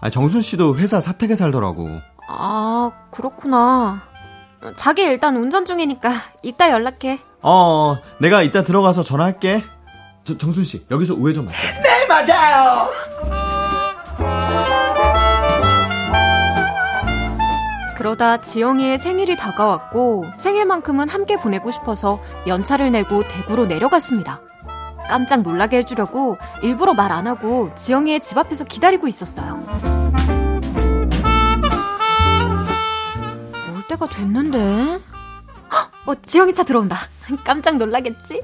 아, 0.00 0.08
정순 0.08 0.40
씨도 0.40 0.76
회사 0.78 0.98
사택에 0.98 1.34
살더라고. 1.34 1.88
아, 2.32 2.90
그렇구나. 3.10 4.02
자기 4.76 5.02
일단 5.02 5.36
운전 5.36 5.64
중이니까 5.64 6.10
이따 6.42 6.70
연락해. 6.70 7.18
어, 7.42 7.96
내가 8.20 8.42
이따 8.42 8.62
들어가서 8.62 9.02
전화할게. 9.02 9.64
저, 10.24 10.36
정순 10.36 10.64
씨, 10.64 10.86
여기서 10.90 11.14
우회전 11.14 11.46
맞죠? 11.46 11.56
네, 11.82 12.06
맞아요. 12.06 12.88
그러다 17.96 18.40
지영이의 18.40 18.96
생일이 18.98 19.36
다가왔고 19.36 20.24
생일만큼은 20.34 21.08
함께 21.10 21.36
보내고 21.38 21.70
싶어서 21.70 22.18
연차를 22.46 22.90
내고 22.92 23.22
대구로 23.28 23.66
내려갔습니다. 23.66 24.40
깜짝 25.08 25.42
놀라게 25.42 25.78
해주려고 25.78 26.38
일부러 26.62 26.94
말 26.94 27.10
안 27.12 27.26
하고 27.26 27.74
지영이의 27.74 28.20
집 28.20 28.38
앞에서 28.38 28.64
기다리고 28.64 29.06
있었어요. 29.08 29.60
때가 33.90 34.08
됐는데. 34.08 35.00
헉! 35.72 35.90
어, 36.06 36.14
지영이 36.22 36.54
차 36.54 36.62
들어온다. 36.62 36.96
깜짝 37.44 37.76
놀라겠지? 37.76 38.42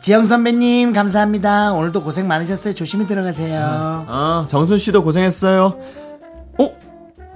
지영 0.00 0.24
선배님, 0.24 0.92
감사합니다. 0.92 1.72
오늘도 1.74 2.02
고생 2.02 2.26
많으셨어요. 2.26 2.74
조심히 2.74 3.06
들어가세요. 3.06 4.04
아, 4.08 4.46
정순 4.48 4.78
씨도 4.78 5.04
고생했어요. 5.04 5.78
어? 6.58 6.76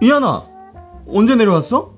이하나, 0.03 0.45
언제 1.07 1.37
내려왔어? 1.37 1.95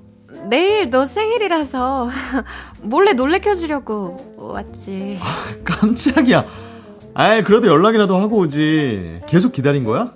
내일 0.47 0.91
너 0.91 1.07
생일이라서 1.07 2.09
몰래 2.83 3.13
놀래켜주려고 3.13 4.35
왔지. 4.37 5.19
깜짝이야. 5.65 6.45
아이, 7.15 7.43
그래도 7.43 7.67
연락이라도 7.67 8.15
하고 8.17 8.37
오지. 8.37 9.21
계속 9.25 9.51
기다린 9.51 9.83
거야? 9.83 10.13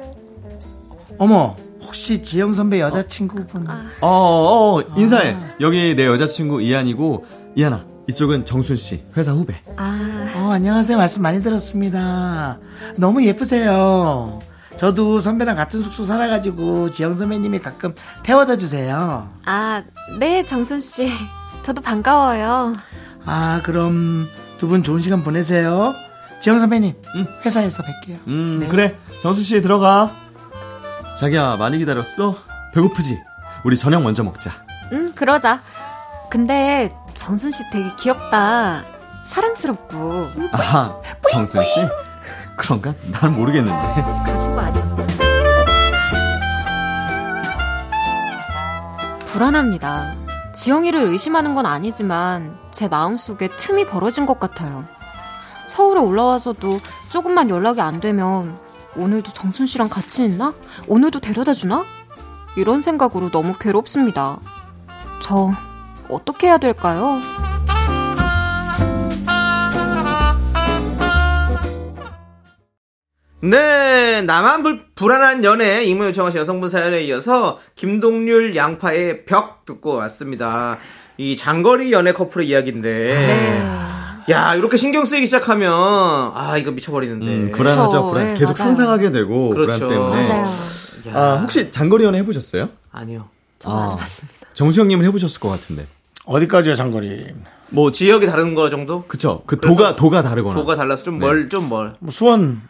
어머, 1.18 1.56
혹시 1.94 2.24
지영 2.24 2.56
선배 2.56 2.82
여자친구분? 2.82 3.68
어, 4.02 4.08
어, 4.08 4.82
인사해. 4.98 5.38
여기 5.62 5.94
내 5.96 6.08
여자친구 6.08 6.60
이한이고, 6.64 7.24
이한아, 7.56 7.86
이쪽은 8.10 8.46
정순 8.46 8.78
씨, 8.78 9.04
회사 9.16 9.32
후배. 9.32 9.62
아, 9.78 10.26
어, 10.38 10.50
안녕하세요. 10.54 10.98
말씀 10.98 11.22
많이 11.22 11.44
들었습니다. 11.44 12.58
너무 12.98 13.24
예쁘세요. 13.24 14.40
저도 14.76 15.22
선배랑 15.22 15.56
같은 15.56 15.84
숙소 15.84 16.04
살아가지고 16.04 16.92
지영 16.94 17.14
선배님이 17.16 17.60
가끔 17.60 17.94
태워다 18.24 18.58
주세요. 18.58 19.30
아, 19.46 19.84
네, 20.20 20.44
정순 20.48 20.80
씨. 20.80 21.12
저도 21.62 21.80
반가워요. 21.84 22.74
아, 23.24 23.62
그럼 23.64 24.28
두 24.58 24.68
분 24.68 24.82
좋은 24.82 25.00
시간 25.04 25.24
보내세요. 25.24 25.94
지영 26.42 26.58
선배님, 26.58 26.96
회사에서 27.46 27.84
뵐게요. 27.84 28.18
음, 28.30 28.58
네. 28.62 28.68
그래. 28.68 28.98
정순 29.22 29.44
씨 29.44 29.62
들어가. 29.62 30.23
자기야, 31.20 31.58
많이 31.58 31.78
기다렸어? 31.78 32.36
배고프지? 32.74 33.22
우리 33.64 33.78
저녁 33.78 34.02
먼저 34.04 34.24
먹자. 34.24 34.52
응, 34.92 35.14
그러자. 35.14 35.62
근데 36.30 36.94
정순 37.14 37.52
씨 37.52 37.64
되게 37.72 37.90
귀엽다. 37.98 38.84
사랑스럽고. 39.24 40.30
아, 40.54 41.00
정순 41.32 41.64
씨? 41.64 41.88
그런가? 42.58 42.94
난 43.12 43.32
모르겠는데. 43.32 44.02
가진 44.26 44.56
거 44.56 44.62
아니었나? 44.62 45.04
불안합니다. 49.28 50.16
지영이를 50.54 51.06
의심하는 51.08 51.56
건 51.56 51.66
아니지만 51.66 52.58
제 52.72 52.88
마음속에 52.88 53.50
틈이 53.56 53.88
벌어진 53.88 54.26
것 54.26 54.40
같아요. 54.40 54.86
서울에 55.68 56.00
올라와서도 56.02 56.80
조금만 57.10 57.50
연락이 57.50 57.82
안 57.82 58.00
되면 58.00 58.56
오늘도 58.96 59.34
정순 59.34 59.66
씨랑 59.66 59.90
같이 59.90 60.24
있나? 60.24 60.54
오늘도 60.88 61.20
데려다 61.20 61.54
주나? 61.54 61.86
이런 62.56 62.82
생각으로 62.82 63.30
너무 63.30 63.58
괴롭습니다. 63.58 64.40
저 65.22 65.52
어떻게 66.10 66.48
해야 66.48 66.58
될까요? 66.58 67.20
네, 73.42 74.22
나만 74.22 74.64
불, 74.64 74.86
불안한 74.96 75.44
연애 75.44 75.84
익명 75.84 76.08
요청하신 76.08 76.40
여성분 76.40 76.70
사연에 76.70 77.02
이어서 77.04 77.60
김동률 77.76 78.56
양파의 78.56 79.26
벽 79.26 79.66
듣고 79.66 79.96
왔습니다. 79.96 80.78
이 81.18 81.36
장거리 81.36 81.92
연애 81.92 82.14
커플의 82.14 82.48
이야기인데, 82.48 82.90
네. 82.90 83.93
야 84.30 84.56
이렇게 84.56 84.78
신경 84.78 85.06
쓰이기 85.06 85.26
시작하면 85.26 85.72
아 85.74 86.56
이거 86.58 86.72
미쳐버리는데. 86.72 87.26
음, 87.26 87.52
불안하죠, 87.54 87.88
그쵸, 88.04 88.06
불안. 88.08 88.28
네, 88.28 88.34
계속 88.34 88.46
맞아요. 88.46 88.56
상상하게 88.58 89.12
되고, 89.12 89.50
그렇죠. 89.50 89.88
불안 89.88 89.90
때문에. 89.90 90.28
맞아요. 90.30 90.46
야, 91.08 91.14
아, 91.16 91.38
혹시 91.42 91.70
장거리 91.72 92.04
연애 92.06 92.20
해보셨어요? 92.20 92.70
아니요. 92.92 93.28
저는 93.60 93.78
안 93.78 93.84
아. 93.84 93.92
해봤습니다. 93.92 94.48
정수영님은 94.54 95.06
해보셨을 95.08 95.40
것 95.42 95.50
같은데. 95.50 95.88
어디까지요, 96.26 96.76
장거리? 96.76 97.28
뭐 97.72 97.92
지역이 97.92 98.28
다른 98.28 98.56
거 98.56 98.70
정도? 98.70 99.04
그쵸. 99.08 99.42
그 99.46 99.60
도가, 99.60 99.96
도가 99.96 100.22
다르거나. 100.22 100.56
도가 100.56 100.76
달라서 100.76 101.04
좀 101.04 101.20
멀, 101.20 101.50
좀 101.50 101.68
멀. 101.70 101.96
뭐 102.00 102.12
수원, 102.12 102.62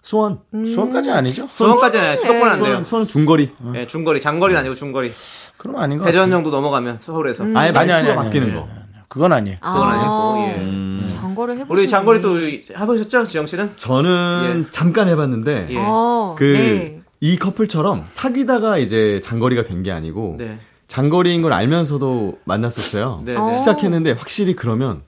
수원. 0.00 0.38
수원까지 0.52 1.10
아니죠? 1.10 1.46
수원까지는 1.46 2.04
아니에요. 2.04 2.20
수도권 2.20 2.48
안 2.48 2.58
돼요. 2.58 2.66
수원, 2.68 2.84
수원 2.84 3.06
중거리. 3.06 3.50
예, 3.74 3.86
중거리, 3.86 4.20
장거리는 4.20 4.58
아니고 4.58 4.74
중거리. 4.74 5.12
그럼 5.58 5.76
아닌 5.76 5.98
것 5.98 6.06
대전 6.06 6.20
같아요. 6.22 6.36
정도 6.36 6.50
넘어가면 6.50 7.00
서울에서. 7.00 7.44
아예 7.54 7.68
아니, 7.68 7.78
아니, 7.78 7.92
말투가 7.92 8.12
아니, 8.12 8.24
바뀌는 8.24 8.46
아니, 8.46 8.56
거. 8.56 8.68
그건 9.10 9.32
아니에요. 9.32 9.58
그건 9.60 9.82
아 9.88 9.96
니고, 9.96 10.48
예. 10.48 10.64
음. 10.64 11.08
장거리 11.10 11.58
해보시 11.58 11.80
우리 11.82 11.88
장거리 11.88 12.20
또 12.22 12.38
해보셨죠, 12.40 13.26
지영 13.26 13.44
씨는? 13.44 13.72
저는 13.76 14.68
잠깐 14.70 15.08
해봤는데, 15.08 15.66
예. 15.70 15.76
어, 15.78 16.36
그, 16.38 16.44
네. 16.44 17.00
이 17.20 17.36
커플처럼 17.36 18.04
사귀다가 18.08 18.78
이제 18.78 19.20
장거리가 19.24 19.64
된 19.64 19.82
게 19.82 19.90
아니고, 19.90 20.36
네. 20.38 20.56
장거리인 20.86 21.42
걸 21.42 21.52
알면서도 21.52 22.38
만났었어요. 22.44 23.22
네, 23.24 23.34
어. 23.36 23.48
네. 23.48 23.58
시작했는데 23.58 24.12
확실히 24.12 24.54
그러면 24.54 25.02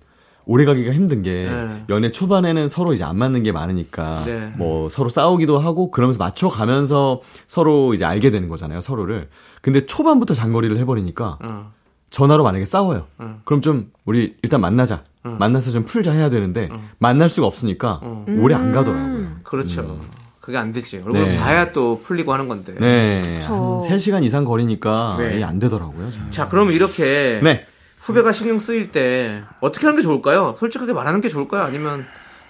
오래 0.46 0.64
가기가 0.64 0.92
힘든 0.92 1.22
게 1.22 1.48
네. 1.48 1.84
연애 1.88 2.11
초반에는 2.11 2.68
서로 2.68 2.94
이제 2.94 3.05
안 3.05 3.16
맞는 3.16 3.44
게 3.44 3.53
많으니까 3.53 4.24
네. 4.24 4.53
뭐 4.57 4.88
서로 4.88 5.09
싸우기도 5.11 5.61
하고 5.61 5.92
그러면서 5.92 6.18
맞춰 6.18 6.48
가면서 6.48 7.20
서로 7.46 7.94
이제 7.94 8.05
알게 8.05 8.30
되는 8.32 8.48
거잖아요 8.48 8.80
서로를 8.80 9.28
근데 9.61 9.86
초반부터 9.86 10.34
장거리를 10.34 10.76
해버리니까 10.78 11.38
어. 11.44 11.72
전화로 12.12 12.44
만약에 12.44 12.64
싸워요 12.64 13.06
어. 13.18 13.40
그럼 13.44 13.60
좀 13.60 13.90
우리 14.04 14.36
일단 14.42 14.60
만나자 14.60 15.02
만나서 15.22 15.70
좀 15.70 15.84
풀자 15.84 16.12
해야 16.12 16.30
되는데 16.30 16.68
만날 16.98 17.28
수가 17.28 17.46
없으니까 17.46 18.00
오래 18.38 18.54
안 18.54 18.72
가더라고요 18.72 19.26
그렇죠. 19.42 20.00
그게 20.40 20.58
안 20.58 20.72
되지. 20.72 20.96
얼굴 20.96 21.12
네. 21.12 21.38
봐야 21.38 21.70
또 21.72 22.00
풀리고 22.02 22.32
하는 22.32 22.48
건데. 22.48 22.74
네 22.80 23.22
그쵸. 23.38 23.80
한 23.88 23.96
3시간 23.96 24.24
이상 24.24 24.44
거리니까 24.44 25.14
네. 25.20 25.36
이게 25.36 25.44
안 25.44 25.60
되더라고요 25.60 26.10
저는. 26.10 26.30
자, 26.32 26.48
그러면 26.48 26.74
이렇게 26.74 27.38
네 27.44 27.64
후배가 28.00 28.32
신경 28.32 28.58
쓰일 28.58 28.90
때 28.90 29.44
어떻게 29.60 29.86
하는 29.86 29.96
게 29.96 30.02
좋을까요? 30.02 30.56
솔직하게 30.58 30.94
말하는 30.94 31.20
게 31.20 31.28
좋을까요? 31.28 31.62
아니면 31.62 32.04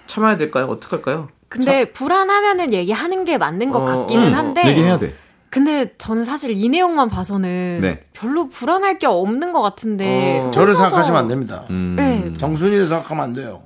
참아야 0.07 0.37
될까요? 0.37 0.65
어떻게 0.65 0.95
할까요? 0.95 1.27
근데 1.49 1.91
불안하면은 1.91 2.73
얘기하는 2.73 3.25
게 3.25 3.37
맞는 3.37 3.69
것 3.69 3.83
어, 3.83 3.85
같기는 3.85 4.29
음, 4.29 4.33
한데. 4.33 4.67
얘기해야 4.67 4.97
돼 4.97 5.13
근데 5.53 5.93
저는 5.99 6.25
사실 6.25 6.49
이 6.51 6.67
내용만 6.67 7.09
봐서는 7.09 7.79
네. 7.81 8.03
별로 8.13 8.47
불안할 8.47 8.97
게 8.97 9.05
없는 9.05 9.51
것 9.53 9.61
같은데. 9.61 10.39
어. 10.43 10.49
저를 10.49 10.73
혼자서- 10.73 10.77
생각하시면 10.77 11.19
안 11.19 11.27
됩니다. 11.27 11.65
음. 11.69 11.93
네. 11.95 12.33
정순이를 12.37 12.87
생각하면 12.87 13.23
안 13.23 13.33
돼요. 13.33 13.61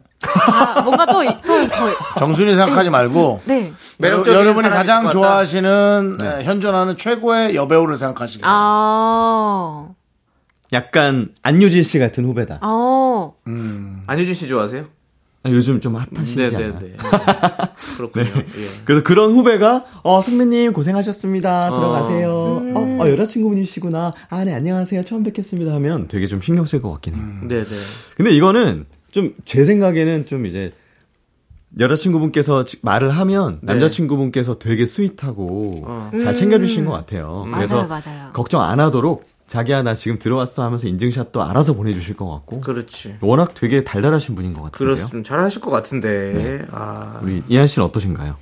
아, 0.52 0.82
뭔가 0.82 1.06
또, 1.06 1.24
또, 1.24 1.68
더, 1.70 2.18
정순이 2.20 2.56
생각하지 2.56 2.90
말고 2.90 3.40
네. 3.46 3.72
매력적인 4.00 4.38
여러분이 4.38 4.68
가장. 4.68 5.10
좋아하시는 5.10 6.18
에, 6.22 6.44
현존하는 6.44 6.98
최고의 6.98 7.56
여배우를 7.56 7.96
생각하시길 7.96 8.42
바랍니다. 8.42 8.60
아, 8.62 9.88
약간 10.74 11.30
안유진 11.44 11.84
씨 11.84 12.00
같은 12.00 12.26
후배다 12.26 12.60
어. 12.64 13.34
안유진 14.08 14.34
씨 14.34 14.48
좋아하세요? 14.50 14.84
아, 15.48 15.52
요즘 15.52 15.80
좀 15.80 15.96
핫하시지 15.96 16.44
않나요? 16.44 16.74
네네네. 16.74 16.94
그렇군요. 17.98 18.26
예. 18.58 18.68
그래서 18.86 19.04
그런 19.04 19.32
후배가 19.34 19.86
어 20.04 20.22
선배님 20.22 20.74
고생하셨습니다. 20.74 21.70
들어가세요. 21.74 22.58
음. 22.62 22.76
어, 23.00 23.04
어, 23.06 23.10
여자친구분이시구나. 23.10 24.12
아 24.30 24.44
네 24.44 24.54
안녕하세요. 24.54 25.04
처음 25.04 25.24
뵙겠습니다. 25.24 25.74
하면 25.76 26.08
되게 26.08 26.28
좀 26.28 26.42
신경 26.42 26.66
쓸 26.66 26.82
것 26.82 26.92
같긴 26.92 27.16
해요. 27.16 27.24
네네. 27.48 27.66
근데 28.16 28.32
이거는 28.32 28.86
좀 29.12 29.34
제 29.46 29.64
생각에는 29.66 30.26
좀 30.26 30.46
이제 30.46 30.72
여자친구분께서 31.80 32.66
지- 32.66 32.78
말을 32.82 33.10
하면 33.12 33.60
네. 33.62 33.74
남자친구분께서 33.74 34.58
되게 34.60 34.86
sweet하고 34.86 35.84
어. 35.86 36.12
잘 36.20 36.34
챙겨주신 36.34 36.86
것 36.86 36.92
같아요. 36.92 37.46
그래서 37.54 37.84
음. 37.84 37.88
맞아요, 37.90 38.02
맞아요. 38.06 38.30
걱정 38.34 38.62
안 38.62 38.80
하도록 38.80 39.24
자기야 39.48 39.82
나 39.82 39.96
지금 39.96 40.20
들어왔어 40.20 40.64
하면서 40.64 40.88
인증샷도 40.88 41.42
알아서 41.42 41.74
보내주실 41.74 42.18
것 42.18 42.30
같고 42.30 42.60
그렇지. 42.62 43.18
워낙 43.22 43.54
되게 43.54 43.84
달달하신 43.84 44.36
분인 44.36 44.54
것 44.54 44.62
같은데요. 44.64 44.78
그렇습니다. 44.96 45.28
잘하실 45.28 45.62
것 45.62 45.72
같은데. 45.72 46.66
아. 46.72 47.20
우리 47.24 47.42
이한 47.48 47.66
씨는 47.66 47.88
어떠신가요? 47.88 48.36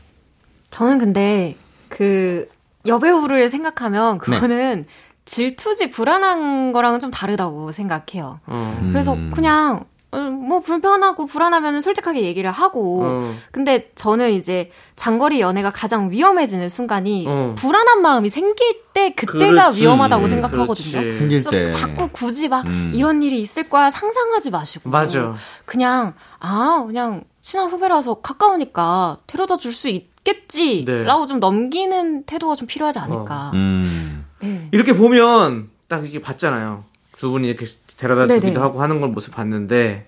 저는 0.71 0.97
근데 0.97 1.55
그 1.89 2.49
여배우를 2.87 3.49
생각하면 3.49 4.19
네. 4.19 4.35
그거는 4.35 4.85
질투지 5.25 5.89
불안한 5.91 6.71
거랑은 6.71 6.99
좀 6.99 7.11
다르다고 7.11 7.71
생각해요. 7.71 8.39
어. 8.47 8.89
그래서 8.91 9.13
음. 9.13 9.31
그냥 9.33 9.77
어, 9.77 9.85
뭐 10.19 10.59
불편하고 10.59 11.25
불안하면 11.25 11.81
솔직하게 11.81 12.23
얘기를 12.23 12.51
하고 12.51 13.03
어. 13.03 13.35
근데 13.51 13.91
저는 13.95 14.31
이제 14.31 14.71
장거리 14.95 15.39
연애가 15.41 15.69
가장 15.71 16.11
위험해지는 16.11 16.69
순간이 16.69 17.25
어. 17.27 17.55
불안한 17.57 18.01
마음이 18.01 18.29
생길 18.29 18.83
때 18.93 19.13
그때가 19.13 19.53
그렇지. 19.65 19.81
위험하다고 19.81 20.27
생각하거든요. 20.27 21.01
그렇지. 21.01 21.17
생길 21.17 21.43
때 21.43 21.69
자꾸 21.71 22.07
굳이 22.11 22.47
막 22.47 22.65
음. 22.65 22.91
이런 22.93 23.21
일이 23.23 23.39
있을 23.39 23.69
거야 23.69 23.89
상상하지 23.89 24.51
마시고 24.51 24.89
맞아. 24.89 25.33
그냥 25.65 26.13
아 26.39 26.83
그냥 26.87 27.23
친한 27.41 27.69
후배라서 27.69 28.15
가까우니까 28.21 29.17
데려다 29.27 29.57
줄 29.57 29.71
수 29.73 29.89
있겠지라고 29.89 31.21
네. 31.21 31.27
좀 31.27 31.39
넘기는 31.39 32.23
태도가 32.23 32.55
좀 32.55 32.67
필요하지 32.67 32.99
않을까. 32.99 33.51
음. 33.53 34.25
네. 34.41 34.67
이렇게 34.71 34.93
보면 34.93 35.69
딱 35.87 36.03
이렇게 36.03 36.21
봤잖아요. 36.21 36.83
두 37.17 37.31
분이 37.31 37.47
이렇게 37.47 37.65
데려다 37.97 38.27
네네. 38.27 38.39
주기도 38.41 38.61
하고 38.61 38.81
하는 38.81 38.99
걸 38.99 39.09
모습 39.09 39.33
봤는데 39.35 40.07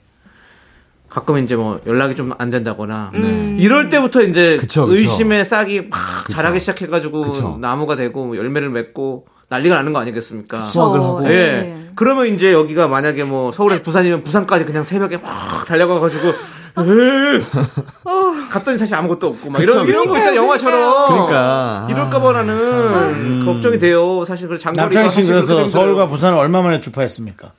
가끔 1.09 1.37
이제 1.37 1.55
뭐 1.55 1.79
연락이 1.87 2.15
좀 2.15 2.33
안 2.37 2.49
된다거나 2.49 3.11
음. 3.15 3.57
이럴 3.59 3.89
때부터 3.89 4.21
이제 4.23 4.57
그쵸, 4.57 4.85
그쵸. 4.85 4.99
의심의 4.99 5.45
싹이 5.45 5.87
막 5.89 5.99
자라기 6.29 6.59
시작해가지고 6.59 7.21
그쵸. 7.31 7.57
나무가 7.61 7.95
되고 7.95 8.35
열매를 8.35 8.69
맺고 8.69 9.25
난리가 9.49 9.75
나는 9.75 9.93
거 9.93 9.99
아니겠습니까? 9.99 10.65
수학을 10.65 10.99
하고. 10.99 11.21
네. 11.21 11.29
예. 11.31 11.77
그러면 11.95 12.27
이제 12.27 12.51
여기가 12.51 12.89
만약에 12.89 13.23
뭐 13.23 13.53
서울에서 13.53 13.81
부산이면 13.81 14.23
부산까지 14.23 14.65
그냥 14.65 14.83
새벽에 14.83 15.17
막 15.17 15.65
달려가가지고. 15.65 16.56
갔더니 18.51 18.77
사실 18.77 18.95
아무것도 18.95 19.27
없고 19.27 19.49
막 19.49 19.61
이런 19.61 19.77
그쵸, 19.79 19.89
이런 19.89 20.05
거 20.05 20.13
그쵸. 20.13 20.19
있잖아 20.19 20.35
영화처럼. 20.35 21.07
그러니까. 21.09 21.87
이럴까봐 21.89 22.31
나는 22.33 23.45
걱정이 23.45 23.79
돼요. 23.79 24.23
사실 24.25 24.47
그 24.47 24.57
장거리가 24.57 24.85
남창희 24.85 25.09
씨 25.09 25.15
사실 25.15 25.33
그렇게 25.33 25.45
그래서 25.47 25.61
좀 25.61 25.67
서울과 25.69 25.89
힘들어요. 25.91 26.09
부산을 26.09 26.37
얼마 26.37 26.61
만에 26.61 26.79
주파했습니까? 26.79 27.51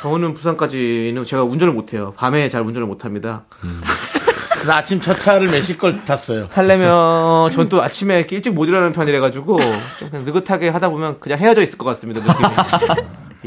저는 0.00 0.34
부산까지는 0.34 1.24
제가 1.24 1.42
운전을 1.44 1.74
못 1.74 1.92
해요. 1.92 2.12
밤에 2.16 2.48
잘 2.48 2.62
운전을 2.62 2.86
못 2.88 3.04
합니다. 3.04 3.42
그래서 4.52 4.72
아침 4.74 5.00
첫 5.00 5.18
차를 5.20 5.48
몇십 5.48 5.78
걸 5.78 6.04
탔어요. 6.04 6.46
하려면 6.52 7.50
전 7.50 7.68
또 7.70 7.82
아침에 7.82 8.26
일찍 8.30 8.52
못 8.52 8.66
일어나는 8.66 8.92
편이라 8.92 9.20
가지고 9.20 9.58
좀 9.98 10.10
그냥 10.10 10.24
느긋하게 10.26 10.68
하다 10.70 10.88
보면 10.90 11.18
그냥 11.20 11.38
헤어져 11.38 11.62
있을 11.62 11.78
것 11.78 11.84
같습니다. 11.86 12.20
느낌이. 12.20 12.50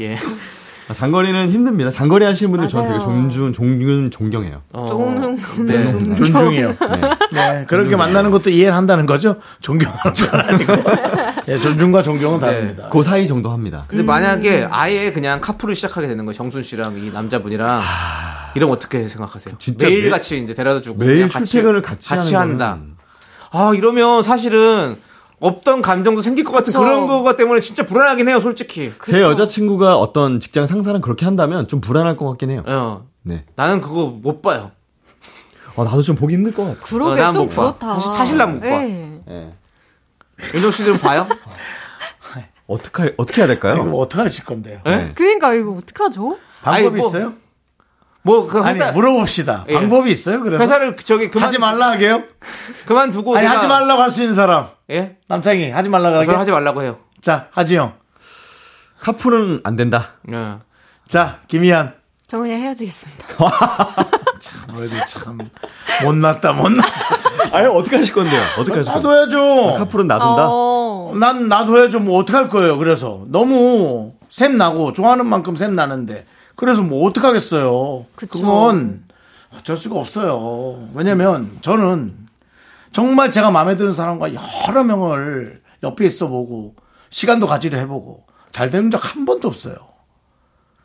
예. 0.00 0.18
아, 0.88 0.92
장거리는 0.92 1.50
힘듭니다. 1.50 1.90
장거리 1.90 2.24
하시는 2.26 2.50
분들 2.50 2.68
저는 2.68 2.88
되게. 2.92 2.98
존중, 3.02 3.52
존중, 3.54 4.10
존경해요. 4.10 4.60
어, 4.72 4.86
조금 4.88 5.66
네. 5.66 5.88
존중이요. 6.14 6.74
네. 7.32 7.64
그렇게 7.66 7.96
만나는 7.96 8.30
것도 8.30 8.50
이해를 8.50 8.74
한다는 8.74 9.06
거죠? 9.06 9.36
존경하는 9.62 10.12
건 10.12 10.40
아니고. 10.40 10.72
예, 11.48 11.58
존중과 11.58 12.02
존경은 12.02 12.38
다릅니다. 12.40 12.88
그 12.92 13.02
사이 13.02 13.26
정도 13.26 13.50
합니다. 13.50 13.84
근데 13.88 14.02
만약에 14.02 14.68
아예 14.70 15.10
그냥 15.12 15.40
카풀을 15.40 15.74
시작하게 15.74 16.06
되는 16.06 16.24
거예요. 16.26 16.34
정순 16.34 16.62
씨랑 16.62 16.98
이 16.98 17.10
남자분이랑 17.10 17.80
이러면 18.54 18.76
어떻게 18.76 19.08
생각하세요? 19.08 19.54
진짜 19.58 19.86
매일 19.86 20.04
매- 20.04 20.10
같이 20.10 20.38
이제 20.38 20.52
데려다 20.54 20.80
주고 20.82 20.98
매일 20.98 21.28
같이- 21.28 21.46
출퇴근을 21.46 21.80
같이, 21.82 22.08
같이 22.10 22.34
하는 22.34 22.52
한다. 22.60 22.78
아 23.52 23.72
이러면 23.74 24.22
사실은 24.22 24.96
없던 25.40 25.82
감정도 25.82 26.22
생길 26.22 26.44
것 26.44 26.52
같은 26.52 26.66
그쵸. 26.66 26.80
그런 26.80 27.06
거가 27.06 27.36
때문에 27.36 27.60
진짜 27.60 27.84
불안하긴 27.84 28.28
해요, 28.28 28.40
솔직히. 28.40 28.92
제 29.06 29.20
여자친구가 29.20 29.98
어떤 29.98 30.40
직장 30.40 30.66
상사랑 30.66 31.00
그렇게 31.00 31.24
한다면 31.24 31.68
좀 31.68 31.80
불안할 31.80 32.16
것 32.16 32.26
같긴 32.30 32.50
해요. 32.50 32.62
어, 32.66 33.06
네. 33.22 33.44
나는 33.56 33.80
그거 33.80 34.06
못 34.06 34.40
봐요. 34.42 34.70
어, 35.76 35.84
나도 35.84 36.02
좀 36.02 36.14
보기 36.16 36.34
힘들 36.34 36.52
것 36.54 36.64
같아. 36.64 36.80
그러게 36.82 37.20
어, 37.20 37.32
좀 37.32 37.48
봐. 37.48 37.54
그렇다. 37.56 37.94
사실- 37.98 38.12
사실 38.14 38.38
난못 38.38 38.60
봐. 38.62 38.66
네. 38.68 39.20
예. 39.28 39.50
윤정 40.54 40.70
씨들은 40.70 40.98
봐요? 40.98 41.26
어떻게, 42.66 43.02
할- 43.02 43.14
어떻게 43.18 43.42
해야 43.42 43.46
될까요? 43.48 43.74
이거 43.86 43.98
어떻게 43.98 44.22
하실 44.22 44.44
건데요? 44.46 44.80
네? 44.86 45.12
그러니까 45.14 45.52
이거 45.52 45.72
어떡하죠? 45.72 46.38
방법이 46.62 46.86
아니, 46.86 46.96
뭐, 46.96 47.08
있어요? 47.08 47.34
뭐그 48.24 48.60
아니, 48.62 48.78
회사 48.78 48.90
물어봅시다. 48.92 49.66
예. 49.68 49.74
방법이 49.74 50.10
있어요? 50.10 50.40
그래서? 50.40 50.62
회사를 50.62 50.96
저기 50.96 51.30
그만 51.30 51.48
하지 51.48 51.58
말라 51.58 51.90
하게요? 51.90 52.22
그만두고 52.86 53.36
아니, 53.36 53.46
하지 53.46 53.66
말라고 53.66 54.00
할 54.02 54.10
수 54.10 54.22
있는 54.22 54.34
사람. 54.34 54.66
예? 54.90 55.16
남창희, 55.28 55.70
하지 55.70 55.88
말라고 55.90 56.16
하게? 56.16 56.26
저는 56.26 56.40
하지 56.40 56.50
말라고 56.50 56.82
해요. 56.82 56.98
자, 57.20 57.48
하지영. 57.52 57.94
카풀은 59.00 59.60
안 59.64 59.76
된다. 59.76 60.12
예. 60.32 60.54
자, 61.06 61.40
김희안. 61.48 61.94
저 62.26 62.38
그냥 62.38 62.58
헤어지겠습니다. 62.60 63.26
너희들 64.72 65.04
참. 65.06 65.38
못났다, 66.02 66.52
못났어. 66.54 67.16
아니, 67.56 67.66
어떻게 67.66 67.96
하실 67.96 68.14
건데요? 68.14 68.40
어떻게 68.58 68.78
하실 68.78 68.92
건데요? 68.92 69.12
놔둬야죠. 69.12 69.74
카풀은 69.78 70.06
놔둔다? 70.08 70.46
어. 70.48 71.12
난 71.20 71.48
놔둬야죠. 71.48 72.00
뭐 72.00 72.18
어떡할 72.20 72.48
거예요. 72.48 72.78
그래서. 72.78 73.24
너무 73.28 74.14
샘 74.30 74.56
나고 74.56 74.94
좋아하는 74.94 75.26
만큼 75.26 75.54
샘 75.56 75.74
나는데. 75.76 76.24
그래서 76.56 76.82
뭐 76.82 77.06
어떡하겠어요. 77.08 78.06
그쵸. 78.14 78.28
그건 78.38 79.04
어쩔 79.56 79.76
수가 79.76 79.96
없어요. 79.98 80.88
왜냐면 80.94 81.58
저는 81.62 82.16
정말 82.92 83.30
제가 83.32 83.50
마음에 83.50 83.76
드는 83.76 83.92
사람과 83.92 84.30
여러 84.34 84.84
명을 84.84 85.62
옆에 85.82 86.06
있어 86.06 86.28
보고 86.28 86.74
시간도 87.10 87.46
가지려 87.46 87.78
해보고 87.78 88.24
잘 88.52 88.70
되는 88.70 88.90
적 88.90 89.00
한 89.02 89.24
번도 89.24 89.48
없어요. 89.48 89.74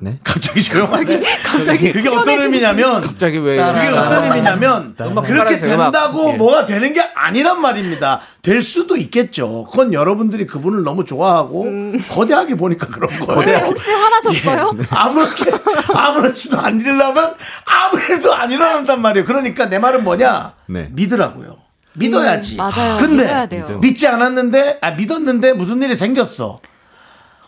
네. 0.01 0.17
갑자기 0.23 0.63
조용하네. 0.63 1.21
갑자기 1.43 1.91
그게 1.91 2.07
어떤 2.07 2.39
의미냐면 2.39 3.01
갑자기 3.01 3.37
왜 3.37 3.57
그게 3.57 3.87
어떤 3.89 4.23
의미냐면 4.23 4.95
그렇게. 4.95 5.59
된다고 5.59 6.31
예. 6.31 6.37
뭐가 6.37 6.65
되는 6.65 6.93
게 6.93 7.01
아니란 7.01 7.61
말입니다. 7.61 8.21
될 8.41 8.61
수도 8.61 8.95
있겠죠. 8.95 9.67
그건 9.69 9.91
여러분들이 9.91 10.47
그분을 10.47 10.83
너무 10.83 11.03
좋아하고 11.03 11.67
거대하게 12.11 12.55
보니까 12.55 12.87
그런 12.87 13.09
거예요. 13.19 13.57
혹시 13.65 13.91
화나셨어요? 13.91 14.77
아무렇게 14.89 15.51
아무렇지도 15.93 16.57
안 16.59 16.79
일어나면 16.79 17.33
아무 17.65 17.99
일도 17.99 18.33
안 18.33 18.51
일어난단 18.51 19.01
말이에요. 19.01 19.25
그러니까 19.25 19.65
내 19.65 19.79
말은 19.79 20.05
뭐냐? 20.05 20.53
네. 20.67 20.87
믿으라고요. 20.93 21.57
믿어야지. 21.95 22.53
음, 22.53 22.57
맞아요. 22.57 22.97
근데 22.99 23.23
믿어야 23.23 23.45
돼요. 23.47 23.79
믿지 23.81 24.07
않았는데 24.07 24.77
아 24.81 24.91
믿었는데 24.91 25.53
무슨 25.53 25.81
일이 25.83 25.93
생겼어. 25.93 26.61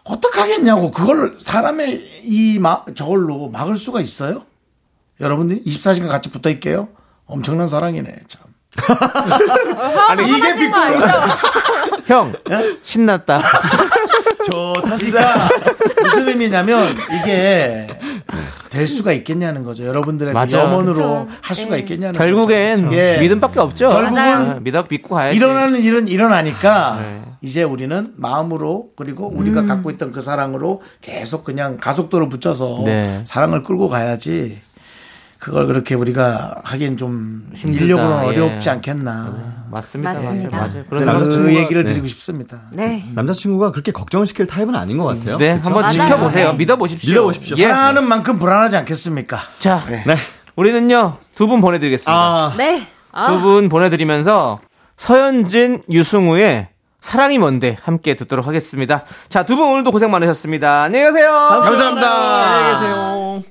어떡하겠냐고 0.04 0.92
그걸 0.92 1.36
사람의 1.40 2.22
이 2.24 2.60
마, 2.60 2.84
저걸로 2.96 3.50
막을 3.50 3.78
수가 3.78 4.02
있어요? 4.02 4.46
여러분들 5.20 5.64
24시간 5.64 6.08
같이 6.08 6.30
붙어 6.30 6.50
있게요. 6.50 6.90
엄청난 7.26 7.68
사랑이네 7.68 8.22
참. 8.28 8.42
아니 10.10 10.24
이게 10.30 10.56
빅 10.56 10.74
아니죠? 10.74 11.06
형 12.08 12.34
신났다. 12.82 13.42
그러니까 14.50 15.50
무슨 16.04 16.28
의미냐면 16.30 16.96
이게 17.22 17.88
될 18.70 18.88
수가 18.88 19.12
있겠냐는 19.12 19.64
거죠. 19.64 19.86
여러분들의 19.86 20.34
맞아. 20.34 20.60
염원으로 20.62 20.94
그쵸. 20.94 21.28
할 21.42 21.56
수가 21.56 21.76
예. 21.76 21.80
있겠냐는 21.80 22.18
결국엔 22.18 22.86
거죠. 22.86 22.98
예. 22.98 23.18
믿음밖에 23.20 23.60
없죠. 23.60 23.90
결국은 23.90 24.18
아, 24.22 24.60
믿어 24.62 24.86
믿고 24.90 25.16
가야지. 25.16 25.36
일어나는 25.38 25.82
일은 25.82 26.08
일어나니까 26.08 27.00
네. 27.02 27.22
이제 27.42 27.64
우리는 27.64 28.14
마음으로 28.16 28.92
그리고 28.96 29.30
우리가 29.34 29.66
갖고 29.66 29.92
있던 29.92 30.12
그 30.12 30.22
사랑으로 30.22 30.82
계속 31.02 31.44
그냥 31.44 31.78
가속도로 31.78 32.30
붙여서 32.30 32.84
네. 32.86 33.22
사랑을 33.26 33.64
끌고 33.64 33.90
가야지 33.90 34.62
그걸 35.42 35.66
그렇게 35.66 35.96
우리가 35.96 36.62
하긴 36.64 36.98
좀 36.98 37.50
힘들다. 37.56 37.84
인력으로는 37.84 38.24
예. 38.24 38.28
어렵지 38.28 38.70
않겠나. 38.70 39.66
맞습니다. 39.72 40.12
맞습니다. 40.14 40.56
맞아요. 40.56 40.84
맞아요. 40.92 41.24
그 41.30 41.56
얘기를 41.56 41.84
네. 41.84 41.90
드리고 41.94 42.06
싶습니다. 42.08 42.62
네. 42.72 43.04
남자친구가 43.16 43.72
그렇게 43.72 43.92
걱정을 43.92 44.28
시킬 44.28 44.46
타입은 44.46 44.76
아닌 44.76 45.00
것 45.00 45.06
같아요. 45.06 45.38
네, 45.38 45.56
그쵸? 45.56 45.66
한번 45.66 45.82
맞아요. 45.82 45.94
지켜보세요. 45.94 46.52
네. 46.52 46.58
믿어보십시오. 46.60 47.10
믿어보십시오. 47.10 47.56
예. 47.58 47.64
사랑하는 47.64 48.08
만큼 48.08 48.38
불안하지 48.38 48.78
않겠습니까? 48.78 49.40
자, 49.58 49.84
네. 49.90 50.16
우리는요 50.56 51.18
두 51.34 51.48
분 51.48 51.60
보내드리겠습니다. 51.60 52.14
아, 52.14 52.54
네. 52.56 52.86
아, 53.12 53.28
두분 53.32 53.68
보내드리면서 53.68 54.60
서현진, 54.98 55.82
유승우의 55.92 56.68
사랑이 57.00 57.40
뭔데 57.40 57.78
함께 57.82 58.14
듣도록 58.14 58.46
하겠습니다. 58.46 59.06
자, 59.28 59.44
두 59.48 59.56
분 59.56 59.70
오늘도 59.72 59.92
고생 59.92 60.12
많으셨습니다. 60.12 60.84
안녕히 60.84 61.06
가세요. 61.06 61.32
감사합니다. 61.32 62.12
안녕히 62.12 62.74
계세요. 62.74 63.51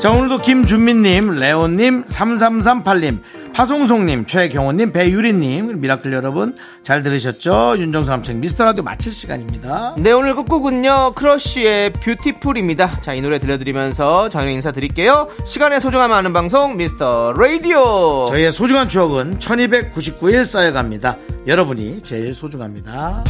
자, 0.00 0.12
오늘도 0.12 0.38
김준민님, 0.38 1.40
레온님, 1.40 2.04
3338님, 2.04 3.18
파송송님, 3.52 4.26
최경호님, 4.26 4.92
배유리님, 4.92 5.80
미라클 5.80 6.12
여러분, 6.12 6.54
잘 6.84 7.02
들으셨죠? 7.02 7.74
윤정수 7.78 8.08
남창희의 8.08 8.36
미스터 8.36 8.64
라디오 8.64 8.84
마칠 8.84 9.10
시간입니다. 9.10 9.96
네, 9.98 10.12
오늘 10.12 10.36
끝곡은요, 10.36 11.14
크러쉬의 11.16 11.94
Beautiful입니다. 11.94 13.00
자, 13.00 13.12
이 13.12 13.20
노래 13.20 13.40
들려드리면서 13.40 14.28
저희는 14.28 14.52
인사드릴게요. 14.54 15.30
시간의 15.44 15.80
소중함을 15.80 16.14
아는 16.14 16.32
방송, 16.32 16.76
미스터 16.76 17.32
라디오. 17.32 18.26
저희의 18.28 18.52
소중한 18.52 18.88
추억은 18.88 19.40
1299일 19.40 20.44
쌓여갑니다. 20.44 21.16
여러분이 21.48 22.02
제일 22.04 22.34
소중합니다. 22.34 23.24